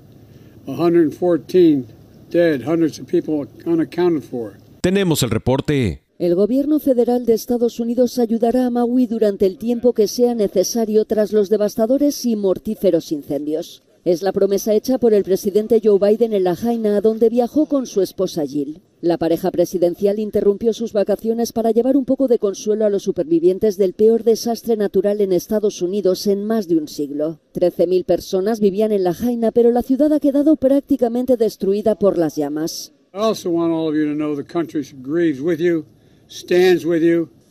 114 0.65 1.85
dead, 2.31 2.63
hundreds 2.63 2.97
of 2.97 3.05
people 3.05 3.45
unaccounted 3.67 4.23
for. 4.23 4.57
Tenemos 4.81 5.21
el 5.21 5.29
reporte. 5.29 6.01
El 6.17 6.33
gobierno 6.33 6.79
federal 6.79 7.27
de 7.27 7.35
Estados 7.35 7.79
Unidos 7.79 8.17
ayudará 8.17 8.65
a 8.65 8.71
Maui 8.71 9.05
durante 9.05 9.45
el 9.45 9.59
tiempo 9.59 9.93
que 9.93 10.07
sea 10.07 10.33
necesario 10.33 11.05
tras 11.05 11.31
los 11.31 11.49
devastadores 11.49 12.25
y 12.25 12.35
mortíferos 12.35 13.11
incendios. 13.11 13.83
Es 14.05 14.21
la 14.21 14.31
promesa 14.31 14.71
hecha 14.75 14.99
por 14.99 15.15
el 15.15 15.23
presidente 15.23 15.81
Joe 15.83 15.97
Biden 15.97 16.31
en 16.33 16.43
La 16.43 16.55
Jaina, 16.55 17.01
donde 17.01 17.27
viajó 17.27 17.65
con 17.65 17.87
su 17.87 18.03
esposa 18.03 18.45
Jill. 18.45 18.83
La 19.01 19.17
pareja 19.17 19.49
presidencial 19.49 20.19
interrumpió 20.19 20.73
sus 20.73 20.93
vacaciones 20.93 21.51
para 21.51 21.71
llevar 21.71 21.97
un 21.97 22.05
poco 22.05 22.27
de 22.27 22.37
consuelo 22.37 22.85
a 22.85 22.91
los 22.91 23.01
supervivientes 23.01 23.77
del 23.77 23.93
peor 23.93 24.23
desastre 24.23 24.77
natural 24.77 25.21
en 25.21 25.31
Estados 25.33 25.81
Unidos 25.81 26.27
en 26.27 26.45
más 26.45 26.67
de 26.67 26.77
un 26.77 26.87
siglo. 26.87 27.39
13.000 27.55 28.05
personas 28.05 28.59
vivían 28.59 28.91
en 28.91 29.03
La 29.03 29.15
Jaina, 29.15 29.51
pero 29.51 29.71
la 29.71 29.81
ciudad 29.81 30.13
ha 30.13 30.19
quedado 30.19 30.55
prácticamente 30.55 31.35
destruida 31.35 31.95
por 31.95 32.19
las 32.19 32.35
llamas. 32.35 32.93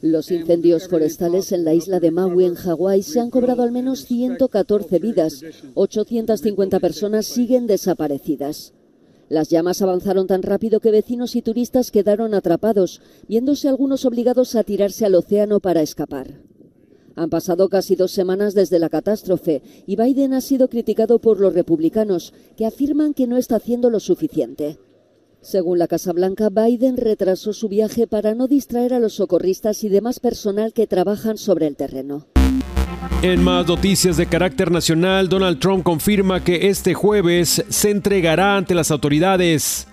Los 0.04 0.30
incendios 0.30 0.86
forestales 0.86 1.50
en 1.50 1.64
la 1.64 1.72
isla 1.72 1.98
de 1.98 2.10
Maui, 2.10 2.44
en 2.44 2.56
Hawái, 2.56 3.02
se 3.02 3.20
han 3.20 3.30
cobrado 3.30 3.62
al 3.62 3.72
menos 3.72 4.04
114 4.04 4.98
vidas. 4.98 5.40
850 5.72 6.78
personas 6.78 7.24
siguen 7.24 7.66
desaparecidas. 7.66 8.74
Las 9.30 9.48
llamas 9.48 9.80
avanzaron 9.80 10.26
tan 10.26 10.42
rápido 10.42 10.80
que 10.80 10.90
vecinos 10.90 11.36
y 11.36 11.40
turistas 11.40 11.90
quedaron 11.90 12.34
atrapados, 12.34 13.00
viéndose 13.28 13.66
algunos 13.66 14.04
obligados 14.04 14.56
a 14.56 14.62
tirarse 14.62 15.06
al 15.06 15.14
océano 15.14 15.58
para 15.60 15.80
escapar. 15.80 16.38
Han 17.16 17.30
pasado 17.30 17.70
casi 17.70 17.96
dos 17.96 18.10
semanas 18.10 18.52
desde 18.52 18.78
la 18.78 18.90
catástrofe 18.90 19.62
y 19.86 19.96
Biden 19.96 20.34
ha 20.34 20.42
sido 20.42 20.68
criticado 20.68 21.18
por 21.18 21.40
los 21.40 21.54
republicanos, 21.54 22.34
que 22.58 22.66
afirman 22.66 23.14
que 23.14 23.26
no 23.26 23.38
está 23.38 23.56
haciendo 23.56 23.88
lo 23.88 24.00
suficiente. 24.00 24.78
Según 25.44 25.78
la 25.78 25.86
Casa 25.86 26.14
Blanca, 26.14 26.48
Biden 26.50 26.96
retrasó 26.96 27.52
su 27.52 27.68
viaje 27.68 28.06
para 28.06 28.34
no 28.34 28.48
distraer 28.48 28.94
a 28.94 28.98
los 28.98 29.12
socorristas 29.12 29.84
y 29.84 29.90
demás 29.90 30.18
personal 30.18 30.72
que 30.74 30.86
trabajan 30.86 31.36
sobre 31.36 31.66
el 31.66 31.76
terreno. 31.76 32.24
En 33.22 33.44
más 33.44 33.68
noticias 33.68 34.16
de 34.16 34.26
carácter 34.26 34.70
nacional, 34.70 35.28
Donald 35.28 35.58
Trump 35.60 35.84
confirma 35.84 36.42
que 36.42 36.70
este 36.70 36.94
jueves 36.94 37.62
se 37.68 37.90
entregará 37.90 38.56
ante 38.56 38.74
las 38.74 38.90
autoridades 38.90 39.86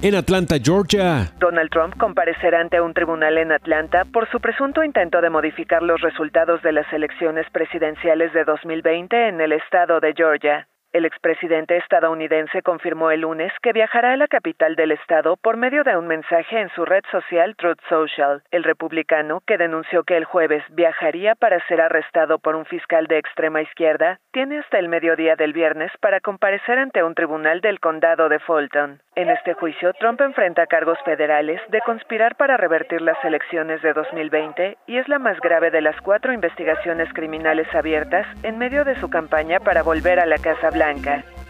en 0.00 0.14
Atlanta, 0.14 0.56
Georgia. 0.62 1.32
Donald 1.38 1.70
Trump 1.70 1.96
comparecerá 1.98 2.62
ante 2.62 2.80
un 2.80 2.94
tribunal 2.94 3.36
en 3.36 3.52
Atlanta 3.52 4.06
por 4.10 4.26
su 4.30 4.40
presunto 4.40 4.82
intento 4.82 5.20
de 5.20 5.28
modificar 5.28 5.82
los 5.82 6.00
resultados 6.00 6.62
de 6.62 6.72
las 6.72 6.90
elecciones 6.94 7.46
presidenciales 7.52 8.32
de 8.32 8.44
2020 8.44 9.28
en 9.28 9.40
el 9.42 9.52
estado 9.52 10.00
de 10.00 10.14
Georgia. 10.16 10.66
El 10.94 11.06
expresidente 11.06 11.76
estadounidense 11.76 12.62
confirmó 12.62 13.10
el 13.10 13.22
lunes 13.22 13.52
que 13.62 13.72
viajará 13.72 14.12
a 14.12 14.16
la 14.16 14.28
capital 14.28 14.76
del 14.76 14.92
estado 14.92 15.36
por 15.36 15.56
medio 15.56 15.82
de 15.82 15.96
un 15.96 16.06
mensaje 16.06 16.60
en 16.60 16.68
su 16.68 16.84
red 16.84 17.02
social 17.10 17.56
Truth 17.56 17.80
Social. 17.88 18.44
El 18.52 18.62
republicano, 18.62 19.42
que 19.44 19.58
denunció 19.58 20.04
que 20.04 20.16
el 20.16 20.24
jueves 20.24 20.62
viajaría 20.70 21.34
para 21.34 21.58
ser 21.66 21.80
arrestado 21.80 22.38
por 22.38 22.54
un 22.54 22.64
fiscal 22.64 23.08
de 23.08 23.18
extrema 23.18 23.60
izquierda, 23.60 24.20
tiene 24.30 24.58
hasta 24.58 24.78
el 24.78 24.88
mediodía 24.88 25.34
del 25.34 25.52
viernes 25.52 25.90
para 26.00 26.20
comparecer 26.20 26.78
ante 26.78 27.02
un 27.02 27.16
tribunal 27.16 27.60
del 27.60 27.80
condado 27.80 28.28
de 28.28 28.38
Fulton. 28.38 29.00
En 29.16 29.30
este 29.30 29.54
juicio, 29.54 29.92
Trump 29.94 30.20
enfrenta 30.20 30.66
cargos 30.66 30.98
federales 31.04 31.60
de 31.70 31.80
conspirar 31.80 32.36
para 32.36 32.56
revertir 32.56 33.00
las 33.00 33.18
elecciones 33.24 33.82
de 33.82 33.94
2020 33.94 34.78
y 34.86 34.98
es 34.98 35.08
la 35.08 35.18
más 35.18 35.40
grave 35.40 35.72
de 35.72 35.80
las 35.80 36.00
cuatro 36.02 36.32
investigaciones 36.32 37.12
criminales 37.12 37.66
abiertas 37.74 38.26
en 38.44 38.58
medio 38.58 38.84
de 38.84 38.94
su 39.00 39.10
campaña 39.10 39.58
para 39.58 39.82
volver 39.82 40.20
a 40.20 40.26
la 40.26 40.38
Casa 40.38 40.70
Blanca. 40.70 40.83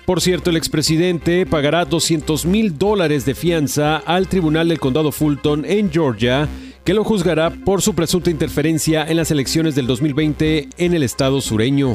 Por 0.07 0.21
cierto, 0.21 0.51
el 0.51 0.57
expresidente 0.57 1.47
pagará 1.47 1.87
200 1.87 2.45
mil 2.45 2.77
dólares 2.77 3.25
de 3.25 3.35
fianza 3.35 3.97
al 3.97 4.29
Tribunal 4.29 4.69
del 4.69 4.79
Condado 4.79 5.13
Fulton 5.13 5.65
en 5.65 5.91
Georgia, 5.91 6.47
que 6.85 6.93
lo 6.93 7.05
juzgará 7.05 7.51
por 7.51 7.81
su 7.81 7.95
presunta 7.95 8.31
interferencia 8.31 9.07
en 9.09 9.17
las 9.17 9.31
elecciones 9.31 9.75
del 9.75 9.87
2020 9.87 10.69
en 10.77 10.93
el 10.93 11.03
estado 11.03 11.41
sureño. 11.41 11.95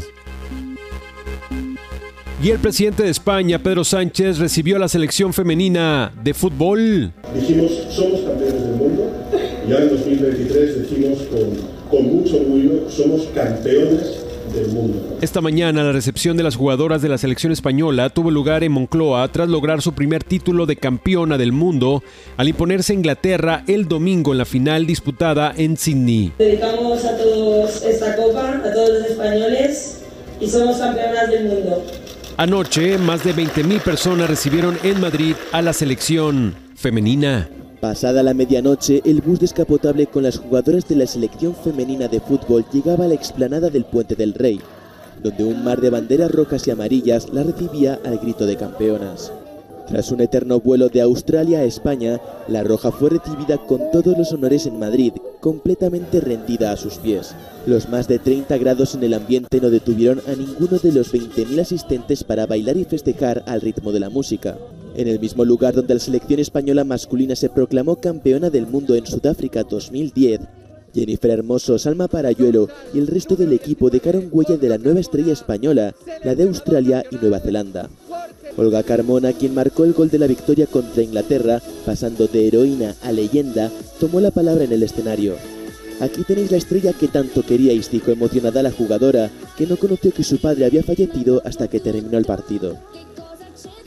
Y 2.42 2.50
el 2.50 2.58
presidente 2.58 3.04
de 3.04 3.10
España, 3.10 3.60
Pedro 3.60 3.84
Sánchez, 3.84 4.40
recibió 4.40 4.78
a 4.78 4.80
la 4.80 4.88
selección 4.88 5.32
femenina 5.32 6.12
de 6.24 6.34
fútbol. 6.34 7.12
Dijimos, 7.36 7.72
somos 7.92 8.22
campeones 8.22 8.64
del 8.64 8.76
mundo, 8.76 9.12
y 9.68 9.72
ahora 9.72 9.84
en 9.84 9.90
2023 9.90 10.80
decimos 10.80 11.20
con, 11.30 11.90
con 11.92 12.16
mucho 12.16 12.38
orgullo, 12.38 12.90
somos 12.90 13.28
campeones 13.36 14.29
esta 15.22 15.42
mañana 15.42 15.84
la 15.84 15.92
recepción 15.92 16.38
de 16.38 16.44
las 16.44 16.56
jugadoras 16.56 17.02
de 17.02 17.10
la 17.10 17.18
selección 17.18 17.52
española 17.52 18.10
tuvo 18.10 18.32
lugar 18.32 18.64
en 18.64 18.72
Moncloa 18.72 19.28
tras 19.32 19.50
lograr 19.50 19.82
su 19.82 19.94
primer 19.94 20.24
título 20.24 20.66
de 20.66 20.76
campeona 20.76 21.38
del 21.38 21.52
mundo 21.52 22.04
al 22.38 22.48
imponerse 22.48 22.94
a 22.94 22.96
Inglaterra 22.96 23.64
el 23.68 23.88
domingo 23.88 24.32
en 24.32 24.38
la 24.38 24.46
final 24.46 24.86
disputada 24.86 25.54
en 25.56 25.78
Sydney. 25.78 26.34
Dedicamos 26.38 27.04
a 27.06 27.18
todos 27.18 27.84
esta 27.84 28.16
copa, 28.16 28.62
a 28.64 28.74
todos 28.74 28.90
los 28.90 29.06
españoles 29.12 30.02
y 30.40 30.48
somos 30.48 30.78
campeonas 30.78 31.30
del 31.30 31.46
mundo. 31.46 31.86
Anoche, 32.38 32.98
más 32.98 33.24
de 33.26 33.36
20.000 33.36 33.82
personas 33.82 34.30
recibieron 34.30 34.78
en 34.84 35.02
Madrid 35.02 35.36
a 35.52 35.62
la 35.62 35.74
selección 35.74 36.56
femenina. 36.76 37.50
Pasada 37.80 38.24
la 38.24 38.34
medianoche, 38.34 39.02
el 39.06 39.22
bus 39.22 39.40
descapotable 39.40 40.08
con 40.08 40.24
las 40.24 40.38
jugadoras 40.38 40.86
de 40.90 40.98
la 40.98 41.08
selección 41.08 41.56
femenina 41.56 42.10
de 42.10 42.20
fútbol 42.20 42.66
llegaba 42.74 43.06
a 43.06 43.08
la 43.08 43.14
explanada 43.14 43.70
del 43.70 43.86
Puente 43.86 44.16
del 44.16 44.34
Rey, 44.34 44.60
donde 45.24 45.46
un 45.46 45.64
mar 45.64 45.80
de 45.80 45.90
banderas 45.90 46.30
rojas 46.30 46.68
y 46.68 46.72
amarillas 46.72 47.30
la 47.32 47.44
recibía 47.44 47.98
al 48.04 48.20
grito 48.20 48.46
de 48.46 48.58
campeonas. 48.58 49.32
Tras 49.90 50.12
un 50.12 50.22
eterno 50.22 50.60
vuelo 50.60 50.90
de 50.90 51.02
Australia 51.02 51.60
a 51.60 51.64
España, 51.64 52.22
la 52.48 52.64
Roja 52.64 52.92
fue 52.92 53.10
recibida 53.10 53.58
con 53.58 53.82
todos 53.92 54.16
los 54.16 54.32
honores 54.32 54.68
en 54.68 54.78
Madrid, 54.78 55.14
completamente 55.40 56.22
rendida 56.22 56.72
a 56.72 56.78
sus 56.78 57.00
pies. 57.00 57.36
Los 57.66 57.90
más 57.90 58.08
de 58.08 58.20
30 58.20 58.56
grados 58.60 58.94
en 58.94 59.04
el 59.04 59.16
ambiente 59.16 59.60
no 59.60 59.72
detuvieron 59.72 60.22
a 60.28 60.36
ninguno 60.36 60.78
de 60.78 60.92
los 60.92 61.12
20.000 61.12 61.60
asistentes 61.60 62.24
para 62.24 62.46
bailar 62.46 62.78
y 62.78 62.86
festejar 62.86 63.44
al 63.48 63.62
ritmo 63.62 63.92
de 63.92 64.00
la 64.00 64.12
música 64.12 64.58
en 64.96 65.08
el 65.08 65.20
mismo 65.20 65.46
lugar 65.46 65.74
donde 65.74 65.94
la 65.94 66.00
selección 66.00 66.40
española 66.40 66.84
masculina 66.84 67.36
se 67.36 67.50
proclamó 67.50 67.96
campeona 67.96 68.50
del 68.50 68.68
mundo 68.68 68.96
en 68.96 69.06
Sudáfrica 69.06 69.64
2010. 69.64 70.42
Jennifer 70.94 71.32
Hermoso, 71.32 71.78
Salma 71.78 72.08
Parayuelo 72.08 72.68
y 72.94 73.00
el 73.00 73.08
resto 73.08 73.36
del 73.36 73.54
equipo 73.54 73.90
dejaron 73.90 74.30
huella 74.32 74.58
de 74.58 74.70
la 74.70 74.78
nueva 74.78 75.00
estrella 75.00 75.34
española, 75.34 75.94
la 76.24 76.36
de 76.36 76.44
Australia 76.44 77.04
y 77.12 77.16
Nueva 77.16 77.40
Zelanda. 77.40 77.90
Olga 78.58 78.84
Carmona, 78.84 79.34
quien 79.34 79.54
marcó 79.54 79.86
el 79.86 79.94
gol 79.94 80.10
de 80.10 80.20
la 80.20 80.28
victoria 80.28 80.68
contra 80.68 81.04
Inglaterra, 81.04 81.62
pasando 81.86 82.28
de 82.28 82.48
heroína 82.48 82.96
a 83.04 83.12
leyenda, 83.12 83.72
tomó 84.00 84.20
la 84.20 84.32
palabra 84.32 84.66
en 84.66 84.74
el 84.74 84.84
escenario. 84.84 85.36
Aquí 86.02 86.24
tenéis 86.24 86.52
la 86.52 86.58
estrella 86.58 86.94
que 86.94 87.08
tanto 87.08 87.44
queríais, 87.44 87.92
dijo 87.92 88.12
emocionada 88.12 88.64
la 88.64 88.72
jugadora, 88.72 89.30
que 89.58 89.68
no 89.68 89.78
conoció 89.78 90.12
que 90.14 90.24
su 90.24 90.40
padre 90.40 90.66
había 90.66 90.84
fallecido 90.84 91.42
hasta 91.46 91.68
que 91.68 91.80
terminó 91.80 92.18
el 92.18 92.26
partido. 92.26 92.78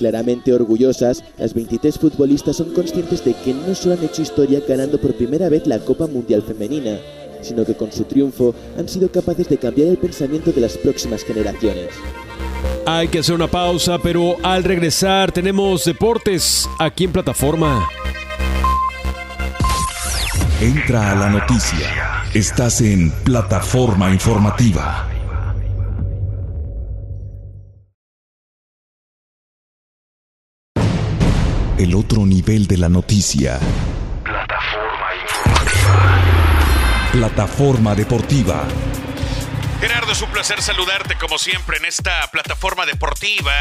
Claramente 0.02 0.52
orgullosas, 0.52 1.22
las 1.38 1.54
23 1.54 1.96
futbolistas 1.96 2.56
son 2.56 2.74
conscientes 2.74 3.24
de 3.24 3.34
que 3.34 3.54
no 3.54 3.72
solo 3.72 3.94
han 3.94 4.04
hecho 4.04 4.20
historia 4.20 4.60
ganando 4.66 5.00
por 5.00 5.14
primera 5.14 5.48
vez 5.48 5.64
la 5.68 5.78
Copa 5.78 6.08
Mundial 6.08 6.42
Femenina, 6.42 6.98
sino 7.40 7.64
que 7.64 7.76
con 7.76 7.92
su 7.92 8.02
triunfo 8.02 8.52
han 8.76 8.88
sido 8.88 9.12
capaces 9.12 9.48
de 9.48 9.58
cambiar 9.58 9.86
el 9.86 9.98
pensamiento 9.98 10.50
de 10.50 10.60
las 10.60 10.76
próximas 10.76 11.22
generaciones. 11.22 11.90
Hay 12.84 13.06
que 13.06 13.20
hacer 13.20 13.36
una 13.36 13.46
pausa, 13.46 13.96
pero 14.02 14.38
al 14.42 14.64
regresar 14.64 15.30
tenemos 15.30 15.84
deportes 15.84 16.68
aquí 16.80 17.04
en 17.04 17.12
plataforma. 17.12 17.88
Entra 20.60 21.12
a 21.12 21.14
la 21.14 21.30
noticia. 21.30 22.24
Estás 22.34 22.80
en 22.80 23.12
plataforma 23.22 24.12
informativa. 24.12 25.11
El 31.82 31.96
otro 31.96 32.24
nivel 32.24 32.68
de 32.68 32.76
la 32.78 32.88
noticia. 32.88 33.58
Plataforma 34.22 35.06
informativa. 35.20 37.10
Plataforma 37.12 37.94
deportiva. 37.96 38.64
Gerardo, 39.80 40.12
es 40.12 40.22
un 40.22 40.30
placer 40.30 40.62
saludarte 40.62 41.16
como 41.16 41.38
siempre 41.38 41.78
en 41.78 41.84
esta 41.84 42.30
plataforma 42.30 42.86
deportiva. 42.86 43.52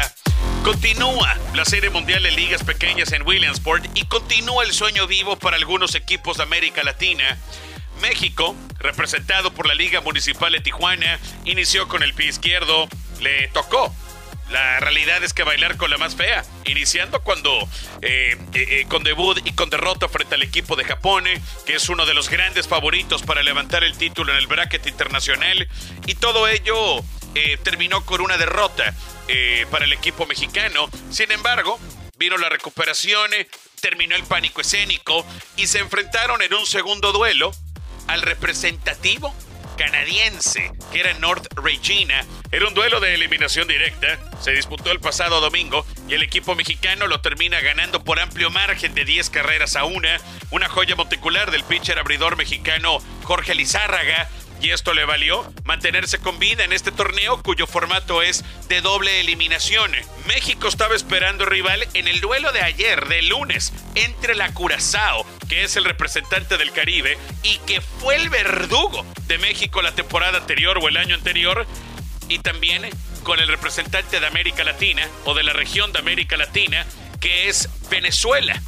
Continúa 0.62 1.36
la 1.54 1.64
Serie 1.64 1.90
Mundial 1.90 2.22
de 2.22 2.30
Ligas 2.30 2.62
Pequeñas 2.62 3.10
en 3.12 3.26
Williamsport 3.26 3.84
y 3.96 4.04
continúa 4.04 4.62
el 4.62 4.72
sueño 4.72 5.08
vivo 5.08 5.36
para 5.36 5.56
algunos 5.56 5.96
equipos 5.96 6.36
de 6.36 6.44
América 6.44 6.84
Latina. 6.84 7.38
México, 8.00 8.54
representado 8.78 9.52
por 9.52 9.66
la 9.66 9.74
Liga 9.74 10.00
Municipal 10.00 10.52
de 10.52 10.60
Tijuana, 10.60 11.18
inició 11.44 11.88
con 11.88 12.04
el 12.04 12.14
pie 12.14 12.28
izquierdo, 12.28 12.88
le 13.20 13.48
tocó 13.48 13.92
la 14.52 14.80
realidad 14.80 15.24
es 15.24 15.32
que 15.32 15.42
bailar 15.42 15.76
con 15.76 15.90
la 15.90 15.98
más 15.98 16.14
fea, 16.14 16.44
iniciando 16.64 17.22
cuando 17.22 17.50
eh, 18.02 18.36
eh, 18.54 18.66
eh, 18.68 18.86
con 18.88 19.02
debut 19.02 19.40
y 19.44 19.52
con 19.52 19.70
derrota 19.70 20.08
frente 20.08 20.34
al 20.34 20.42
equipo 20.42 20.76
de 20.76 20.84
Japón, 20.84 21.24
que 21.66 21.74
es 21.74 21.88
uno 21.88 22.06
de 22.06 22.14
los 22.14 22.28
grandes 22.28 22.68
favoritos 22.68 23.22
para 23.22 23.42
levantar 23.42 23.82
el 23.82 23.96
título 23.96 24.32
en 24.32 24.38
el 24.38 24.46
bracket 24.46 24.86
internacional, 24.86 25.68
y 26.06 26.14
todo 26.14 26.46
ello 26.48 27.02
terminó 27.62 28.04
con 28.04 28.20
una 28.20 28.36
derrota 28.36 28.94
para 29.70 29.86
el 29.86 29.92
equipo 29.94 30.26
mexicano. 30.26 30.88
Sin 31.10 31.32
embargo, 31.32 31.80
vino 32.18 32.36
la 32.36 32.50
recuperación, 32.50 33.30
terminó 33.80 34.14
el 34.16 34.24
pánico 34.24 34.60
escénico 34.60 35.24
y 35.56 35.66
se 35.66 35.78
enfrentaron 35.78 36.42
en 36.42 36.52
un 36.52 36.66
segundo 36.66 37.10
duelo 37.12 37.52
al 38.06 38.20
representativo 38.20 39.34
canadiense, 39.84 40.70
que 40.92 41.00
era 41.00 41.12
North 41.14 41.46
Regina. 41.56 42.24
Era 42.52 42.68
un 42.68 42.74
duelo 42.74 43.00
de 43.00 43.14
eliminación 43.14 43.66
directa. 43.66 44.16
Se 44.40 44.52
disputó 44.52 44.92
el 44.92 45.00
pasado 45.00 45.40
domingo 45.40 45.84
y 46.08 46.14
el 46.14 46.22
equipo 46.22 46.54
mexicano 46.54 47.08
lo 47.08 47.20
termina 47.20 47.60
ganando 47.60 48.04
por 48.04 48.20
amplio 48.20 48.48
margen 48.50 48.94
de 48.94 49.04
10 49.04 49.30
carreras 49.30 49.74
a 49.74 49.84
una. 49.84 50.20
Una 50.52 50.68
joya 50.68 50.94
monticular 50.94 51.50
del 51.50 51.64
pitcher 51.64 51.98
abridor 51.98 52.36
mexicano 52.36 52.98
Jorge 53.24 53.56
Lizárraga 53.56 54.28
y 54.62 54.70
esto 54.70 54.94
le 54.94 55.04
valió 55.04 55.52
mantenerse 55.64 56.18
con 56.18 56.38
vida 56.38 56.64
en 56.64 56.72
este 56.72 56.92
torneo 56.92 57.42
cuyo 57.42 57.66
formato 57.66 58.22
es 58.22 58.44
de 58.68 58.80
doble 58.80 59.20
eliminación. 59.20 59.90
México 60.26 60.68
estaba 60.68 60.94
esperando 60.94 61.44
rival 61.44 61.86
en 61.94 62.06
el 62.06 62.20
duelo 62.20 62.52
de 62.52 62.62
ayer, 62.62 63.08
de 63.08 63.22
lunes, 63.22 63.72
entre 63.96 64.36
la 64.36 64.54
Curazao, 64.54 65.26
que 65.48 65.64
es 65.64 65.74
el 65.76 65.84
representante 65.84 66.56
del 66.56 66.70
Caribe 66.70 67.18
y 67.42 67.58
que 67.66 67.80
fue 67.80 68.14
el 68.14 68.30
verdugo 68.30 69.04
de 69.26 69.38
México 69.38 69.82
la 69.82 69.92
temporada 69.92 70.38
anterior 70.38 70.78
o 70.80 70.88
el 70.88 70.96
año 70.96 71.16
anterior, 71.16 71.66
y 72.28 72.38
también 72.38 72.88
con 73.24 73.40
el 73.40 73.48
representante 73.48 74.20
de 74.20 74.26
América 74.26 74.62
Latina 74.62 75.06
o 75.24 75.34
de 75.34 75.42
la 75.42 75.52
región 75.52 75.92
de 75.92 75.98
América 75.98 76.36
Latina, 76.36 76.86
que 77.20 77.48
es 77.48 77.68
Venezuela 77.90 78.60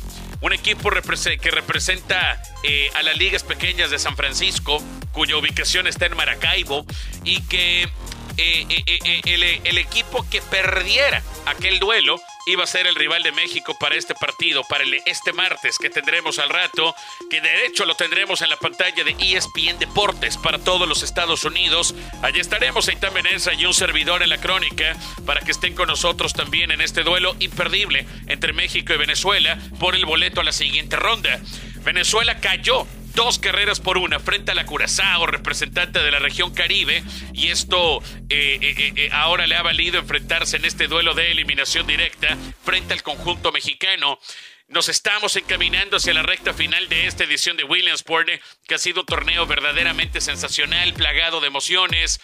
un 0.44 0.52
equipo 0.52 0.90
que 0.90 1.50
representa 1.50 2.38
eh, 2.64 2.90
a 2.94 3.02
las 3.02 3.16
ligas 3.16 3.42
pequeñas 3.42 3.90
de 3.90 3.98
San 3.98 4.14
Francisco, 4.14 4.78
cuya 5.12 5.38
ubicación 5.38 5.86
está 5.86 6.04
en 6.04 6.14
Maracaibo, 6.18 6.84
y 7.24 7.40
que 7.44 7.84
eh, 7.84 7.88
eh, 8.36 9.60
el, 9.64 9.78
equipo 9.78 10.26
que 10.28 10.42
perdiera 10.42 11.22
aquel 11.46 11.78
duelo 11.78 12.20
iba 12.46 12.64
a 12.64 12.66
ser 12.66 12.86
el 12.86 12.94
rival 12.94 13.22
de 13.22 13.32
México 13.32 13.76
para 13.78 13.96
este 13.96 14.14
partido, 14.14 14.62
para 14.64 14.84
este 15.06 15.32
martes 15.32 15.78
que 15.78 15.90
tendremos 15.90 16.38
al 16.38 16.48
rato, 16.48 16.94
que 17.30 17.40
de 17.40 17.66
hecho 17.66 17.84
lo 17.84 17.94
tendremos 17.94 18.42
en 18.42 18.50
la 18.50 18.56
pantalla 18.56 19.04
de 19.04 19.16
ESPN 19.18 19.78
Deportes 19.78 20.36
para 20.36 20.58
todos 20.58 20.88
los 20.88 21.02
Estados 21.02 21.44
Unidos. 21.44 21.94
Allí 22.22 22.40
estaremos 22.40 22.88
Eitan 22.88 23.14
Beneza 23.14 23.54
y 23.54 23.64
un 23.66 23.74
servidor 23.74 24.22
en 24.22 24.28
la 24.28 24.38
crónica 24.38 24.96
para 25.26 25.40
que 25.40 25.52
estén 25.52 25.74
con 25.74 25.88
nosotros 25.88 26.32
también 26.32 26.70
en 26.70 26.80
este 26.80 27.02
duelo 27.02 27.34
imperdible 27.40 28.06
entre 28.26 28.52
México 28.52 28.92
y 28.92 28.98
Venezuela 28.98 29.58
por 29.78 29.94
el 29.94 30.04
boleto 30.04 30.40
a 30.40 30.44
la 30.44 30.52
siguiente 30.52 30.96
ronda. 30.96 31.40
Venezuela 31.84 32.40
cayó 32.40 32.86
dos 33.14 33.38
carreras 33.38 33.80
por 33.80 33.98
una 33.98 34.20
frente 34.20 34.52
a 34.52 34.54
la 34.54 34.66
Curazao, 34.66 35.26
representante 35.26 36.00
de 36.00 36.10
la 36.10 36.18
región 36.18 36.52
Caribe, 36.52 37.02
y 37.32 37.48
esto 37.48 38.02
eh, 38.28 38.58
eh, 38.60 38.92
eh, 38.96 39.08
ahora 39.12 39.46
le 39.46 39.56
ha 39.56 39.62
valido 39.62 39.98
enfrentarse 39.98 40.56
en 40.56 40.64
este 40.64 40.88
duelo 40.88 41.14
de 41.14 41.30
eliminación 41.30 41.86
directa 41.86 42.36
frente 42.62 42.92
al 42.92 43.02
conjunto 43.02 43.52
mexicano. 43.52 44.18
Nos 44.66 44.88
estamos 44.88 45.36
encaminando 45.36 45.98
hacia 45.98 46.14
la 46.14 46.22
recta 46.22 46.54
final 46.54 46.88
de 46.88 47.06
esta 47.06 47.24
edición 47.24 47.56
de 47.56 47.64
Williamsport, 47.64 48.28
que 48.66 48.74
ha 48.74 48.78
sido 48.78 49.00
un 49.00 49.06
torneo 49.06 49.46
verdaderamente 49.46 50.20
sensacional, 50.20 50.94
plagado 50.94 51.40
de 51.40 51.48
emociones. 51.48 52.18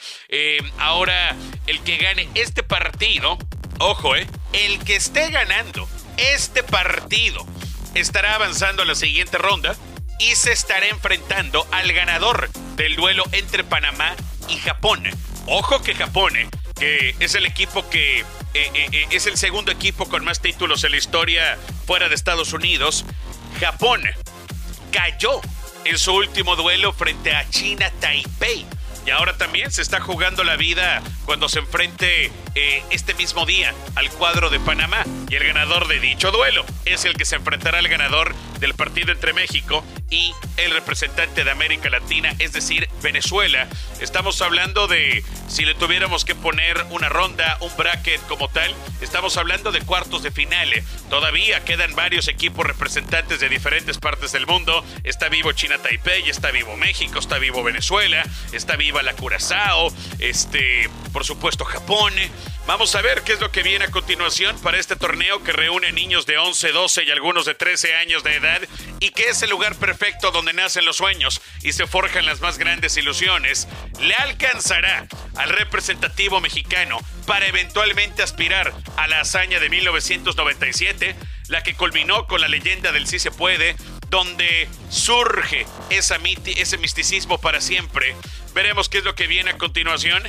ahora, 0.78 1.36
el 1.66 1.80
que 1.80 1.99
gane 1.99 2.28
este 2.34 2.62
partido, 2.62 3.38
ojo, 3.78 4.16
eh, 4.16 4.26
el 4.53 4.82
que 4.84 4.97
esté 4.97 5.30
ganando 5.30 5.88
este 6.16 6.62
partido 6.62 7.47
estará 7.95 8.34
avanzando 8.34 8.82
a 8.82 8.86
la 8.86 8.95
siguiente 8.95 9.38
ronda 9.38 9.76
y 10.21 10.37
se 10.37 10.53
estará 10.53 10.87
enfrentando 10.87 11.66
al 11.73 11.93
ganador 11.93 12.51
del 12.77 12.95
duelo 12.95 13.25
entre 13.33 13.64
Panamá 13.64 14.14
y 14.49 14.57
Japón. 14.59 15.03
Ojo 15.47 15.83
que 15.83 15.95
Japón, 15.95 16.37
eh, 16.37 16.49
que 16.79 17.14
es 17.18 17.35
el 17.35 17.47
equipo 17.47 17.89
que 17.89 18.21
eh, 18.21 18.25
eh, 18.55 19.07
es 19.11 19.27
el 19.27 19.39
segundo 19.39 19.73
equipo 19.73 20.09
con 20.09 20.23
más 20.25 20.41
títulos 20.41 20.85
en 20.85 20.93
la 20.93 20.99
historia 20.99 21.59
fuera 21.87 22.09
de 22.09 22.14
Estados 22.14 22.53
Unidos. 22.53 23.07
Japón 23.61 24.03
cayó 24.93 25.41
en 25.87 25.99
su 25.99 26.12
último 26.12 26.55
duelo 26.55 26.93
frente 26.93 27.35
a 27.35 27.49
China 27.49 27.91
Taipei. 28.01 28.66
Y 29.07 29.11
ahora 29.11 29.39
también 29.39 29.71
se 29.71 29.81
está 29.81 30.01
jugando 30.01 30.45
la 30.45 30.57
vida 30.57 31.03
cuando 31.25 31.49
se 31.49 31.61
enfrente 31.61 32.31
este 32.55 33.14
mismo 33.14 33.46
día 33.46 33.74
al 33.94 34.11
cuadro 34.11 34.51
de 34.51 34.61
Panamá. 34.61 35.05
Y 35.28 35.36
el 35.36 35.44
ganador 35.44 35.88
de 35.88 36.01
dicho 36.01 36.30
duelo 36.30 36.64
es 36.84 37.05
el 37.05 37.14
que 37.14 37.24
se 37.24 37.36
enfrentará 37.36 37.78
al 37.78 37.88
ganador 37.88 38.34
del 38.59 38.74
partido 38.74 39.12
entre 39.12 39.32
México 39.32 39.84
y 40.11 40.32
el 40.57 40.72
representante 40.72 41.44
de 41.44 41.51
América 41.51 41.88
Latina, 41.88 42.34
es 42.38 42.53
decir, 42.53 42.88
Venezuela. 43.03 43.68
Estamos 44.01 44.42
hablando 44.42 44.86
de, 44.88 45.24
si 45.48 45.64
le 45.64 45.74
tuviéramos 45.74 46.24
que 46.24 46.34
poner 46.34 46.84
una 46.90 47.09
ronda, 47.09 47.57
un 47.61 47.74
bracket 47.76 48.20
como 48.26 48.48
tal, 48.48 48.74
estamos 49.01 49.36
hablando 49.36 49.72
de 49.72 49.80
cuartos 49.80 50.22
de 50.22 50.30
finales. 50.30 50.84
Todavía 51.09 51.64
quedan 51.64 51.94
varios 51.94 52.28
equipos 52.28 52.66
representantes 52.66 53.40
de 53.40 53.48
diferentes 53.48 53.98
partes 53.98 54.32
del 54.32 54.46
mundo. 54.46 54.84
Está 55.05 55.28
vivo 55.28 55.53
China 55.53 55.78
Taipei, 55.78 56.28
está 56.28 56.51
vivo 56.51 56.76
México, 56.76 57.18
está 57.18 57.38
vivo 57.38 57.62
Venezuela, 57.62 58.22
está 58.53 58.76
viva 58.76 59.03
la 59.03 59.14
Curazao, 59.14 59.92
este, 60.18 60.90
por 61.12 61.24
supuesto 61.24 61.64
Japón. 61.64 62.12
Vamos 62.66 62.95
a 62.95 63.03
ver 63.03 63.22
qué 63.22 63.32
es 63.32 63.41
lo 63.41 63.51
que 63.51 63.62
viene 63.62 63.86
a 63.86 63.91
continuación 63.91 64.57
para 64.61 64.78
este 64.78 64.95
torneo 64.95 65.43
que 65.43 65.53
reúne 65.53 65.91
niños 65.93 66.24
de 66.26 66.38
11, 66.38 66.70
12 66.70 67.05
y 67.05 67.11
algunos 67.11 67.45
de 67.45 67.55
13 67.55 67.97
años 67.97 68.22
de 68.22 68.36
edad 68.36 68.61
y 69.01 69.11
que 69.11 69.28
es 69.28 69.43
el 69.43 69.51
lugar 69.51 69.74
perfecto 69.76 70.30
donde 70.30 70.53
nacen 70.53 70.84
los 70.84 70.97
sueños 70.97 71.41
y 71.62 71.72
se 71.72 71.86
forjan 71.86 72.26
las 72.26 72.41
más 72.41 72.59
grandes 72.59 72.97
ilusiones. 72.97 73.66
¿Le 73.99 74.14
alcanzará 74.14 75.09
al 75.36 75.49
representativo 75.49 76.41
mexicano 76.41 76.99
para 77.26 77.47
eventualmente 77.47 78.22
aspirar 78.22 78.72
a 78.97 79.09
la 79.09 79.20
hazaña 79.20 79.59
de 79.59 79.68
1997, 79.68 81.16
la 81.49 81.62
que 81.62 81.74
culminó 81.74 82.26
con 82.26 82.41
la 82.41 82.49
leyenda 82.49 82.93
del 82.93 83.07
sí 83.07 83.18
se 83.18 83.30
puede, 83.30 83.74
donde 84.11 84.68
surge 84.91 85.66
ese 85.91 86.78
misticismo 86.78 87.41
para 87.41 87.61
siempre? 87.61 88.14
Veremos 88.55 88.88
qué 88.88 88.99
es 88.99 89.05
lo 89.05 89.14
que 89.14 89.26
viene 89.26 89.51
a 89.51 89.59
continuación. 89.59 90.22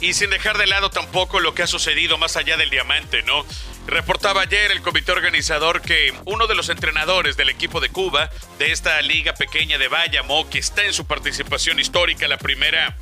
Y 0.00 0.12
sin 0.12 0.30
dejar 0.30 0.58
de 0.58 0.66
lado 0.66 0.90
tampoco 0.90 1.40
lo 1.40 1.54
que 1.54 1.62
ha 1.62 1.66
sucedido 1.66 2.18
más 2.18 2.36
allá 2.36 2.56
del 2.56 2.70
diamante, 2.70 3.22
¿no? 3.22 3.46
Reportaba 3.86 4.42
ayer 4.42 4.70
el 4.72 4.82
comité 4.82 5.12
organizador 5.12 5.80
que 5.80 6.12
uno 6.24 6.46
de 6.46 6.54
los 6.54 6.68
entrenadores 6.68 7.36
del 7.36 7.48
equipo 7.48 7.80
de 7.80 7.88
Cuba, 7.88 8.30
de 8.58 8.72
esta 8.72 9.00
liga 9.00 9.34
pequeña 9.34 9.78
de 9.78 9.88
Bayamo, 9.88 10.50
que 10.50 10.58
está 10.58 10.84
en 10.84 10.92
su 10.92 11.06
participación 11.06 11.78
histórica, 11.78 12.28
la 12.28 12.36
primera 12.36 12.96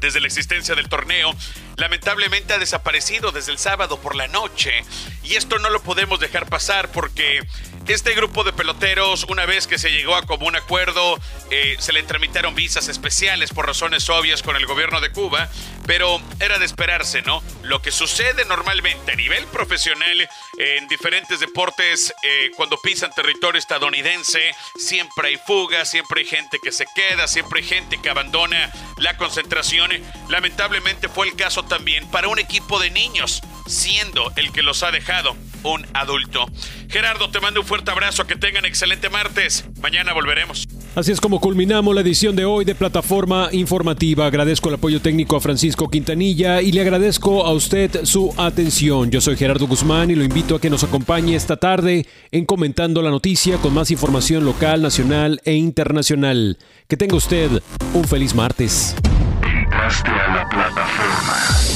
desde 0.00 0.20
la 0.20 0.26
existencia 0.26 0.74
del 0.74 0.88
torneo, 0.88 1.34
lamentablemente 1.76 2.52
ha 2.54 2.58
desaparecido 2.58 3.32
desde 3.32 3.52
el 3.52 3.58
sábado 3.58 3.98
por 4.00 4.14
la 4.14 4.28
noche. 4.28 4.84
Y 5.24 5.34
esto 5.36 5.58
no 5.58 5.70
lo 5.70 5.82
podemos 5.82 6.20
dejar 6.20 6.46
pasar 6.48 6.90
porque 6.92 7.40
este 7.88 8.14
grupo 8.14 8.44
de 8.44 8.52
peloteros, 8.52 9.24
una 9.24 9.46
vez 9.46 9.66
que 9.66 9.78
se 9.78 9.90
llegó 9.90 10.16
a 10.16 10.22
común 10.22 10.56
acuerdo, 10.56 11.18
eh, 11.50 11.76
se 11.78 11.92
le 11.92 12.02
tramitaron 12.02 12.54
visas 12.54 12.88
especiales 12.88 13.52
por 13.52 13.66
razones 13.66 14.08
obvias 14.10 14.42
con 14.42 14.56
el 14.56 14.66
gobierno 14.66 15.00
de 15.00 15.10
Cuba, 15.10 15.48
pero 15.86 16.20
era 16.40 16.58
de 16.58 16.66
esperarse, 16.66 17.22
¿no? 17.22 17.42
Lo 17.62 17.80
que 17.80 17.90
sucede 17.90 18.44
normalmente 18.44 19.12
a 19.12 19.16
nivel 19.16 19.44
profesional 19.46 20.28
en 20.58 20.88
diferentes 20.88 21.40
deportes, 21.40 22.12
eh, 22.22 22.50
cuando 22.56 22.78
pisan 22.78 23.10
territorio 23.12 23.58
estadounidense, 23.58 24.52
siempre 24.76 25.28
hay 25.28 25.38
fugas, 25.46 25.90
siempre 25.90 26.20
hay 26.20 26.26
gente 26.26 26.58
que 26.62 26.72
se 26.72 26.86
queda, 26.94 27.28
siempre 27.28 27.60
hay 27.60 27.66
gente 27.66 28.00
que 28.00 28.10
abandona 28.10 28.70
la 28.98 29.16
concentración. 29.16 29.90
Lamentablemente 30.28 31.08
fue 31.08 31.28
el 31.28 31.36
caso 31.36 31.64
también 31.64 32.10
para 32.10 32.28
un 32.28 32.38
equipo 32.38 32.80
de 32.80 32.90
niños, 32.90 33.42
siendo 33.66 34.32
el 34.36 34.52
que 34.52 34.62
los 34.62 34.82
ha 34.82 34.90
dejado 34.90 35.36
un 35.62 35.86
adulto. 35.94 36.46
Gerardo, 36.88 37.30
te 37.30 37.40
mando 37.40 37.60
un 37.60 37.66
fuerte 37.66 37.90
abrazo, 37.90 38.26
que 38.26 38.36
tengan 38.36 38.64
excelente 38.64 39.08
martes. 39.08 39.64
Mañana 39.80 40.12
volveremos. 40.12 40.66
Así 40.96 41.12
es 41.12 41.20
como 41.20 41.40
culminamos 41.40 41.94
la 41.94 42.00
edición 42.00 42.34
de 42.36 42.46
hoy 42.46 42.64
de 42.64 42.74
Plataforma 42.74 43.50
Informativa. 43.52 44.24
Agradezco 44.24 44.70
el 44.70 44.76
apoyo 44.76 45.02
técnico 45.02 45.36
a 45.36 45.42
Francisco 45.42 45.90
Quintanilla 45.90 46.62
y 46.62 46.72
le 46.72 46.80
agradezco 46.80 47.44
a 47.44 47.52
usted 47.52 48.06
su 48.06 48.32
atención. 48.38 49.10
Yo 49.10 49.20
soy 49.20 49.36
Gerardo 49.36 49.66
Guzmán 49.66 50.10
y 50.10 50.14
lo 50.14 50.24
invito 50.24 50.54
a 50.54 50.60
que 50.60 50.70
nos 50.70 50.84
acompañe 50.84 51.36
esta 51.36 51.58
tarde 51.58 52.06
en 52.32 52.46
comentando 52.46 53.02
la 53.02 53.10
noticia 53.10 53.58
con 53.58 53.74
más 53.74 53.90
información 53.90 54.46
local, 54.46 54.80
nacional 54.80 55.38
e 55.44 55.52
internacional. 55.52 56.56
Que 56.88 56.96
tenga 56.96 57.14
usted 57.14 57.50
un 57.92 58.04
feliz 58.04 58.34
martes. 58.34 58.96
Entraste 59.42 60.08
a 60.08 60.34
la 60.34 60.48
plataforma. 60.48 61.75